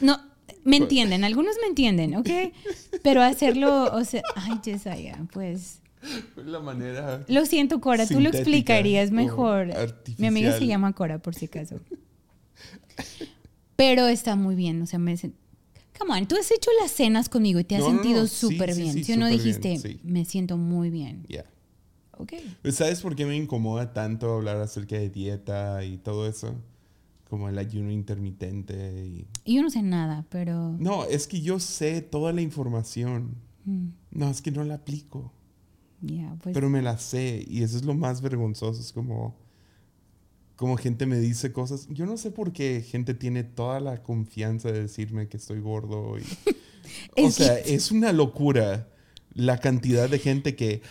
No, 0.01 0.19
me 0.63 0.77
entienden, 0.77 1.23
algunos 1.23 1.55
me 1.61 1.67
entienden, 1.67 2.15
¿ok? 2.15 2.29
Pero 3.01 3.23
hacerlo, 3.23 3.85
o 3.93 4.03
sea, 4.03 4.21
ay, 4.35 4.59
Yesaya, 4.63 5.25
pues. 5.31 5.79
La 6.45 6.59
manera. 6.59 7.23
Lo 7.27 7.45
siento, 7.45 7.81
Cora, 7.81 8.05
tú 8.07 8.19
lo 8.19 8.29
explicarías 8.29 9.11
mejor. 9.11 9.69
Mi 10.17 10.27
amiga 10.27 10.57
se 10.57 10.65
llama 10.67 10.93
Cora, 10.93 11.19
por 11.19 11.35
si 11.35 11.45
acaso. 11.45 11.79
Pero 13.75 14.07
está 14.07 14.35
muy 14.35 14.55
bien, 14.55 14.81
o 14.81 14.85
sea, 14.85 14.99
me... 14.99 15.15
Come 15.99 16.13
on, 16.19 16.27
tú 16.27 16.35
has 16.35 16.51
hecho 16.51 16.69
las 16.81 16.91
cenas 16.91 17.27
conmigo 17.29 17.59
y 17.59 17.63
te 17.63 17.75
has 17.75 17.81
No, 17.81 17.89
no, 17.91 17.93
sentido 17.95 18.21
no, 18.21 18.27
sí, 18.27 18.35
súper 18.35 18.73
sí, 18.73 18.81
bien. 18.81 18.93
sí, 18.93 19.03
si 19.03 19.13
o 19.13 19.17
no 19.17 19.27
bien, 19.27 19.37
dijiste, 19.37 19.77
sí. 19.77 19.99
me 20.03 20.25
siento 20.25 20.55
muy 20.57 20.89
bien. 20.91 21.25
Ya. 21.27 21.45
Ok. 22.17 22.33
Pues, 22.61 22.75
¿Sabes 22.75 23.01
por 23.01 23.15
qué 23.15 23.25
me 23.25 23.35
incomoda 23.35 23.93
tanto 23.93 24.31
hablar 24.33 24.57
acerca 24.57 24.95
de 24.95 25.09
dieta 25.09 25.83
y 25.83 25.97
todo 25.97 26.27
eso? 26.27 26.55
Como 27.29 27.49
el 27.49 27.57
ayuno 27.57 27.91
intermitente 27.91 29.05
y... 29.05 29.27
Y 29.43 29.55
yo 29.55 29.63
no 29.63 29.69
sé 29.71 29.81
nada, 29.81 30.25
pero... 30.29 30.75
No, 30.79 31.05
es 31.05 31.27
que 31.27 31.41
yo 31.41 31.59
sé 31.59 32.01
toda 32.01 32.31
la 32.31 32.41
información. 32.41 33.35
mm, 33.65 33.87
No, 34.11 34.29
es 34.29 34.41
que 34.41 34.51
no 34.51 34.63
la 34.63 34.75
aplico. 34.75 35.33
Ya, 36.01 36.35
pues... 36.41 36.53
Pero 36.53 36.69
me 36.69 36.81
la 36.81 36.97
sé 36.97 37.43
y 37.47 37.63
eso 37.63 37.77
es 37.77 37.83
lo 37.85 37.93
más 37.95 38.21
vergonzoso. 38.21 38.79
Es 38.81 38.91
como... 38.91 39.35
Como 40.55 40.75
gente 40.75 41.05
me 41.05 41.19
dice 41.19 41.51
cosas. 41.51 41.87
Yo 41.89 42.05
no 42.07 42.17
sé 42.17 42.31
por 42.31 42.51
qué 42.51 42.81
gente 42.81 43.13
tiene 43.13 43.43
toda 43.43 43.79
la 43.79 44.01
confianza 44.01 44.71
de 44.71 44.81
decirme 44.81 45.27
que 45.27 45.37
estoy 45.37 45.59
gordo. 45.59 46.17
Y, 46.17 46.23
o 47.23 47.29
sea, 47.29 47.59
es 47.59 47.91
una 47.91 48.11
locura 48.11 48.87
la 49.33 49.59
cantidad 49.59 50.09
de 50.09 50.17
gente 50.17 50.55
que, 50.55 50.81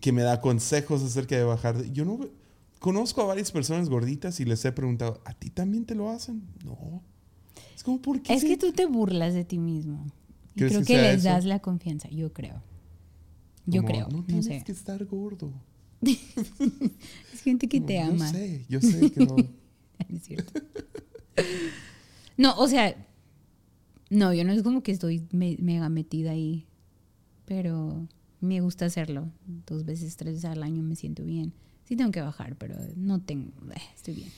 que 0.00 0.10
me 0.10 0.22
da 0.22 0.40
consejos 0.40 1.02
acerca 1.04 1.36
de 1.36 1.44
bajar. 1.44 1.84
Yo 1.92 2.04
no 2.04 2.28
conozco 2.80 3.22
a 3.22 3.26
varias 3.26 3.52
personas 3.52 3.88
gorditas 3.88 4.40
y 4.40 4.44
les 4.46 4.64
he 4.64 4.72
preguntado, 4.72 5.20
¿a 5.24 5.32
ti 5.34 5.48
también 5.48 5.84
te 5.84 5.94
lo 5.94 6.10
hacen? 6.10 6.42
No. 6.64 7.00
Es 7.76 7.84
como, 7.84 8.02
¿por 8.02 8.20
qué? 8.20 8.34
es 8.34 8.40
se- 8.40 8.48
que 8.48 8.56
tú 8.56 8.72
te 8.72 8.86
burlas 8.86 9.32
de 9.32 9.44
ti 9.44 9.58
mismo. 9.58 10.06
Y 10.56 10.58
¿Crees 10.58 10.72
creo 10.72 10.80
que 10.84 10.94
que, 10.94 11.02
les 11.02 11.20
eso? 11.20 11.28
das 11.28 11.44
la 11.44 11.60
confianza, 11.60 12.08
yo 12.08 12.32
creo. 12.32 12.60
Yo 13.66 13.84
creo, 13.84 14.08
No 14.08 14.18
no, 14.18 14.24
tienes 14.24 14.46
sé. 14.46 14.62
que 14.64 14.72
estar 14.72 15.04
gordo. 15.04 15.52
Es 17.32 17.40
gente 17.42 17.68
que 17.68 17.80
te 17.80 17.98
ama. 18.00 18.26
Yo 18.30 18.32
sé, 18.38 18.64
yo 18.68 18.80
sé 18.80 19.10
que 19.10 19.20
no. 19.24 19.36
Es 20.08 20.22
cierto. 20.22 20.52
No, 22.36 22.56
o 22.58 22.68
sea, 22.68 22.94
no, 24.10 24.34
yo 24.34 24.44
no 24.44 24.52
es 24.52 24.62
como 24.62 24.82
que 24.82 24.92
estoy 24.92 25.26
me- 25.32 25.56
mega 25.60 25.88
metida 25.88 26.32
ahí, 26.32 26.66
pero 27.46 28.06
me 28.40 28.60
gusta 28.60 28.86
hacerlo. 28.86 29.30
Dos 29.66 29.84
veces, 29.84 30.16
tres 30.16 30.34
veces 30.34 30.50
al 30.50 30.62
año 30.62 30.82
me 30.82 30.96
siento 30.96 31.24
bien. 31.24 31.52
Sí 31.84 31.96
tengo 31.96 32.10
que 32.10 32.20
bajar, 32.20 32.56
pero 32.56 32.76
no 32.96 33.20
tengo, 33.20 33.50
eh, 33.74 33.80
estoy 33.94 34.14
bien. 34.14 34.30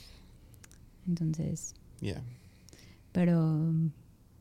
Entonces, 1.07 1.73
Yeah. 2.01 2.21
pero, 3.11 3.73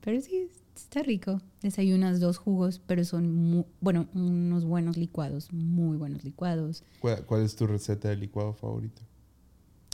pero 0.02 0.20
sí, 0.20 0.48
está 0.82 1.02
rico. 1.02 1.40
Desayunas 1.62 2.20
dos 2.20 2.38
jugos, 2.38 2.80
pero 2.86 3.04
son, 3.04 3.66
bueno, 3.80 4.08
unos 4.14 4.64
buenos 4.64 4.96
licuados, 4.96 5.52
muy 5.52 5.96
buenos 5.96 6.24
licuados. 6.24 6.84
¿Cuál, 7.00 7.24
cuál 7.26 7.42
es 7.42 7.56
tu 7.56 7.66
receta 7.66 8.08
de 8.08 8.16
licuado 8.16 8.52
favorito? 8.52 9.02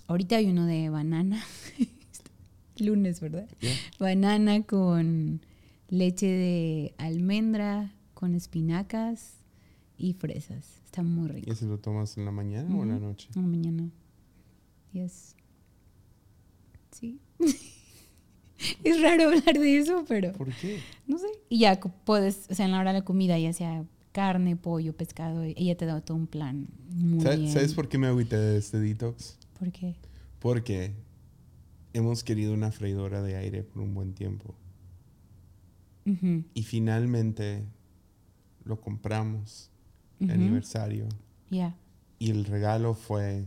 Ahorita 0.06 0.36
hay 0.36 0.50
uno 0.50 0.66
de 0.66 0.88
banana. 0.90 1.42
Lunes, 2.78 3.20
¿verdad? 3.20 3.48
Yeah. 3.60 3.74
Banana 3.98 4.62
con 4.62 5.40
leche 5.88 6.26
de 6.26 6.94
almendra, 6.98 7.94
con 8.14 8.34
espinacas 8.34 9.34
y 9.98 10.14
fresas. 10.14 10.80
Está 10.84 11.02
muy 11.02 11.28
¿Y 11.30 11.32
rico. 11.32 11.52
ese 11.52 11.66
lo 11.66 11.78
tomas 11.78 12.16
en 12.18 12.24
la 12.24 12.32
mañana 12.32 12.74
o 12.74 12.82
en 12.82 12.88
la 12.90 12.98
noche? 12.98 13.28
En 13.36 13.42
la 13.42 13.48
mañana. 13.48 13.90
Yes. 14.92 15.36
Sí. 16.90 17.20
es 18.84 19.00
raro 19.02 19.24
hablar 19.24 19.58
de 19.58 19.78
eso, 19.78 20.04
pero 20.08 20.32
¿Por 20.32 20.52
qué? 20.54 20.78
no 21.06 21.18
sé. 21.18 21.26
Y 21.48 21.60
ya 21.60 21.78
puedes, 21.80 22.46
o 22.50 22.54
sea, 22.54 22.66
en 22.66 22.72
la 22.72 22.80
hora 22.80 22.92
de 22.92 23.00
la 23.00 23.04
comida, 23.04 23.38
ya 23.38 23.52
sea 23.52 23.84
carne, 24.12 24.56
pollo, 24.56 24.94
pescado, 24.96 25.42
ella 25.42 25.76
te 25.76 25.86
da 25.86 26.00
todo 26.02 26.16
un 26.18 26.26
plan 26.26 26.68
muy 26.90 27.20
¿Sa- 27.22 27.34
bien. 27.36 27.50
¿Sabes 27.52 27.74
por 27.74 27.88
qué 27.88 27.98
me 27.98 28.06
agüité 28.08 28.36
de 28.36 28.58
este 28.58 28.78
detox? 28.78 29.38
¿Por 29.58 29.72
qué? 29.72 29.94
Porque 30.38 30.92
hemos 31.94 32.22
querido 32.24 32.52
una 32.52 32.70
freidora 32.72 33.22
de 33.22 33.36
aire 33.36 33.62
por 33.62 33.82
un 33.82 33.94
buen 33.94 34.12
tiempo. 34.14 34.54
Y 36.54 36.62
finalmente 36.64 37.64
lo 38.64 38.80
compramos 38.80 39.70
Ujú. 40.20 40.32
aniversario. 40.32 41.08
Ya. 41.50 41.76
Y 42.18 42.30
el 42.30 42.44
regalo 42.44 42.94
fue. 42.94 43.46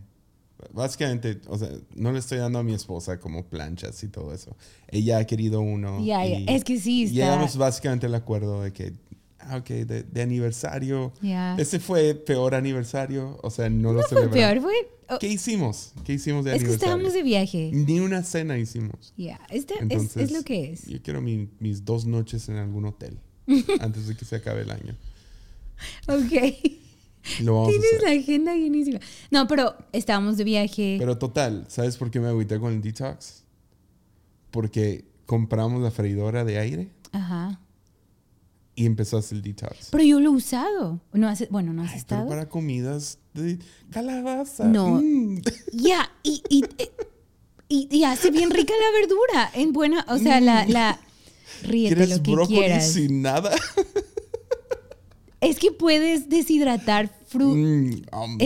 Básicamente, 0.74 1.40
o 1.48 1.58
sea, 1.58 1.70
no 1.96 2.12
le 2.12 2.20
estoy 2.20 2.38
dando 2.38 2.60
a 2.60 2.64
mi 2.64 2.74
esposa 2.74 3.20
como 3.20 3.46
planchas 3.46 4.04
y 4.04 4.08
todo 4.08 4.34
eso. 4.34 4.56
Ella 4.88 5.18
ha 5.20 5.26
querido 5.26 5.62
uno. 5.62 6.04
Ya. 6.04 6.26
y 6.26 6.46
Es 6.48 6.64
que 6.64 6.80
sí, 6.80 7.04
está- 7.04 7.16
Llegamos 7.16 7.58
básicamente 7.58 8.06
al 8.06 8.16
acuerdo 8.16 8.62
de 8.64 8.72
que, 8.74 8.94
ah, 9.40 9.58
ok, 9.58 9.68
de, 9.68 10.04
de 10.04 10.22
aniversario. 10.22 11.14
Ya. 11.22 11.56
Ese 11.58 11.80
fue 11.80 12.16
peor 12.16 12.56
aniversario. 12.56 13.38
O 13.44 13.50
sea, 13.50 13.70
no 13.70 13.94
lo 13.94 14.00
Fue 14.02 14.10
celebramos. 14.10 14.36
peor, 14.38 14.62
fue. 14.62 14.74
oh, 15.16 15.20
¿Qué 15.20 15.28
hicimos? 15.28 15.94
¿Qué 16.06 16.14
hicimos 16.14 16.46
de 16.46 16.52
es 16.52 16.58
que 16.58 16.64
aniversario? 16.66 16.94
estábamos 16.96 17.14
de 17.14 17.24
viaje. 17.24 17.72
Ni 17.74 18.00
una 18.00 18.24
cena 18.24 18.58
hicimos. 18.58 19.14
Ya. 19.18 19.40
Esta 19.50 19.76
es- 19.76 19.82
Entonces, 19.82 20.24
es, 20.24 20.32
lo 20.32 20.44
que 20.44 20.72
es. 20.72 20.86
Yo 20.88 21.02
quiero 21.02 21.22
mi- 21.22 21.50
mis 21.60 21.84
dos 21.86 22.06
noches 22.06 22.48
en 22.50 22.56
algún 22.56 22.86
hotel 22.86 23.20
antes 23.82 24.08
de 24.08 24.16
que 24.16 24.26
se 24.26 24.38
acabe 24.38 24.62
el 24.62 24.72
año. 24.72 24.96
Ok. 26.08 26.82
Lo 27.42 27.54
vamos 27.56 27.70
a 27.70 27.72
Tienes 27.72 27.94
hacer. 27.96 28.04
la 28.04 28.22
agenda 28.22 28.56
llenísima. 28.56 29.00
No, 29.32 29.48
pero 29.48 29.76
estábamos 29.92 30.38
de 30.38 30.44
viaje. 30.44 30.96
Pero 31.00 31.18
total, 31.18 31.66
¿sabes 31.68 31.98
por 31.98 32.12
qué 32.12 32.20
me 32.20 32.28
agüité 32.28 32.60
con 32.60 32.74
el 32.74 32.82
detox? 32.82 33.44
Porque 34.52 35.06
compramos 35.26 35.82
la 35.82 35.92
freidora 35.92 36.46
de 36.46 36.60
aire 36.60 36.92
Ajá. 37.12 37.60
y 38.76 38.86
empezaste 38.86 39.36
el 39.36 39.42
detox. 39.42 39.90
Pero 39.92 40.04
yo 40.04 40.20
lo 40.20 40.32
he 40.32 40.34
usado. 40.36 41.02
No 41.14 41.28
has, 41.28 41.50
bueno, 41.50 41.74
no 41.74 41.84
has 41.84 41.92
Ay, 41.94 41.98
estado. 41.98 42.22
pero 42.24 42.30
para 42.30 42.50
comidas 42.50 43.18
de 43.34 43.60
calabaza. 43.92 44.66
No. 44.66 45.02
Mm. 45.02 45.42
Ya, 45.74 46.10
y, 46.24 46.42
y, 46.50 46.64
eh, 46.78 46.92
y, 47.68 47.88
y 47.92 48.04
hace 48.06 48.32
bien 48.32 48.50
rica 48.52 48.74
la 48.80 49.00
verdura. 49.00 49.52
En 49.56 49.74
buena, 49.74 50.06
o 50.10 50.18
sea, 50.18 50.40
la, 50.40 50.66
la 50.68 51.00
ríete 51.64 51.96
¿Quieres 51.96 52.18
lo 52.18 52.24
que 52.24 52.32
brócoli 52.32 52.60
quieras. 52.60 52.92
sin 52.92 53.22
nada? 53.24 53.52
Es 55.50 55.60
que 55.60 55.72
puedes 55.72 56.30
deshidratar 56.30 57.10
fruta. 57.28 57.56
Mm, 57.58 58.02
um, 58.14 58.38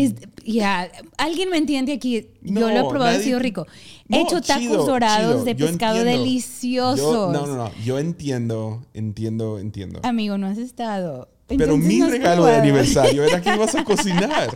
ya, 0.46 0.90
alguien 1.18 1.50
me 1.50 1.58
entiende 1.58 1.94
aquí. 1.94 2.28
No, 2.42 2.62
Yo 2.62 2.70
lo 2.70 2.76
he 2.76 2.90
probado, 2.90 3.06
ha 3.06 3.12
nadie- 3.14 3.24
sido 3.24 3.40
rico. 3.40 3.68
no, 4.08 4.18
He 4.18 4.22
hecho 4.22 4.42
tacos 4.42 4.62
chido, 4.64 4.86
dorados 4.86 5.32
chido, 5.34 5.46
de 5.46 5.56
yo 5.56 5.68
pescado 5.68 6.04
deliciosos. 6.04 7.32
No, 7.34 7.46
no, 7.48 7.56
no. 7.56 7.72
Yo 7.84 8.00
entiendo, 8.00 8.82
entiendo, 8.94 9.60
entiendo. 9.60 10.00
Amigo, 10.04 10.38
no 10.38 10.48
has 10.48 10.58
estado. 10.58 11.30
Pero 11.48 11.64
Entonces 11.64 11.88
mi 11.88 11.98
no 12.00 12.10
regalo 12.10 12.46
de 12.46 12.56
aniversario 12.56 13.24
era 13.24 13.42
que 13.42 13.54
ibas 13.54 13.74
a 13.76 13.84
cocinar. 13.84 14.50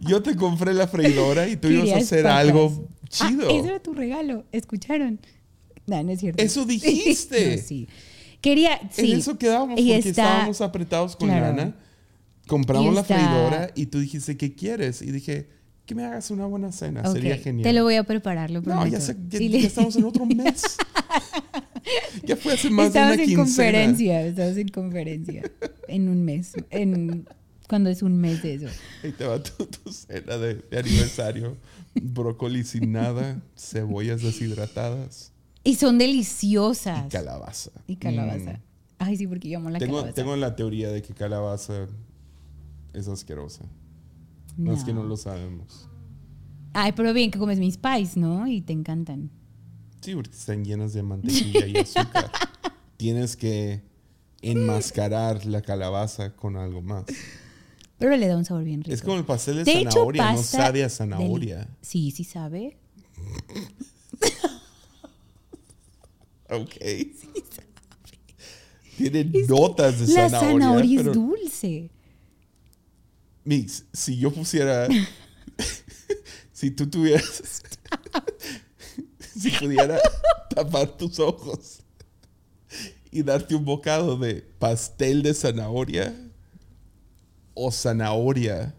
Yo 0.00 0.22
te 0.22 0.34
compré 0.36 0.72
la 0.74 0.88
freidora 0.88 1.46
y 1.48 1.56
tú 1.56 1.68
ibas 1.68 1.90
a 1.92 1.96
hacer 1.98 2.22
papas. 2.24 2.38
algo 2.40 2.88
chido. 3.08 3.48
Ah, 3.48 3.52
ese 3.52 3.68
era 3.68 3.78
tu 3.80 3.92
regalo. 3.92 4.44
¿Escucharon? 4.52 5.20
No, 5.86 6.02
no 6.02 6.10
es 6.12 6.20
cierto. 6.20 6.42
Eso 6.42 6.64
dijiste. 6.66 7.56
No, 7.56 7.62
sí. 7.62 7.88
Quería, 8.40 8.80
sí. 8.90 9.12
En 9.12 9.18
eso 9.18 9.36
quedábamos 9.38 9.78
Y 9.78 9.82
porque 9.92 10.08
está- 10.08 10.08
estábamos 10.10 10.60
apretados 10.60 11.16
con 11.16 11.28
claro. 11.28 11.56
lana. 11.56 11.74
Compramos 12.46 12.94
la 12.94 13.04
freidora 13.04 13.70
y 13.74 13.86
tú 13.86 14.00
dijiste, 14.00 14.36
¿qué 14.36 14.54
quieres? 14.54 15.02
Y 15.02 15.12
dije, 15.12 15.48
que 15.86 15.94
me 15.94 16.04
hagas 16.04 16.30
una 16.30 16.46
buena 16.46 16.72
cena. 16.72 17.02
Ok, 17.02 17.12
Sería 17.14 17.36
genial. 17.36 17.62
Te 17.64 17.72
lo 17.72 17.82
voy 17.84 17.96
a 17.96 18.04
preparar, 18.04 18.50
lo 18.50 18.60
no, 18.60 18.64
prometo. 18.64 18.88
ya, 18.96 19.00
sé, 19.00 19.16
ya, 19.28 19.38
ya 19.40 19.58
estamos 19.66 19.94
en 19.96 20.04
otro 20.04 20.24
mes. 20.26 20.62
ya 22.24 22.36
fue 22.36 22.54
hace 22.54 22.70
más 22.70 22.88
Estabas 22.88 23.16
de 23.16 23.24
en 23.24 23.30
una 23.30 23.44
quincena. 23.44 23.44
conferencia, 23.44 24.26
estabas 24.26 24.56
en 24.56 24.68
conferencia. 24.68 25.42
en 25.88 26.08
un 26.08 26.24
mes. 26.24 26.52
En, 26.70 27.28
cuando 27.68 27.90
es 27.90 28.02
un 28.02 28.18
mes 28.20 28.42
de 28.42 28.54
eso. 28.54 28.66
Ahí 29.04 29.12
te 29.12 29.24
va 29.24 29.40
tu, 29.42 29.66
tu 29.66 29.92
cena 29.92 30.36
de, 30.38 30.54
de 30.54 30.78
aniversario. 30.78 31.56
Brócoli 31.94 32.64
sin 32.64 32.92
nada, 32.92 33.40
cebollas 33.56 34.22
deshidratadas 34.22 35.32
Y 35.62 35.74
son 35.74 35.98
deliciosas. 35.98 37.06
y 37.06 37.08
calabaza. 37.08 37.70
Y 37.86 37.96
calabaza. 37.96 38.52
Mm. 38.52 38.62
Ay, 38.98 39.16
sí, 39.16 39.26
porque 39.26 39.48
yo 39.48 39.58
amo 39.58 39.70
la 39.70 39.78
Tengo, 39.78 39.96
calabaza. 39.96 40.14
tengo 40.14 40.36
la 40.36 40.56
teoría 40.56 40.90
de 40.90 41.02
que 41.02 41.14
calabaza 41.14 41.86
es 42.92 43.08
asquerosa. 43.08 43.64
No, 44.56 44.72
es 44.72 44.84
que 44.84 44.92
no 44.92 45.04
lo 45.04 45.16
sabemos. 45.16 45.88
Ay, 46.72 46.92
pero 46.92 47.12
bien 47.12 47.30
que 47.30 47.38
comes 47.38 47.58
mis 47.58 47.76
pies, 47.76 48.16
¿no? 48.16 48.46
Y 48.46 48.60
te 48.60 48.72
encantan. 48.72 49.30
Sí, 50.00 50.14
porque 50.14 50.30
están 50.30 50.64
llenas 50.64 50.92
de 50.92 51.02
mantequilla 51.02 51.66
y 51.66 51.76
azúcar. 51.76 52.30
Tienes 52.96 53.36
que 53.36 53.82
enmascarar 54.42 55.44
la 55.46 55.62
calabaza 55.62 56.34
con 56.34 56.56
algo 56.56 56.80
más. 56.82 57.04
Pero 57.98 58.16
le 58.16 58.28
da 58.28 58.36
un 58.36 58.44
sabor 58.44 58.64
bien 58.64 58.82
rico. 58.82 58.94
Es 58.94 59.02
como 59.02 59.16
el 59.16 59.24
pastel 59.24 59.56
de, 59.56 59.64
De 59.64 59.72
hecho, 59.80 59.90
zanahoria, 59.90 60.32
no 60.32 60.42
sabe 60.42 60.84
a 60.84 60.88
zanahoria. 60.88 61.68
Sí, 61.82 62.10
sí 62.10 62.24
sabe. 62.24 62.78
Ok. 66.50 66.76
Tiene 68.96 69.24
notas 69.48 70.00
de 70.00 70.12
La 70.12 70.28
zanahoria. 70.28 70.60
zanahoria 70.60 70.98
pero, 70.98 71.10
es 71.10 71.16
dulce. 71.16 71.90
Mix, 73.44 73.84
si 73.92 74.18
yo 74.18 74.30
pusiera. 74.30 74.88
si 76.52 76.70
tú 76.70 76.88
tuvieras. 76.88 77.62
si 79.38 79.50
pudiera 79.50 79.98
tapar 80.54 80.96
tus 80.96 81.18
ojos 81.18 81.80
y 83.10 83.22
darte 83.22 83.54
un 83.54 83.64
bocado 83.64 84.16
de 84.16 84.42
pastel 84.58 85.22
de 85.22 85.34
zanahoria 85.34 86.14
o 87.54 87.70
zanahoria. 87.70 88.74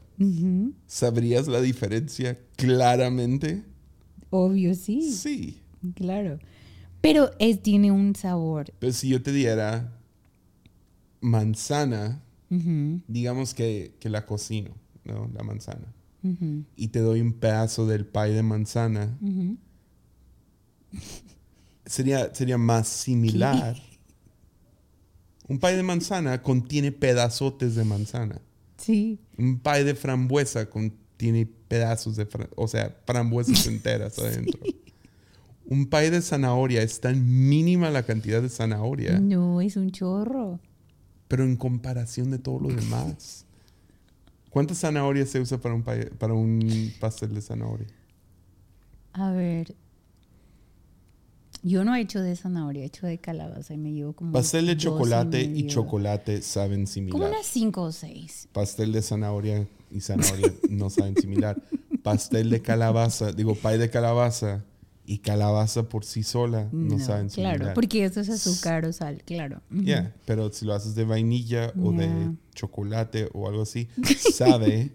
¿sabrías 0.85 1.47
la 1.47 1.61
diferencia 1.61 2.37
claramente? 2.55 3.63
Obvio, 4.29 4.75
sí. 4.75 5.11
Sí. 5.11 5.61
Claro. 5.95 6.37
Pero 7.01 7.31
es, 7.39 7.61
tiene 7.61 7.91
un 7.91 8.15
sabor. 8.15 8.71
Pero 8.79 8.93
si 8.93 9.09
yo 9.09 9.21
te 9.21 9.31
diera 9.31 9.97
manzana, 11.19 12.21
digamos 13.07 13.53
que, 13.53 13.95
que 13.99 14.09
la 14.09 14.25
cocino, 14.25 14.71
¿no? 15.03 15.29
La 15.33 15.43
manzana. 15.43 15.93
Y 16.75 16.89
te 16.89 16.99
doy 16.99 17.21
un 17.21 17.33
pedazo 17.33 17.87
del 17.87 18.05
pie 18.05 18.33
de 18.33 18.43
manzana, 18.43 19.17
sería, 21.85 22.33
sería 22.33 22.57
más 22.57 22.87
similar. 22.87 23.81
Un 25.47 25.59
pie 25.59 25.75
de 25.75 25.83
manzana 25.83 26.41
contiene 26.43 26.91
pedazotes 26.91 27.75
de 27.75 27.83
manzana. 27.83 28.39
Sí. 28.77 29.19
Un 29.37 29.59
pie 29.59 29.83
de 29.83 29.95
frambuesa 29.95 30.69
contiene 30.69 31.47
pedazos 31.67 32.15
de, 32.15 32.27
o 32.55 32.67
sea, 32.67 32.95
frambuesas 33.05 33.65
enteras 33.67 34.19
adentro. 34.19 34.59
Un 35.71 35.85
pie 35.85 36.11
de 36.11 36.21
zanahoria 36.21 36.81
es 36.83 36.99
tan 36.99 37.47
mínima 37.47 37.89
la 37.91 38.03
cantidad 38.03 38.41
de 38.41 38.49
zanahoria, 38.49 39.19
No, 39.21 39.61
es 39.61 39.77
un 39.77 39.89
chorro. 39.91 40.59
pero 41.29 41.45
en 41.45 41.55
comparación 41.55 42.29
de 42.29 42.39
todo 42.39 42.59
lo 42.59 42.67
demás. 42.75 43.45
¿Cuántas 44.49 44.79
zanahorias 44.79 45.29
se 45.29 45.39
usa 45.39 45.59
para 45.59 45.73
un, 45.73 45.85
pie- 45.85 46.09
para 46.17 46.33
un 46.33 46.91
pastel 46.99 47.33
de 47.33 47.41
zanahoria? 47.41 47.87
A 49.13 49.31
ver. 49.31 49.73
Yo 51.63 51.85
no 51.85 51.95
he 51.95 52.01
hecho 52.01 52.19
de 52.21 52.35
zanahoria, 52.35 52.81
he 52.83 52.87
hecho 52.87 53.07
de 53.07 53.19
calabaza 53.19 53.73
y 53.73 53.77
me 53.77 53.93
llevo 53.93 54.11
como. 54.11 54.33
Pastel 54.33 54.65
de 54.65 54.75
chocolate 54.75 55.41
y, 55.41 55.67
chocolate 55.67 56.41
saben 56.41 56.81
Como 56.81 56.87
similar. 56.87 57.29
unas 57.29 57.45
cinco 57.45 57.83
o 57.83 57.91
seis. 57.93 58.49
Pastel 58.51 58.91
de 58.91 59.01
zanahoria 59.01 59.65
y 59.89 60.01
zanahoria 60.01 60.53
no 60.69 60.89
saben 60.89 61.15
similar. 61.15 61.61
Pastel 62.03 62.49
de 62.49 62.61
calabaza, 62.61 63.31
digo, 63.31 63.55
pie 63.55 63.77
de 63.77 63.89
calabaza 63.89 64.65
y 65.11 65.17
calabaza 65.17 65.89
por 65.89 66.05
sí 66.05 66.23
sola 66.23 66.69
no, 66.71 66.97
saben 66.97 67.29
similar. 67.29 67.57
Claro, 67.57 67.73
porque 67.73 68.05
eso 68.05 68.21
es 68.21 68.29
azúcar 68.29 68.85
o 68.85 68.93
sal, 68.93 69.21
claro. 69.25 69.61
Ya, 69.69 70.15
pero 70.25 70.51
si 70.53 70.65
lo 70.65 70.73
haces 70.73 70.95
de 70.95 71.03
vainilla 71.03 71.73
o 71.81 71.91
de 71.91 72.31
chocolate 72.53 73.27
o 73.33 73.49
algo 73.49 73.63
así, 73.63 73.89
sabe 74.17 74.91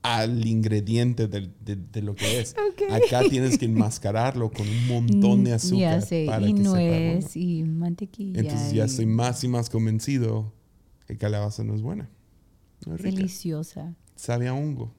al 0.00 0.46
ingrediente 0.46 1.28
de, 1.28 1.50
de 1.60 2.00
lo 2.02 2.14
que 2.14 2.40
es. 2.40 2.54
Acá 2.90 3.28
tienes 3.28 3.58
que 3.58 3.66
enmascararlo 3.66 4.50
con 4.50 4.66
un 4.66 4.86
montón 4.86 5.44
de 5.44 5.50
Mm, 5.50 5.54
azúcar 5.54 5.78
Ya 5.78 6.00
sé, 6.00 6.24
para 6.26 6.48
y 6.48 6.54
que 6.54 6.62
sepa 6.64 6.70
nuez 6.70 7.24
bueno. 7.24 7.30
y 7.34 7.64
mantequilla. 7.64 8.40
Entonces 8.40 8.72
ya 8.72 8.84
estoy 8.84 9.04
más 9.04 9.44
y 9.44 9.48
más 9.48 9.68
convencido 9.68 10.54
que 11.06 11.18
calabaza 11.18 11.64
no 11.64 11.74
es 11.74 11.82
buena. 11.82 12.08
No 12.86 12.94
es. 12.94 13.02
Deliciosa. 13.02 13.94
Sabe 14.16 14.48
a 14.48 14.54
hongo. 14.54 14.94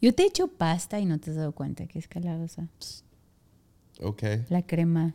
Yo 0.00 0.14
te 0.14 0.22
he 0.22 0.26
hecho 0.26 0.46
pasta 0.46 1.00
y 1.00 1.06
no 1.06 1.18
te 1.18 1.30
has 1.30 1.36
dado 1.36 1.50
cuenta 1.52 1.86
que 1.88 1.98
es 1.98 2.06
calabaza. 2.06 2.68
Ok. 4.02 4.22
La 4.48 4.62
crema. 4.66 5.14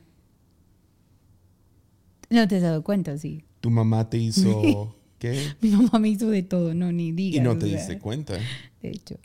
No 2.30 2.48
te 2.48 2.58
has 2.58 2.62
dado 2.62 2.84
cuenta, 2.84 3.18
sí. 3.18 3.44
Tu 3.62 3.70
mamá 3.70 4.10
te 4.10 4.18
hizo 4.18 4.96
qué 5.20 5.54
Mi 5.62 5.70
mamá 5.70 6.00
me 6.00 6.10
hizo 6.10 6.30
de 6.30 6.44
todo, 6.44 6.74
no, 6.74 6.92
ni 6.92 7.12
digas. 7.12 7.42
y 7.42 7.44
no 7.44 7.52
o 7.52 7.58
te 7.58 7.68
sea, 7.68 7.78
diste 7.78 8.00
cuenta. 8.00 8.34
De 8.82 8.90
hecho. 8.90 9.16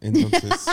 Entonces, 0.00 0.52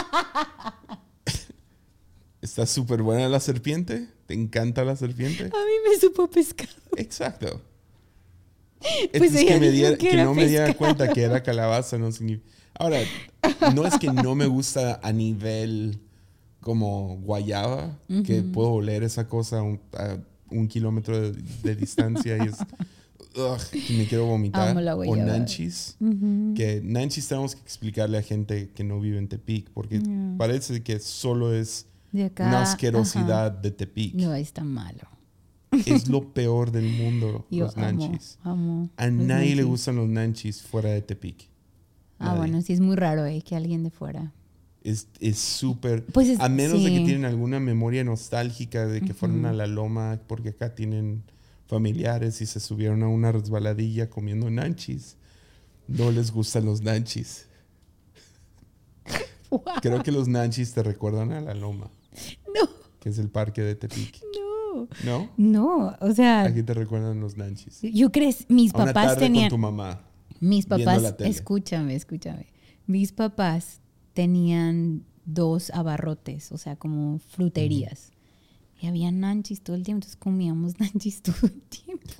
¿está 2.41 2.65
súper 2.65 3.01
buena 3.03 3.29
la 3.29 3.39
serpiente? 3.39 4.07
¿Te 4.25 4.33
encanta 4.33 4.83
la 4.83 4.95
serpiente? 4.95 5.43
A 5.43 5.47
mí 5.47 5.89
me 5.89 5.99
supo 5.99 6.29
pescado. 6.29 6.71
Exacto. 6.97 7.61
Pues 9.15 9.35
ella 9.35 9.53
que, 9.53 9.59
me 9.59 9.69
dijo 9.69 9.89
diera- 9.89 9.97
que 9.97 10.07
que 10.07 10.13
era 10.13 10.23
no 10.23 10.33
me 10.33 10.47
diera 10.47 10.73
cuenta 10.73 11.13
que 11.13 11.21
era 11.21 11.43
calabaza 11.43 11.99
no 11.99 12.11
significa... 12.11 12.49
Ahora, 12.73 12.97
no 13.75 13.85
es 13.85 13.95
que 13.99 14.07
no 14.11 14.33
me 14.33 14.47
gusta 14.47 14.99
a 15.03 15.13
nivel 15.13 15.99
como 16.61 17.17
guayaba, 17.23 17.97
que 18.25 18.41
puedo 18.43 18.71
oler 18.73 19.03
esa 19.03 19.27
cosa 19.27 19.59
a 19.59 19.63
un, 19.63 19.79
a 19.93 20.17
un 20.49 20.67
kilómetro 20.67 21.19
de, 21.31 21.41
de 21.63 21.75
distancia 21.75 22.37
y 22.37 22.47
es... 22.47 22.55
ugh, 23.35 23.59
me 23.97 24.05
quiero 24.05 24.25
vomitar. 24.25 24.69
Amo 24.69 24.81
la 24.81 24.95
o 24.95 25.15
nanchis. 25.15 25.97
Que 26.55 26.81
nanchis 26.83 27.27
tenemos 27.27 27.55
que 27.55 27.61
explicarle 27.61 28.17
a 28.17 28.21
gente 28.21 28.69
que 28.75 28.83
no 28.83 28.99
vive 28.99 29.17
en 29.17 29.27
Tepic, 29.27 29.69
porque 29.71 29.99
Yeah. 30.01 30.35
parece 30.37 30.83
que 30.83 30.99
solo 30.99 31.53
es 31.53 31.85
una 32.13 32.25
ajá. 32.35 32.61
asquerosidad 32.63 33.51
de 33.51 33.71
Tepic. 33.71 34.13
No, 34.15 34.33
está 34.33 34.63
malo. 34.63 35.07
Es 35.85 36.09
lo 36.09 36.29
peor 36.33 36.71
del 36.71 36.89
mundo, 36.91 37.45
Yo 37.49 37.65
los 37.65 37.77
amo, 37.77 37.85
nanchis. 37.85 38.37
amo. 38.43 38.89
A 38.97 39.07
los 39.07 39.13
nadie 39.25 39.49
le 39.49 39.55
nanchis. 39.55 39.65
gustan 39.65 39.95
los 39.95 40.09
nanchis 40.09 40.61
fuera 40.61 40.89
de 40.89 41.01
Tepic. 41.01 41.47
Ah, 42.19 42.25
Nadie. 42.25 42.37
bueno, 42.39 42.61
sí 42.61 42.73
es 42.73 42.81
muy 42.81 42.95
raro, 42.97 43.25
eh, 43.25 43.41
que 43.41 43.55
alguien 43.55 43.83
de 43.83 43.89
fuera. 43.89 44.33
Es 44.83 45.07
es 45.19 45.37
súper... 45.37 46.05
Pues 46.05 46.27
es- 46.29 46.39
a 46.39 46.49
menos 46.49 46.83
de 46.83 46.89
que 46.89 47.01
tienen 47.01 47.25
alguna 47.25 47.59
memoria 47.59 48.03
nostálgica 48.03 48.87
de 48.87 49.01
que 49.01 49.13
fueron 49.13 49.45
a 49.45 49.53
la 49.53 49.67
loma 49.67 50.19
porque 50.27 50.49
acá 50.49 50.73
tienen 50.75 51.23
familiares 51.67 52.41
y 52.41 52.45
se 52.47 52.59
subieron 52.59 53.03
a 53.03 53.07
una 53.07 53.31
resbaladilla 53.31 54.09
comiendo 54.09 54.49
nanchis. 54.49 55.17
No 55.87 56.11
les 56.11 56.31
gustan 56.31 56.65
los 56.65 56.81
nanchis. 56.81 57.47
Creo 59.81 60.01
que 60.03 60.11
los 60.11 60.27
nanchis 60.27 60.73
te 60.73 60.81
recuerdan 60.83 61.31
a 61.33 61.41
la 61.41 61.53
loma, 61.53 61.89
No, 62.47 62.69
que 62.99 63.09
es 63.09 63.17
el 63.17 63.29
parque 63.29 63.61
de 63.61 63.75
Tepic. 63.75 64.21
no. 64.33 64.87
¿No? 65.03 65.29
No, 65.37 65.97
o 65.99 66.11
sea, 66.13 66.43
Aquí 66.43 66.63
te 66.63 66.73
recuerdan 66.73 67.19
los 67.19 67.35
nanchis. 67.37 67.81
yo 67.81 68.11
crees, 68.11 68.45
mis 68.49 68.73
A 68.73 68.77
una 68.77 68.85
papás 68.87 69.07
tarde 69.13 69.21
tenían, 69.25 69.49
con 69.49 69.57
tu 69.57 69.61
mamá. 69.61 70.01
mis 70.39 70.65
papás, 70.65 71.15
escúchame, 71.19 71.95
escúchame, 71.95 72.47
mis 72.87 73.11
papás 73.11 73.79
tenían 74.13 75.03
dos 75.25 75.69
abarrotes, 75.71 76.51
o 76.51 76.57
sea, 76.57 76.75
como 76.75 77.19
fruterías. 77.19 78.11
Y 78.81 78.87
había 78.87 79.11
nanchis 79.11 79.61
todo 79.61 79.75
el 79.75 79.83
tiempo, 79.83 79.99
entonces 79.99 80.15
comíamos 80.17 80.79
nanchis 80.79 81.21
todo 81.21 81.35
el 81.43 81.61
tiempo. 81.61 82.13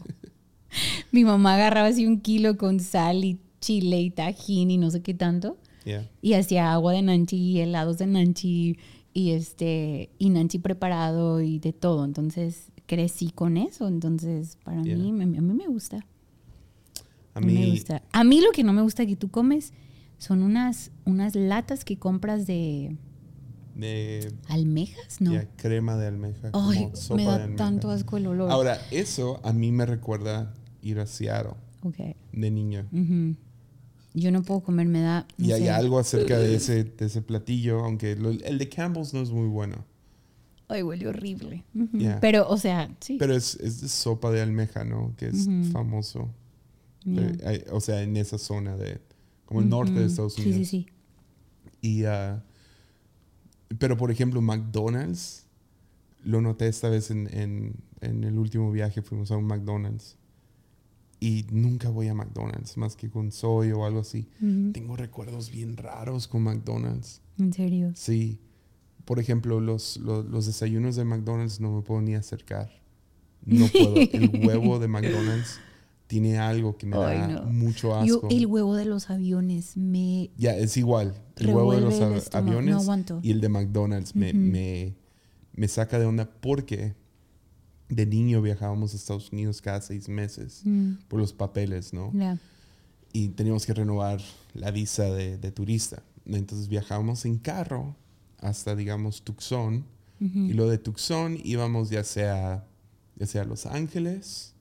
Mi 1.12 1.26
mamá 1.26 1.56
agarraba 1.56 1.88
así 1.88 2.06
un 2.06 2.22
kilo 2.22 2.58
con 2.58 2.80
sal 2.80 3.26
y 3.26 3.40
chile 3.60 4.00
y 4.02 4.10
tajín 4.12 4.72
y 4.72 4.78
no 4.78 4.90
sé 4.92 5.02
qué 5.02 5.14
tanto. 5.14 5.58
Yeah. 5.84 6.10
Y 6.22 6.34
hacía 6.34 6.72
agua 6.72 6.94
de 6.94 7.02
nanchi 7.02 7.36
y 7.38 7.60
helados 7.60 7.98
de 7.98 8.08
nanchi 8.08 8.78
y 9.14 9.32
este 9.32 10.10
y 10.20 10.30
nanchi 10.30 10.60
preparado 10.60 11.42
y 11.42 11.60
de 11.60 11.74
todo. 11.74 12.06
Entonces 12.06 12.72
crecí 12.86 13.32
con 13.32 13.58
eso. 13.58 13.88
Entonces 13.88 14.58
para 14.64 14.82
Yeah. 14.84 14.96
mí, 14.96 15.12
me- 15.12 15.24
a 15.38 15.42
mí 15.42 15.54
me 15.54 15.68
gusta. 15.68 16.06
A 17.34 17.42
mí 17.42 17.54
me 17.54 17.70
gusta. 17.72 18.04
A 18.12 18.24
mí 18.24 18.40
lo 18.42 18.52
que 18.52 18.64
no 18.64 18.72
me 18.74 18.82
gusta 18.82 19.06
que 19.06 19.16
tú 19.16 19.30
comes 19.30 19.74
son 20.22 20.44
unas, 20.44 20.92
unas 21.06 21.34
latas 21.36 21.84
que 21.84 21.98
compras 21.98 22.46
de 22.46 22.96
de 23.74 24.32
almejas, 24.50 25.20
¿no? 25.22 25.34
ya, 25.34 25.48
crema 25.56 25.96
de 25.98 26.06
almeja. 26.06 26.52
Ay, 26.54 26.84
como 26.84 26.96
sopa 26.96 27.16
me 27.16 27.24
da 27.26 27.56
tanto 27.56 27.90
asco 27.90 28.18
el 28.18 28.28
olor. 28.28 28.52
Ahora, 28.52 28.78
eso 28.92 29.40
a 29.44 29.52
mí 29.52 29.72
me 29.72 29.86
recuerda 29.88 30.54
ir 30.84 31.00
a 31.00 31.08
Seattle 31.08 31.54
Ok. 31.82 31.96
de 32.34 32.52
niño. 32.52 32.88
Yo 34.14 34.32
no 34.32 34.44
puedo 34.44 34.60
comer, 34.62 34.86
me 34.88 35.02
da. 35.02 35.26
no 35.38 35.48
y 35.48 35.54
hay 35.54 35.70
algo 35.70 35.98
acerca 35.98 36.38
de 36.38 36.54
ese, 36.56 36.84
de 36.84 37.06
ese 37.06 37.22
platillo, 37.24 37.80
aunque 37.84 38.16
lo- 38.16 38.30
el 38.30 38.58
de 38.60 38.70
Campbell's 38.70 39.14
no 39.14 39.22
es 39.22 39.32
muy 39.32 39.48
bueno. 39.48 39.86
Ay, 40.68 40.84
huele 40.84 41.08
horrible. 41.08 41.64
Yeah. 41.94 42.20
Pero, 42.20 42.48
o 42.48 42.58
sea, 42.58 42.90
sí. 43.00 43.16
Pero 43.18 43.34
es, 43.36 43.56
es 43.56 43.82
de 43.82 43.88
sopa 43.88 44.30
de 44.32 44.42
almeja, 44.42 44.84
¿no? 44.84 45.16
Que 45.18 45.28
es 45.30 45.48
famoso. 45.72 46.30
Yeah. 47.06 47.22
Eh, 47.24 47.38
hay- 47.46 47.64
o 47.72 47.80
sea, 47.82 48.04
en 48.04 48.16
esa 48.18 48.38
zona 48.38 48.76
de... 48.78 49.00
Como 49.52 49.62
el 49.64 49.70
norte 49.70 49.94
de. 49.94 50.06
Estados 50.06 50.34
Sí, 50.36 50.42
Unidos. 50.44 50.58
sí, 50.60 50.66
sí. 50.66 50.88
Y, 51.82 52.04
ah, 52.06 52.44
pero, 53.80 53.98
por 53.98 54.12
ejemplo, 54.12 54.42
McDonald's, 54.42 55.46
lo 56.24 56.42
noté 56.42 56.68
esta 56.68 56.90
vez 56.90 57.12
en, 57.12 57.28
en, 57.34 57.74
en 58.02 58.24
el 58.24 58.38
último 58.38 58.72
viaje, 58.72 59.02
fuimos 59.02 59.32
a 59.32 59.38
un 59.38 59.46
McDonald's. 59.46 60.18
Y 61.20 61.46
nunca 61.52 61.90
voy 61.90 62.08
a 62.08 62.14
McDonald's, 62.16 62.78
más 62.78 62.96
que 62.96 63.10
con 63.10 63.32
soy 63.32 63.72
o 63.72 63.86
algo 63.86 64.00
así. 64.00 64.28
Tengo 64.74 64.96
recuerdos 64.96 65.52
bien 65.52 65.78
raros 65.78 66.28
con 66.28 66.42
McDonald's. 66.44 67.22
En 67.38 67.54
serio. 67.54 67.92
Sí. 67.96 68.40
Por 69.06 69.20
ejemplo, 69.20 69.60
los, 69.60 69.98
los, 69.98 70.26
los 70.26 70.46
desayunos 70.48 70.96
de 70.96 71.06
McDonald's 71.06 71.60
no 71.60 71.76
me 71.76 71.82
puedo 71.84 72.02
ni 72.02 72.16
acercar. 72.16 72.72
No 73.46 73.68
puedo. 73.68 73.96
El 73.98 74.46
huevo 74.48 74.80
de 74.80 74.88
McDonald's 74.88 75.60
tiene 76.12 76.38
algo 76.40 76.76
que 76.76 76.86
me 76.86 76.98
Ay, 76.98 77.20
da 77.20 77.28
no. 77.30 77.44
mucho 77.46 77.88
Yo, 78.06 78.16
asco. 78.18 78.28
el 78.30 78.46
huevo 78.46 78.76
de 78.76 78.84
los 78.84 79.10
aviones 79.10 79.78
me 79.78 80.30
Ya, 80.38 80.58
es 80.58 80.76
igual. 80.76 81.16
El 81.38 81.48
huevo 81.48 81.74
de 81.74 81.80
los 81.80 82.02
av- 82.02 82.22
aviones 82.34 82.86
No 82.86 83.20
y 83.24 83.32
el 83.32 83.40
de 83.40 83.48
McDonald's 83.48 84.14
me, 84.14 84.32
Ujú. 84.32 84.38
me, 84.38 84.94
me 85.54 85.68
saca 85.70 85.98
de 86.00 86.06
onda 86.06 86.30
porque 86.42 86.96
de 87.88 88.06
niño 88.06 88.42
viajábamos 88.42 88.92
a 88.94 88.98
Estados 88.98 89.32
Unidos 89.32 89.62
cada 89.62 89.80
seis 89.80 90.10
meses 90.10 90.64
Mm, 90.66 90.96
por 91.08 91.22
los 91.22 91.32
papeles, 91.32 91.94
¿no? 91.94 92.12
ya. 92.14 92.38
Y 93.14 93.30
teníamos 93.30 93.66
que 93.66 93.74
renovar 93.74 94.20
la 94.54 94.70
visa 94.72 95.06
de, 95.06 95.38
de 95.38 95.52
turista. 95.52 96.04
Entonces 96.26 96.68
viajábamos 96.68 97.24
en 97.24 97.38
carro 97.38 97.96
hasta, 98.38 98.76
digamos, 98.76 99.22
Tucson. 99.22 99.86
Y 100.20 100.52
lo 100.54 100.68
de 100.70 100.78
Tucson 100.78 101.38
íbamos 101.42 101.90
ya 101.90 102.04
sea, 102.04 102.68
ya 103.16 103.26
sea 103.26 103.42
a 103.44 103.46
Los 103.46 103.66
Ángeles 103.66 104.54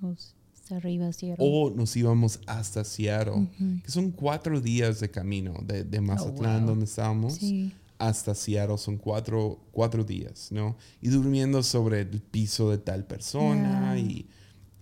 Pues, 0.00 0.34
arriba, 0.72 1.10
o 1.38 1.70
nos 1.70 1.96
íbamos 1.96 2.40
hasta 2.46 2.84
Seattle, 2.84 3.48
que 3.84 3.90
son 3.90 4.10
cuatro 4.10 4.60
días 4.60 5.00
de 5.00 5.10
camino 5.10 5.54
de, 5.64 5.84
de 5.84 6.00
Mazatlán, 6.00 6.60
wow. 6.60 6.68
donde 6.70 6.84
estábamos, 6.86 7.34
Sí. 7.34 7.72
hasta 7.98 8.34
Seattle. 8.34 8.78
Son 8.78 8.96
cuatro, 8.96 9.58
cuatro 9.72 10.04
días, 10.04 10.50
¿no? 10.50 10.76
Y 11.00 11.08
durmiendo 11.08 11.62
sobre 11.62 12.00
el 12.00 12.20
piso 12.20 12.70
de 12.70 12.78
tal 12.78 13.04
persona. 13.06 13.98
Y, 13.98 14.26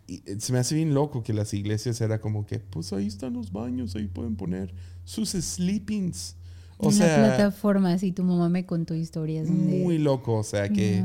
y 0.07 0.22
se 0.39 0.53
me 0.53 0.59
hace 0.59 0.74
bien 0.74 0.95
loco 0.95 1.22
que 1.22 1.33
las 1.33 1.55
iglesias 1.55 2.01
era 2.01 2.20
como 2.20 2.47
que, 2.47 2.59
pues 2.59 2.93
ahí 2.93 3.07
están 3.07 3.33
los 3.35 3.53
baños, 3.53 3.95
ahí 3.97 4.07
pueden 4.07 4.37
poner 4.37 4.74
sus 5.05 5.30
sleepings. 5.30 6.37
O 6.78 6.87
en 6.87 6.93
sea, 6.95 7.16
plataforma, 7.16 7.97
sí, 7.99 8.11
tu 8.12 8.24
mamá 8.24 8.49
me 8.49 8.66
contó 8.66 8.95
historias 8.95 9.49
muy 9.49 9.99
loco. 9.99 10.35
O 10.39 10.43
sea, 10.43 10.68
que... 10.68 11.05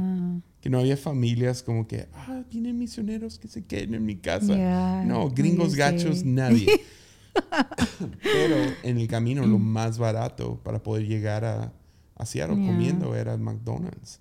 que 0.67 0.71
no 0.71 0.79
había 0.79 0.97
familias 0.97 1.63
como 1.63 1.87
que, 1.87 2.09
ah, 2.13 2.43
vienen 2.51 2.77
misioneros 2.77 3.39
que 3.39 3.47
se 3.47 3.63
queden 3.63 3.93
en 3.93 4.05
mi 4.05 4.17
casa. 4.17 5.01
No, 5.05 5.29
gringos 5.29 5.75
gachos, 5.75 6.25
nadie. 6.25 6.67
Pero 8.21 8.57
en 8.83 8.97
el 8.97 9.07
camino 9.07 9.47
lo 9.47 9.59
más 9.59 9.97
barato 9.97 10.59
para 10.65 10.83
poder 10.83 11.07
llegar 11.07 11.45
a, 11.45 11.71
a 12.15 12.25
Seattle 12.25 12.57
comiendo 12.57 13.15
era 13.15 13.33
el 13.33 13.39
McDonald's. 13.39 14.19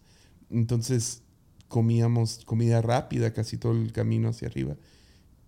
Entonces 0.48 1.24
comíamos 1.66 2.44
comida 2.44 2.80
rápida 2.80 3.32
casi 3.32 3.56
todo 3.56 3.72
el 3.72 3.90
camino 3.90 4.28
hacia 4.28 4.46
arriba. 4.46 4.76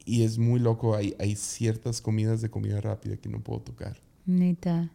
Y 0.04 0.24
es 0.24 0.36
muy 0.38 0.58
loco, 0.58 0.96
hay, 0.96 1.14
hay 1.20 1.36
ciertas 1.36 2.00
comidas 2.00 2.42
de 2.42 2.50
comida 2.50 2.80
rápida 2.80 3.18
que 3.18 3.28
no 3.28 3.40
puedo 3.40 3.60
tocar. 3.60 4.02
Neta. 4.26 4.90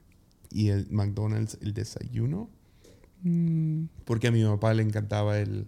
Y 0.51 0.67
el 0.67 0.85
McDonald's, 0.91 1.57
el 1.61 1.73
desayuno, 1.73 2.49
Mm, 3.23 3.85
porque 4.03 4.27
a 4.27 4.31
mi 4.31 4.43
papá 4.43 4.73
le 4.73 4.83
encantaba 4.83 5.39
el, 5.39 5.65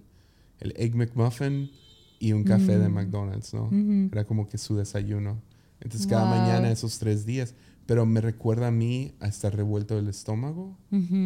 el 0.65 0.73
Egg 0.75 0.95
McMuffin 0.95 1.71
y 2.19 2.33
un 2.33 2.43
café 2.43 2.77
de 2.77 2.89
Mm. 2.89 2.93
McDonald's, 2.93 3.53
¿no? 3.53 3.69
Era 4.11 4.25
como 4.25 4.47
que 4.47 4.57
su 4.57 4.75
desayuno. 4.75 5.41
Entonces 5.81 6.07
cada 6.07 6.25
mañana 6.25 6.71
esos 6.71 6.97
tres 6.99 7.25
días. 7.25 7.55
Pero 7.85 8.05
me 8.07 8.19
recuerda 8.19 8.67
a 8.67 8.71
mí 8.71 9.13
a 9.19 9.27
estar 9.27 9.55
revuelto 9.55 9.95
del 9.95 10.07
estómago 10.07 10.77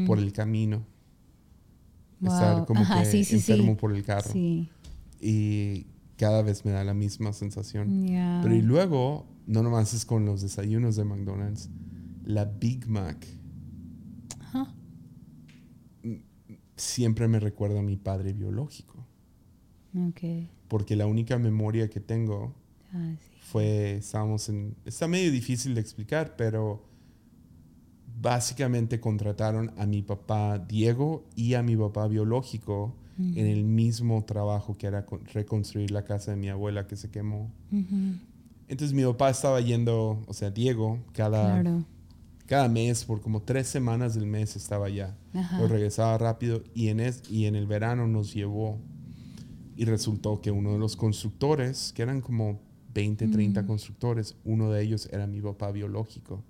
por 0.06 0.20
el 0.20 0.34
camino. 0.34 0.86
Wow. 2.20 2.34
Estar 2.34 2.66
como 2.66 2.82
Ajá, 2.82 3.00
que 3.00 3.06
sí, 3.06 3.24
sí, 3.24 3.40
sí. 3.40 3.52
enfermo 3.54 3.78
por 3.78 3.96
el 3.96 4.04
carro. 4.04 4.30
Sí. 4.34 4.70
Y 5.22 5.88
cada 6.18 6.42
vez 6.42 6.66
me 6.66 6.72
da 6.72 6.84
la 6.84 6.94
misma 6.94 7.32
sensación. 7.32 7.88
Pero 8.44 8.54
y 8.54 8.62
luego, 8.62 9.26
no 9.48 9.64
nomás 9.64 9.94
es 9.94 10.04
con 10.06 10.26
los 10.26 10.42
desayunos 10.42 10.98
de 10.98 11.06
McDonald's, 11.06 11.70
la 12.26 12.44
Big 12.44 12.88
Mac 12.90 13.26
Ajá. 14.42 14.74
siempre 16.76 17.28
me 17.30 17.40
recuerda 17.40 17.80
a 17.80 17.84
mi 17.84 17.96
padre 17.96 18.34
biológico. 18.34 19.06
Ok. 19.96 20.22
Porque 20.68 20.96
la 20.96 21.06
única 21.08 21.38
memoria 21.40 21.90
que 21.90 22.00
tengo 22.00 22.54
Ah, 22.94 23.14
sí. 23.20 23.30
fue, 23.42 23.96
estábamos 23.98 24.50
en, 24.50 24.76
está 24.86 25.08
medio 25.08 25.32
difícil 25.32 25.74
de 25.76 25.82
explicar, 25.82 26.36
pero 26.36 26.84
básicamente 28.22 29.00
contrataron 29.00 29.72
a 29.78 29.86
mi 29.86 30.02
papá 30.02 30.60
Diego 30.60 31.24
y 31.36 31.54
a 31.54 31.64
mi 31.64 31.76
papá 31.78 32.08
biológico 32.08 32.96
en 33.18 33.48
el 33.48 33.66
mismo 33.66 34.24
trabajo 34.24 34.78
que 34.78 34.88
era 34.88 35.06
con- 35.06 35.26
reconstruir 35.26 35.92
la 35.92 36.06
casa 36.06 36.32
de 36.32 36.38
mi 36.38 36.48
abuela 36.48 36.88
que 36.88 36.96
se 36.96 37.12
quemó. 37.12 37.52
Entonces 38.70 38.94
mi 38.94 39.04
papá 39.04 39.30
estaba 39.30 39.60
yendo, 39.60 40.24
o 40.26 40.34
sea, 40.34 40.52
Diego, 40.52 41.00
cada, 41.12 41.62
Claro. 41.62 41.84
cada 42.46 42.70
mes, 42.70 43.04
por 43.04 43.20
como 43.20 43.42
tres 43.42 43.68
semanas 43.68 44.16
del 44.16 44.26
mes 44.26 44.56
estaba 44.56 44.86
allá. 44.86 45.18
Ajá. 45.34 45.60
Lo 45.60 45.68
regresaba 45.68 46.18
rápido 46.18 46.64
y 46.74 46.88
en, 46.88 47.02
es, 47.02 47.22
y 47.30 47.46
en 47.46 47.56
el 47.56 47.68
verano 47.68 48.08
nos 48.08 48.34
llevó. 48.34 48.80
Y 49.80 49.86
resultó 49.86 50.42
que 50.42 50.52
uno 50.52 50.74
de 50.74 50.78
los 50.78 50.96
constructores, 50.98 51.94
que 51.96 52.02
eran 52.02 52.20
como 52.20 52.60
20, 52.94 53.28
30 53.30 53.66
constructores, 53.66 54.36
uno 54.44 54.70
de 54.72 54.84
ellos 54.84 55.08
era 55.12 55.26
mi 55.26 55.40
papá 55.42 55.72
biológico. 55.72 56.44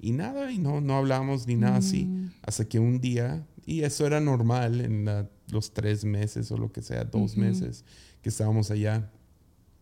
Y 0.00 0.10
nada, 0.12 0.50
y 0.50 0.58
no, 0.58 0.80
no 0.80 0.96
hablamos 0.96 1.46
ni 1.46 1.54
nada 1.56 1.76
así. 1.76 2.06
Mm. 2.06 2.30
Hasta 2.42 2.64
que 2.68 2.78
un 2.80 3.00
día 3.00 3.46
Y 3.68 3.82
eso 3.82 4.06
era 4.06 4.20
normal 4.20 4.80
en 4.80 5.04
la- 5.04 5.28
los 5.50 5.72
tres 5.72 6.04
meses 6.04 6.50
o 6.52 6.56
lo 6.56 6.70
que 6.70 6.82
sea, 6.82 7.04
dos 7.04 7.36
meses 7.36 7.84
que 8.22 8.28
estábamos 8.28 8.70
allá. 8.70 9.10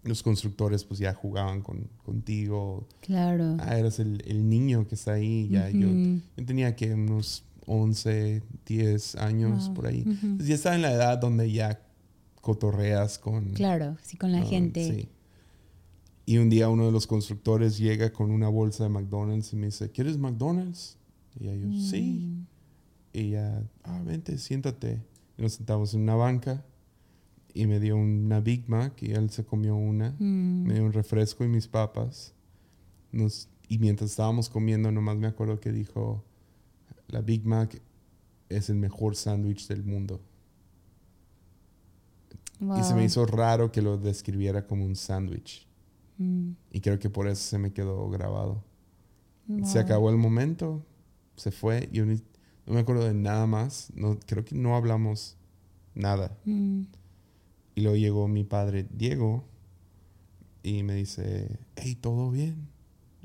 Los 0.04 0.22
constructores 0.22 0.84
pues 0.84 1.00
ya 1.00 1.12
jugaban 1.14 1.60
con, 1.62 1.88
contigo. 2.04 2.86
Claro. 3.00 3.56
Ah, 3.60 3.78
eras 3.78 3.98
el, 3.98 4.22
el 4.26 4.48
niño 4.48 4.86
que 4.88 4.94
está 4.94 5.12
ahí. 5.14 5.48
Ya 5.50 5.68
yo, 5.70 5.88
yo 6.36 6.44
tenía 6.46 6.74
que 6.76 6.94
unos 6.94 7.44
11, 7.66 8.42
10 8.66 9.16
años 9.16 9.66
Wow. 9.66 9.74
por 9.74 9.86
ahí. 9.86 10.02
Entonces, 10.06 10.48
ya 10.48 10.54
estaba 10.54 10.76
en 10.76 10.82
la 10.82 10.92
edad 10.92 11.18
donde 11.18 11.50
ya 11.52 11.80
cotorreas 12.44 13.18
con... 13.18 13.54
Claro, 13.54 13.96
sí, 14.02 14.18
con 14.18 14.30
la 14.30 14.42
gente. 14.42 14.84
sí. 14.84 15.08
Y 16.26 16.38
un 16.38 16.48
día 16.48 16.68
uno 16.68 16.86
de 16.86 16.92
los 16.92 17.06
constructores 17.06 17.76
llega 17.78 18.12
con 18.12 18.30
una 18.30 18.48
bolsa 18.48 18.84
de 18.84 18.90
McDonald's 18.90 19.52
y 19.52 19.56
me 19.56 19.66
dice, 19.66 19.90
¿quieres 19.90 20.16
McDonald's? 20.16 20.96
Y 21.38 21.44
yo, 21.44 21.52
sí. 21.90 22.02
Mm. 22.02 22.46
Y 23.12 23.30
ya, 23.30 23.62
ah, 23.82 24.02
vente, 24.04 24.38
siéntate. 24.38 25.02
Y 25.36 25.42
nos 25.42 25.54
sentamos 25.54 25.94
en 25.94 26.02
una 26.02 26.14
banca 26.14 26.64
y 27.52 27.66
me 27.66 27.78
dio 27.78 27.96
una 27.96 28.40
Big 28.40 28.68
Mac 28.68 29.02
y 29.02 29.12
él 29.12 29.30
se 29.30 29.44
comió 29.44 29.76
una. 29.76 30.14
Mm. 30.18 30.66
Me 30.66 30.74
dio 30.74 30.84
un 30.84 30.92
refresco 30.92 31.44
y 31.44 31.48
mis 31.48 31.68
papas. 31.68 32.34
Nos, 33.12 33.48
y 33.68 33.78
mientras 33.78 34.10
estábamos 34.10 34.48
comiendo, 34.48 34.90
nomás 34.92 35.16
me 35.16 35.26
acuerdo 35.26 35.60
que 35.60 35.72
dijo, 35.72 36.24
la 37.08 37.20
Big 37.20 37.44
Mac 37.44 37.80
es 38.48 38.70
el 38.70 38.76
mejor 38.76 39.14
sándwich 39.14 39.68
del 39.68 39.84
mundo. 39.84 40.20
Y 42.60 42.82
se 42.84 42.94
me 42.94 43.04
hizo 43.04 43.26
raro 43.26 43.70
que 43.72 43.82
lo 43.82 43.98
describiera 43.98 44.66
como 44.66 44.84
un 44.84 44.96
sándwich. 44.96 45.66
Mm. 46.18 46.52
Y 46.70 46.80
creo 46.80 46.98
que 46.98 47.10
por 47.10 47.26
eso 47.28 47.42
se 47.42 47.58
me 47.58 47.72
quedó 47.72 48.08
grabado. 48.10 48.62
Se 49.64 49.78
acabó 49.78 50.08
el 50.08 50.16
momento, 50.16 50.82
se 51.36 51.50
fue. 51.50 51.88
Yo 51.92 52.06
ni- 52.06 52.22
no 52.66 52.72
me 52.74 52.80
acuerdo 52.80 53.04
de 53.04 53.12
nada 53.12 53.46
más. 53.46 53.92
No, 53.94 54.18
creo 54.26 54.44
que 54.44 54.54
no 54.54 54.74
hablamos 54.76 55.36
nada. 55.94 56.38
Mm. 56.46 56.82
Y 57.74 57.80
luego 57.82 57.96
llegó 57.96 58.28
mi 58.28 58.44
padre 58.44 58.86
Diego 58.90 59.44
y 60.62 60.82
me 60.82 60.94
dice, 60.94 61.58
hey, 61.76 61.94
¿todo 61.96 62.30
bien? 62.30 62.68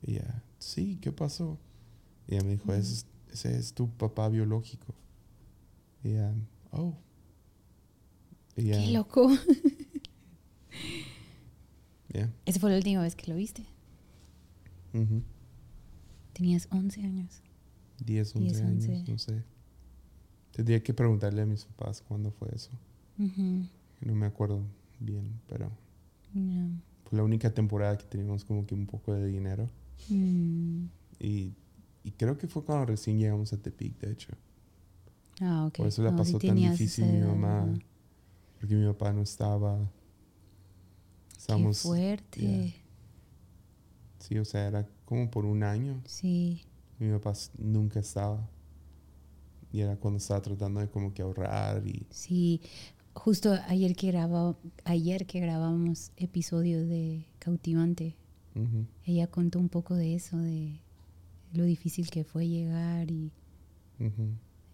Y 0.02 0.16
ya, 0.16 0.44
sí, 0.58 0.98
¿qué 1.02 1.12
pasó? 1.12 1.58
Y 2.28 2.36
ella 2.36 2.44
me 2.44 2.52
dijo, 2.52 2.74
ese, 2.74 2.94
es, 2.94 3.06
ese 3.32 3.58
es 3.58 3.74
tu 3.74 3.90
papá 3.90 4.28
biológico. 4.28 4.94
Y 6.04 6.14
ya, 6.14 6.34
oh. 6.72 6.96
Y 8.60 8.66
ya, 8.68 8.78
Qué 8.78 8.92
loco. 8.92 9.30
ya, 12.14 12.30
Esa 12.46 12.60
fue 12.60 12.70
la 12.72 12.78
última 12.78 13.02
vez 13.02 13.16
que 13.16 13.32
lo 13.32 13.38
viste. 13.38 13.66
Tenías 16.34 16.68
11 16.72 17.04
años. 17.04 17.42
10, 18.06 18.36
11 18.36 18.48
10, 18.48 18.62
años, 18.62 18.86
11. 18.88 19.12
no 19.12 19.18
sé. 19.18 19.44
Tendría 20.52 20.82
que 20.82 20.94
preguntarle 20.94 21.42
a 21.42 21.46
mis 21.46 21.66
papás 21.66 22.02
cuándo 22.02 22.32
fue 22.32 22.50
eso. 22.54 22.72
No 23.18 24.16
me 24.16 24.26
acuerdo 24.26 24.62
bien, 25.00 25.40
pero 25.48 25.72
fue 27.06 27.18
la 27.18 27.24
única 27.24 27.54
temporada 27.54 27.98
que 27.98 28.06
teníamos 28.06 28.46
como 28.46 28.66
que 28.66 28.76
un 28.76 28.86
poco 28.86 29.14
de 29.14 29.28
dinero. 29.28 29.70
Mm. 30.10 30.86
Y, 31.20 31.54
y 32.04 32.12
creo 32.12 32.38
que 32.38 32.48
fue 32.48 32.64
cuando 32.64 32.86
recién 32.86 33.20
llegamos 33.20 33.52
a 33.54 33.58
Tepic, 33.58 34.00
de 34.00 34.12
hecho. 34.12 34.32
Ah, 35.42 35.66
ok. 35.68 35.78
Por 35.78 35.88
eso 35.88 36.04
la 36.04 36.12
No, 36.12 36.18
pasó 36.18 36.40
tan 36.40 36.56
difícil 36.56 37.06
mi 37.06 37.20
mamá. 37.20 37.68
Porque 38.60 38.76
mi 38.76 38.86
papá 38.88 39.14
no 39.14 39.22
estaba. 39.22 39.78
Qué 41.30 41.38
Estábamos. 41.38 41.82
fuerte. 41.82 42.40
yeah. 42.40 42.74
Sí, 44.20 44.38
o 44.38 44.46
sea, 44.46 44.68
era 44.68 44.88
como 45.06 45.32
por 45.32 45.46
un 45.46 45.64
año. 45.64 46.02
Sí. 46.06 46.62
Mi 47.00 47.10
papá 47.12 47.34
nunca 47.58 48.00
estaba. 48.00 48.48
Y 49.72 49.80
era 49.82 49.96
cuando 49.96 50.18
estaba 50.18 50.42
tratando 50.42 50.80
de 50.82 50.90
como 50.90 51.14
que 51.14 51.22
ahorrar 51.22 51.86
y. 51.88 52.06
Sí. 52.10 52.62
Justo 53.14 53.54
ayer 53.68 53.96
que 53.96 54.08
grababa, 54.08 54.56
ayer 54.86 55.26
que 55.26 55.40
grabamos 55.40 56.12
episodio 56.16 56.86
de 56.86 57.26
Cautivante, 57.40 58.16
ella 59.06 59.28
contó 59.28 59.60
un 59.60 59.70
poco 59.70 59.96
de 59.96 60.16
eso, 60.16 60.38
de 60.38 60.80
lo 61.54 61.64
difícil 61.64 62.10
que 62.10 62.24
fue 62.24 62.48
llegar 62.48 63.10
y 63.10 63.32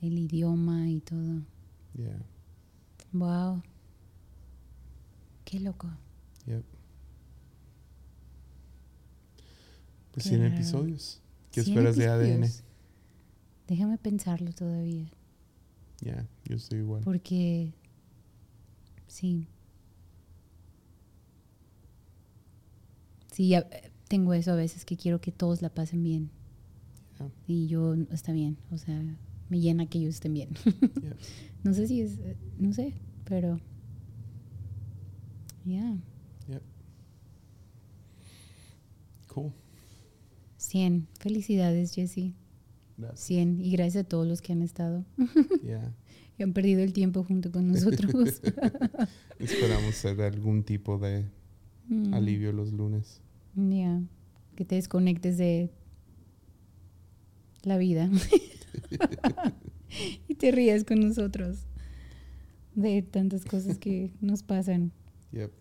el 0.02 0.18
idioma 0.18 0.90
y 0.90 1.00
todo. 1.00 1.42
yeah, 1.96 2.20
Wow. 3.14 3.64
Qué 5.46 5.60
loco. 5.60 5.88
yep. 6.48 6.64
Pues 10.12 10.24
Qué 10.24 10.30
100 10.30 10.42
raro. 10.42 10.54
episodios. 10.56 11.22
¿Qué 11.52 11.62
100 11.64 11.78
esperas 11.78 11.96
de 11.98 12.08
ADN? 12.08 12.46
Déjame 13.68 13.98
pensarlo 13.98 14.52
todavía. 14.54 15.10
Ya, 16.02 16.28
yo 16.46 16.56
estoy 16.56 16.80
igual. 16.80 17.04
Porque, 17.04 17.74
sí. 19.08 19.48
Sí, 23.32 23.50
ya, 23.50 23.60
eh, 23.72 23.92
tengo 24.08 24.34
eso 24.34 24.52
a 24.52 24.56
veces 24.56 24.86
que 24.86 24.96
quiero 24.98 25.20
que 25.20 25.32
todos 25.32 25.62
la 25.62 25.70
pasen 25.70 26.04
bien. 26.04 26.30
Y 27.48 27.68
yo, 27.68 27.94
está 28.12 28.34
bien. 28.34 28.58
O 28.72 28.78
sea, 28.78 29.02
me 29.50 29.60
llena 29.60 29.86
que 29.88 30.00
ellos 30.00 30.16
estén 30.16 30.34
bien. 30.34 30.50
Yeah. 31.02 31.16
no 31.64 31.74
sé 31.74 31.88
si 31.88 32.02
es, 32.02 32.18
eh, 32.20 32.36
no 32.60 32.74
sé, 32.74 32.94
pero. 33.26 33.60
Ya. 35.66 35.98
Cool. 39.34 39.52
100. 40.58 41.08
Felicidades. 41.20 41.94
Gracias. 42.98 43.20
100. 43.20 43.62
Y 43.62 43.72
gracias 43.72 44.06
a 44.06 44.08
todos 44.08 44.28
los 44.28 44.42
que 44.42 44.54
han 44.54 44.62
estado 44.62 45.06
Yeah. 45.64 45.94
y 46.38 46.44
han 46.44 46.54
perdido 46.54 46.82
el 46.82 46.94
tiempo 46.94 47.24
junto 47.24 47.52
con 47.52 47.68
nosotros. 47.68 48.14
Esperamos 49.40 49.96
ser 49.96 50.22
algún 50.22 50.64
tipo 50.64 50.98
de 50.98 51.26
Mm. 51.88 52.16
alivio 52.16 52.52
los 52.52 52.74
lunes. 52.74 53.22
Ya, 53.56 54.02
que 54.56 54.66
te 54.66 54.74
desconectes 54.74 55.38
de 55.38 55.70
la 57.62 57.78
vida 57.78 58.10
y 60.28 60.34
te 60.34 60.52
rías 60.52 60.84
con 60.84 61.00
nosotros 61.00 61.60
de 62.74 63.04
tantas 63.04 63.46
cosas 63.46 63.78
que 63.78 64.12
nos 64.20 64.42
pasan. 64.42 64.94
Yep. 65.36 65.52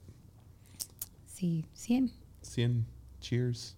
Sí, 1.27 1.67
100 1.75 2.13
100. 2.43 2.87
Cheers. 3.21 3.77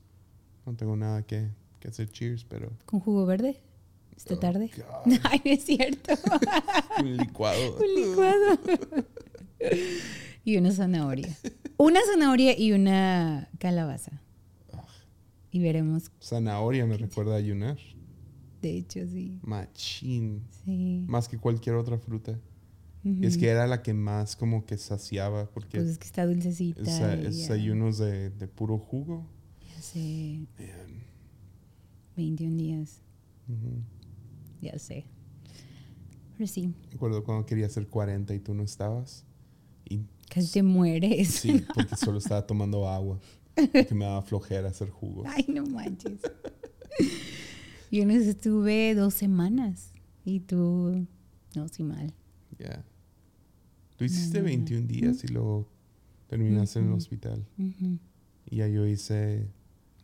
No 0.67 0.75
tengo 0.75 0.97
nada 0.97 1.23
que, 1.23 1.49
que 1.81 1.89
hacer 1.89 2.11
cheers, 2.11 2.45
pero. 2.45 2.71
con 2.85 3.01
jugo 3.01 3.25
verde 3.27 3.61
esta 4.17 4.35
Oh, 4.35 4.39
tarde. 4.39 4.71
God. 4.77 5.19
Ay, 5.25 5.41
no 5.45 5.51
es 5.53 5.65
cierto. 5.65 6.15
Un 7.01 7.17
licuado. 7.17 7.77
Un 7.81 7.95
licuado. 7.95 8.59
y 10.45 10.57
una 10.57 10.71
zanahoria. 10.73 11.35
Una 11.79 12.01
zanahoria 12.11 12.59
y 12.59 12.73
una 12.73 13.49
calabaza. 13.59 14.21
Y 15.53 15.61
veremos, 15.61 16.11
Zanahoria 16.21 16.85
me 16.85 16.99
recuerda 16.99 17.33
a 17.35 17.39
ayunar. 17.39 17.79
de 18.61 18.77
hecho, 18.77 19.01
sí. 19.07 19.39
Machín. 19.43 20.43
Sí. 20.65 21.05
Más 21.09 21.29
que 21.29 21.39
cualquier 21.39 21.77
otra 21.77 21.97
fruta. 21.99 22.39
Ujú. 23.07 23.25
Es 23.25 23.39
que 23.39 23.49
era 23.49 23.67
la 23.69 23.83
que 23.83 23.95
más 23.95 24.35
como 24.37 24.67
que 24.67 24.77
saciaba. 24.77 25.49
Porque 25.51 25.79
Pues 25.79 25.91
es 25.91 25.99
que 25.99 26.07
está 26.07 26.27
dulcecita. 26.27 26.83
esa- 26.83 27.15
ya- 27.31 27.55
ayunos 27.55 27.99
de, 27.99 28.31
de 28.31 28.49
puro 28.49 28.79
jugo. 28.79 29.27
Hace 29.79 30.41
man. 30.59 31.03
21 32.17 32.57
días, 32.57 33.01
Ujú. 33.49 33.83
ya 34.63 34.79
sé. 34.79 35.05
Pero 36.37 36.47
sí, 36.49 36.75
Recuerdo 36.91 37.23
cuando 37.25 37.47
quería 37.47 37.67
hacer 37.67 37.87
40 37.89 38.35
y 38.35 38.41
tú 38.41 38.55
no 38.55 38.63
estabas. 38.63 39.25
Y 39.89 40.01
casi 40.29 40.53
te 40.53 40.63
mueres. 40.63 41.29
sí, 41.29 41.65
porque 41.75 41.97
solo 41.97 42.19
estaba 42.19 42.47
tomando 42.47 42.89
agua. 42.89 43.21
Porque 43.55 43.95
me 43.95 44.05
daba 44.05 44.23
flojera 44.23 44.69
hacer 44.69 44.91
jugos. 44.91 45.27
Ay, 45.31 45.47
no 45.49 45.65
manches. 45.67 46.21
Yo 47.91 48.05
no 48.05 48.13
estuve 48.15 48.95
dos 48.95 49.15
semanas 49.15 49.93
y 50.25 50.41
tú, 50.41 51.07
no, 51.55 51.69
sí 51.69 51.83
mal. 51.85 52.13
Ya. 52.59 52.85
Tú 53.97 54.05
hiciste 54.05 54.39
no, 54.39 54.45
no. 54.45 54.47
21 54.49 54.87
días 54.87 55.25
y 55.25 55.29
luego 55.29 55.69
terminaste 56.29 56.79
en 56.81 56.87
el 56.87 56.93
hospital. 56.93 57.47
Ujú, 57.59 57.99
Y 58.51 58.57
ya 58.57 58.69
yo 58.69 58.87
hice. 58.87 59.47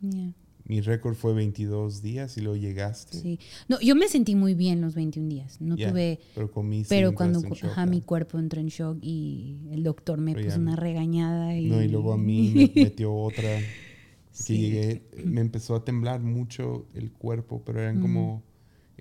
ya, 0.00 0.32
Mi 0.64 0.80
récord 0.80 1.14
fue 1.14 1.34
22 1.34 2.02
días 2.02 2.36
y 2.38 2.40
luego 2.40 2.56
llegaste. 2.56 3.18
sí. 3.18 3.38
No, 3.68 3.80
yo 3.80 3.94
me 3.96 4.08
sentí 4.08 4.34
muy 4.36 4.54
bien 4.54 4.80
los 4.80 4.94
21 4.94 5.28
días. 5.28 5.60
No 5.60 5.76
Ya, 5.76 5.90
tuve, 5.90 6.20
Pero 6.34 6.46
y 6.70 6.84
pero 6.88 7.14
cuando 7.14 7.40
en 7.40 7.50
shock, 7.52 7.70
ajá, 7.72 7.84
¿no? 7.84 7.90
mi 7.90 8.00
cuerpo 8.00 8.38
entró 8.38 8.60
en 8.60 8.68
shock 8.68 8.98
y 9.02 9.58
el 9.72 9.82
doctor 9.82 10.20
me 10.20 10.34
Pero 10.34 10.46
puso 10.46 10.60
una 10.60 10.76
regañada. 10.76 11.56
Y, 11.58 11.66
No, 11.66 11.82
y 11.82 11.88
luego 11.88 12.12
a 12.12 12.18
mí 12.18 12.52
me 12.54 12.70
metió 12.84 13.12
otra. 13.14 13.58
Que 13.60 14.42
Sí. 14.44 14.56
llegué, 14.58 15.02
me 15.26 15.42
empezó 15.42 15.74
a 15.74 15.84
temblar 15.84 16.22
mucho 16.22 16.86
el 16.94 17.10
cuerpo, 17.12 17.62
pero 17.66 17.80
eran 17.80 17.98
Mm. 17.98 18.02
como 18.02 18.42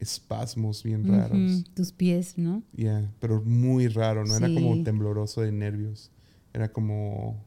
espasmos 0.02 0.84
bien 0.84 1.08
raros. 1.08 1.64
Tus 1.74 1.91
pies, 1.93 2.38
¿no? 2.38 2.64
Ya, 2.74 3.10
pero 3.20 3.41
muy 3.41 3.88
raro, 3.88 4.26
no 4.26 4.36
era 4.36 4.54
como 4.54 4.84
tembloroso 4.84 5.41
de 5.41 5.52
nervios. 5.54 6.12
Era 6.54 6.72
como 6.74 7.45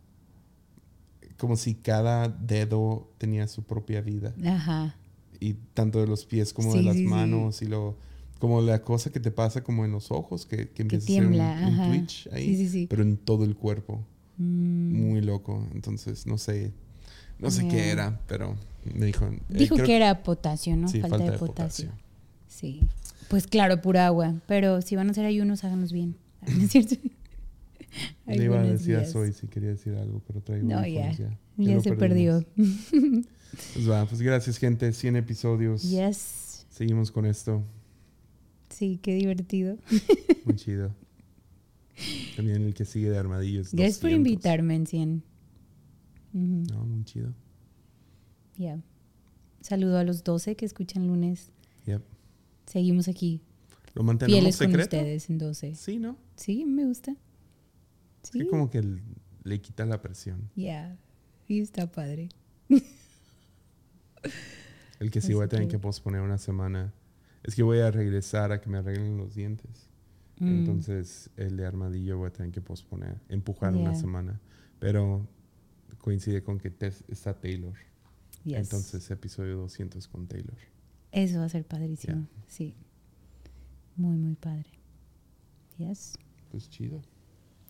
como 1.36 1.56
si 1.56 1.74
cada 1.74 2.28
dedo 2.28 3.10
tenía 3.18 3.46
su 3.48 3.64
propia 3.64 4.00
vida. 4.00 4.32
Ajá. 4.46 4.94
Y 5.40 5.54
tanto 5.74 6.00
de 6.00 6.06
los 6.06 6.24
pies 6.24 6.52
como 6.52 6.74
de 6.74 6.82
las 6.82 6.94
sí, 6.96 7.02
sí. 7.02 7.08
manos 7.08 7.60
y 7.60 7.66
lo 7.66 7.96
Como 8.38 8.60
la 8.62 8.82
cosa 8.82 9.10
que 9.10 9.20
te 9.20 9.30
pasa 9.30 9.62
como 9.62 9.84
en 9.84 9.92
los 9.92 10.10
ojos, 10.10 10.46
que, 10.46 10.68
que 10.70 10.82
empieza 10.82 11.06
tiembla, 11.06 11.50
a 11.50 11.56
hacer 11.56 11.68
un, 11.68 11.80
un 11.80 11.90
twitch 11.90 12.28
ahí, 12.32 12.46
Sí, 12.46 12.56
sí, 12.56 12.68
sí. 12.68 12.86
pero 12.88 13.02
en 13.02 13.16
todo 13.16 13.44
el 13.44 13.56
cuerpo. 13.56 14.00
Mm, 14.38 14.96
Muy 15.08 15.20
loco. 15.22 15.66
Entonces, 15.74 16.26
no 16.26 16.38
sé, 16.38 16.72
no 17.38 17.50
sé 17.50 17.66
qué 17.68 17.90
era, 17.90 18.20
pero 18.28 18.54
me 18.94 19.06
dijo. 19.06 19.26
eh, 19.26 19.38
Dijo 19.48 19.74
creo- 19.74 19.86
que 19.86 19.96
era 19.96 20.22
potasio, 20.22 20.76
¿no? 20.76 20.88
Sí, 20.88 21.00
falta, 21.00 21.18
de 21.18 21.38
potasio. 21.38 21.88
potasio. 21.88 22.03
Sí. 22.54 22.80
Pues 23.28 23.46
claro, 23.46 23.80
pura 23.82 24.06
agua. 24.06 24.34
Pero 24.46 24.80
si 24.82 24.94
van 24.96 25.08
a 25.08 25.10
hacer 25.10 25.24
ayunos, 25.26 25.64
háganlos 25.64 25.92
bien. 25.92 26.16
¿No 26.46 26.64
es 26.64 26.70
cierto? 26.70 26.94
Le 28.26 28.44
iba 28.44 28.60
a 28.60 28.62
decir 28.64 28.96
a. 28.96 29.04
Zoe 29.04 29.32
si 29.32 29.46
quería 29.48 29.70
decir 29.70 29.94
algo, 29.94 30.22
pero 30.26 30.40
traigo 30.40 30.68
No, 30.68 30.86
ya. 30.86 31.10
ya. 31.12 31.38
Ya 31.56 31.80
se 31.80 31.92
perdimos. 31.94 32.44
perdió. 32.44 33.24
Pues 33.72 33.88
va, 33.88 34.04
pues 34.04 34.20
gracias, 34.20 34.58
gente. 34.58 34.92
100 34.92 35.14
episodios. 35.14 35.82
Yes. 35.88 36.66
Seguimos 36.70 37.12
con 37.12 37.24
esto. 37.24 37.62
Sí, 38.68 38.98
qué 39.00 39.14
divertido. 39.14 39.78
Muy 40.44 40.56
chido. 40.56 40.92
También 42.34 42.62
el 42.62 42.74
que 42.74 42.84
sigue 42.84 43.10
de 43.10 43.16
armadillos. 43.18 43.72
Gracias 43.72 43.98
por 44.00 44.10
200. 44.10 44.16
invitarme 44.28 44.74
en 44.74 44.86
100. 44.88 45.22
Ujú, 46.32 46.64
No, 46.72 46.84
muy 46.84 47.04
chido. 47.04 47.32
ya. 48.56 48.80
Saludo 49.60 49.98
a 49.98 50.04
los 50.04 50.24
12 50.24 50.56
que 50.56 50.66
escuchan 50.66 51.06
lunes. 51.06 51.52
Yep. 51.86 52.02
Seguimos 52.66 53.08
aquí, 53.08 53.40
¿Lo 53.94 54.02
mantenemos 54.02 54.38
fieles 54.40 54.56
con 54.56 54.66
secreto? 54.68 54.96
ustedes 54.96 55.30
en 55.30 55.38
12. 55.38 55.74
Sí, 55.74 55.98
¿no? 55.98 56.16
Sí, 56.36 56.64
me 56.64 56.84
gusta. 56.84 57.14
Es 58.22 58.30
que 58.30 58.46
como 58.48 58.70
que 58.70 58.82
le 59.44 59.60
quita 59.60 59.84
la 59.84 60.00
presión. 60.00 60.50
Ya. 60.56 60.96
Y 61.46 61.60
está 61.60 61.90
padre. 61.92 62.30
El 65.00 65.10
que 65.10 65.20
sí 65.20 65.26
Así 65.28 65.34
voy 65.34 65.44
a 65.44 65.48
tener 65.48 65.66
que- 65.66 65.72
que 65.72 65.78
posponer 65.78 66.20
una 66.22 66.38
semana. 66.38 66.94
Es 67.42 67.54
que 67.54 67.62
voy 67.62 67.80
a 67.80 67.90
regresar 67.90 68.52
a 68.52 68.60
que 68.60 68.70
me 68.70 68.78
arreglen 68.78 69.16
los 69.18 69.34
dientes. 69.34 69.90
Mm, 70.38 70.48
Entonces, 70.48 71.30
el 71.36 71.56
de 71.56 71.66
armadillo 71.66 72.16
voy 72.18 72.28
a 72.28 72.32
tener 72.32 72.50
que 72.50 72.60
posponer, 72.62 73.20
empujar 73.28 73.74
una 73.74 73.90
Yeah. 73.92 74.00
semana. 74.00 74.40
Pero 74.78 75.28
coincide 75.98 76.42
con 76.42 76.58
que 76.58 76.72
está 77.08 77.34
Taylor. 77.38 77.74
yes. 78.44 78.56
Entonces, 78.58 79.10
episodio 79.10 79.56
200 79.58 80.08
con 80.08 80.26
Taylor. 80.26 80.56
Eso 81.14 81.38
va 81.38 81.44
a 81.44 81.48
ser 81.48 81.64
padrísimo. 81.64 82.26
Sí. 82.48 82.74
Muy, 83.96 84.16
muy 84.16 84.34
padre. 84.34 84.66
Yes. 85.78 86.18
Pues 86.50 86.68
chido. 86.68 87.00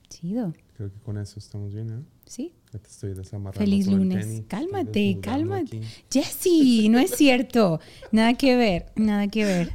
Chido. 0.08 0.54
Creo 0.74 0.90
que 0.90 0.98
con 1.00 1.18
eso 1.18 1.38
estamos 1.38 1.74
bien, 1.74 1.90
¿eh? 1.90 2.02
Sí. 2.24 2.54
Ya 2.72 2.78
te 2.78 2.88
estoy 2.88 3.12
desamarrando. 3.12 3.60
Feliz 3.60 3.86
lunes. 3.86 4.26
tenis, 4.26 4.44
Cálmate, 4.48 5.18
cálmate. 5.20 5.82
Jessy, 6.10 6.88
no 6.88 6.98
es 6.98 7.10
cierto. 7.10 7.80
Nada 8.12 8.32
que 8.32 8.56
ver, 8.56 8.92
nada 8.96 9.28
que 9.28 9.44
ver. 9.44 9.72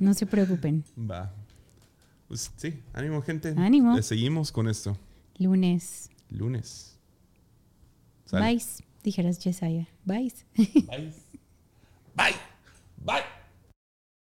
No 0.00 0.12
se 0.12 0.26
preocupen. 0.26 0.84
Va. 0.98 1.32
Pues 2.26 2.50
sí, 2.56 2.82
ánimo, 2.92 3.22
gente. 3.22 3.54
Ánimo. 3.56 3.94
Le 3.94 4.02
seguimos 4.02 4.50
con 4.50 4.68
esto. 4.68 4.98
Lunes. 5.38 6.10
Lunes. 6.28 6.98
Bye. 8.32 8.60
Dijeras 9.04 9.38
Yesaya. 9.38 9.88
Bye. 10.04 10.32
Bye. 10.56 11.14
Bye. 12.16 12.55
Bye. 13.06 13.35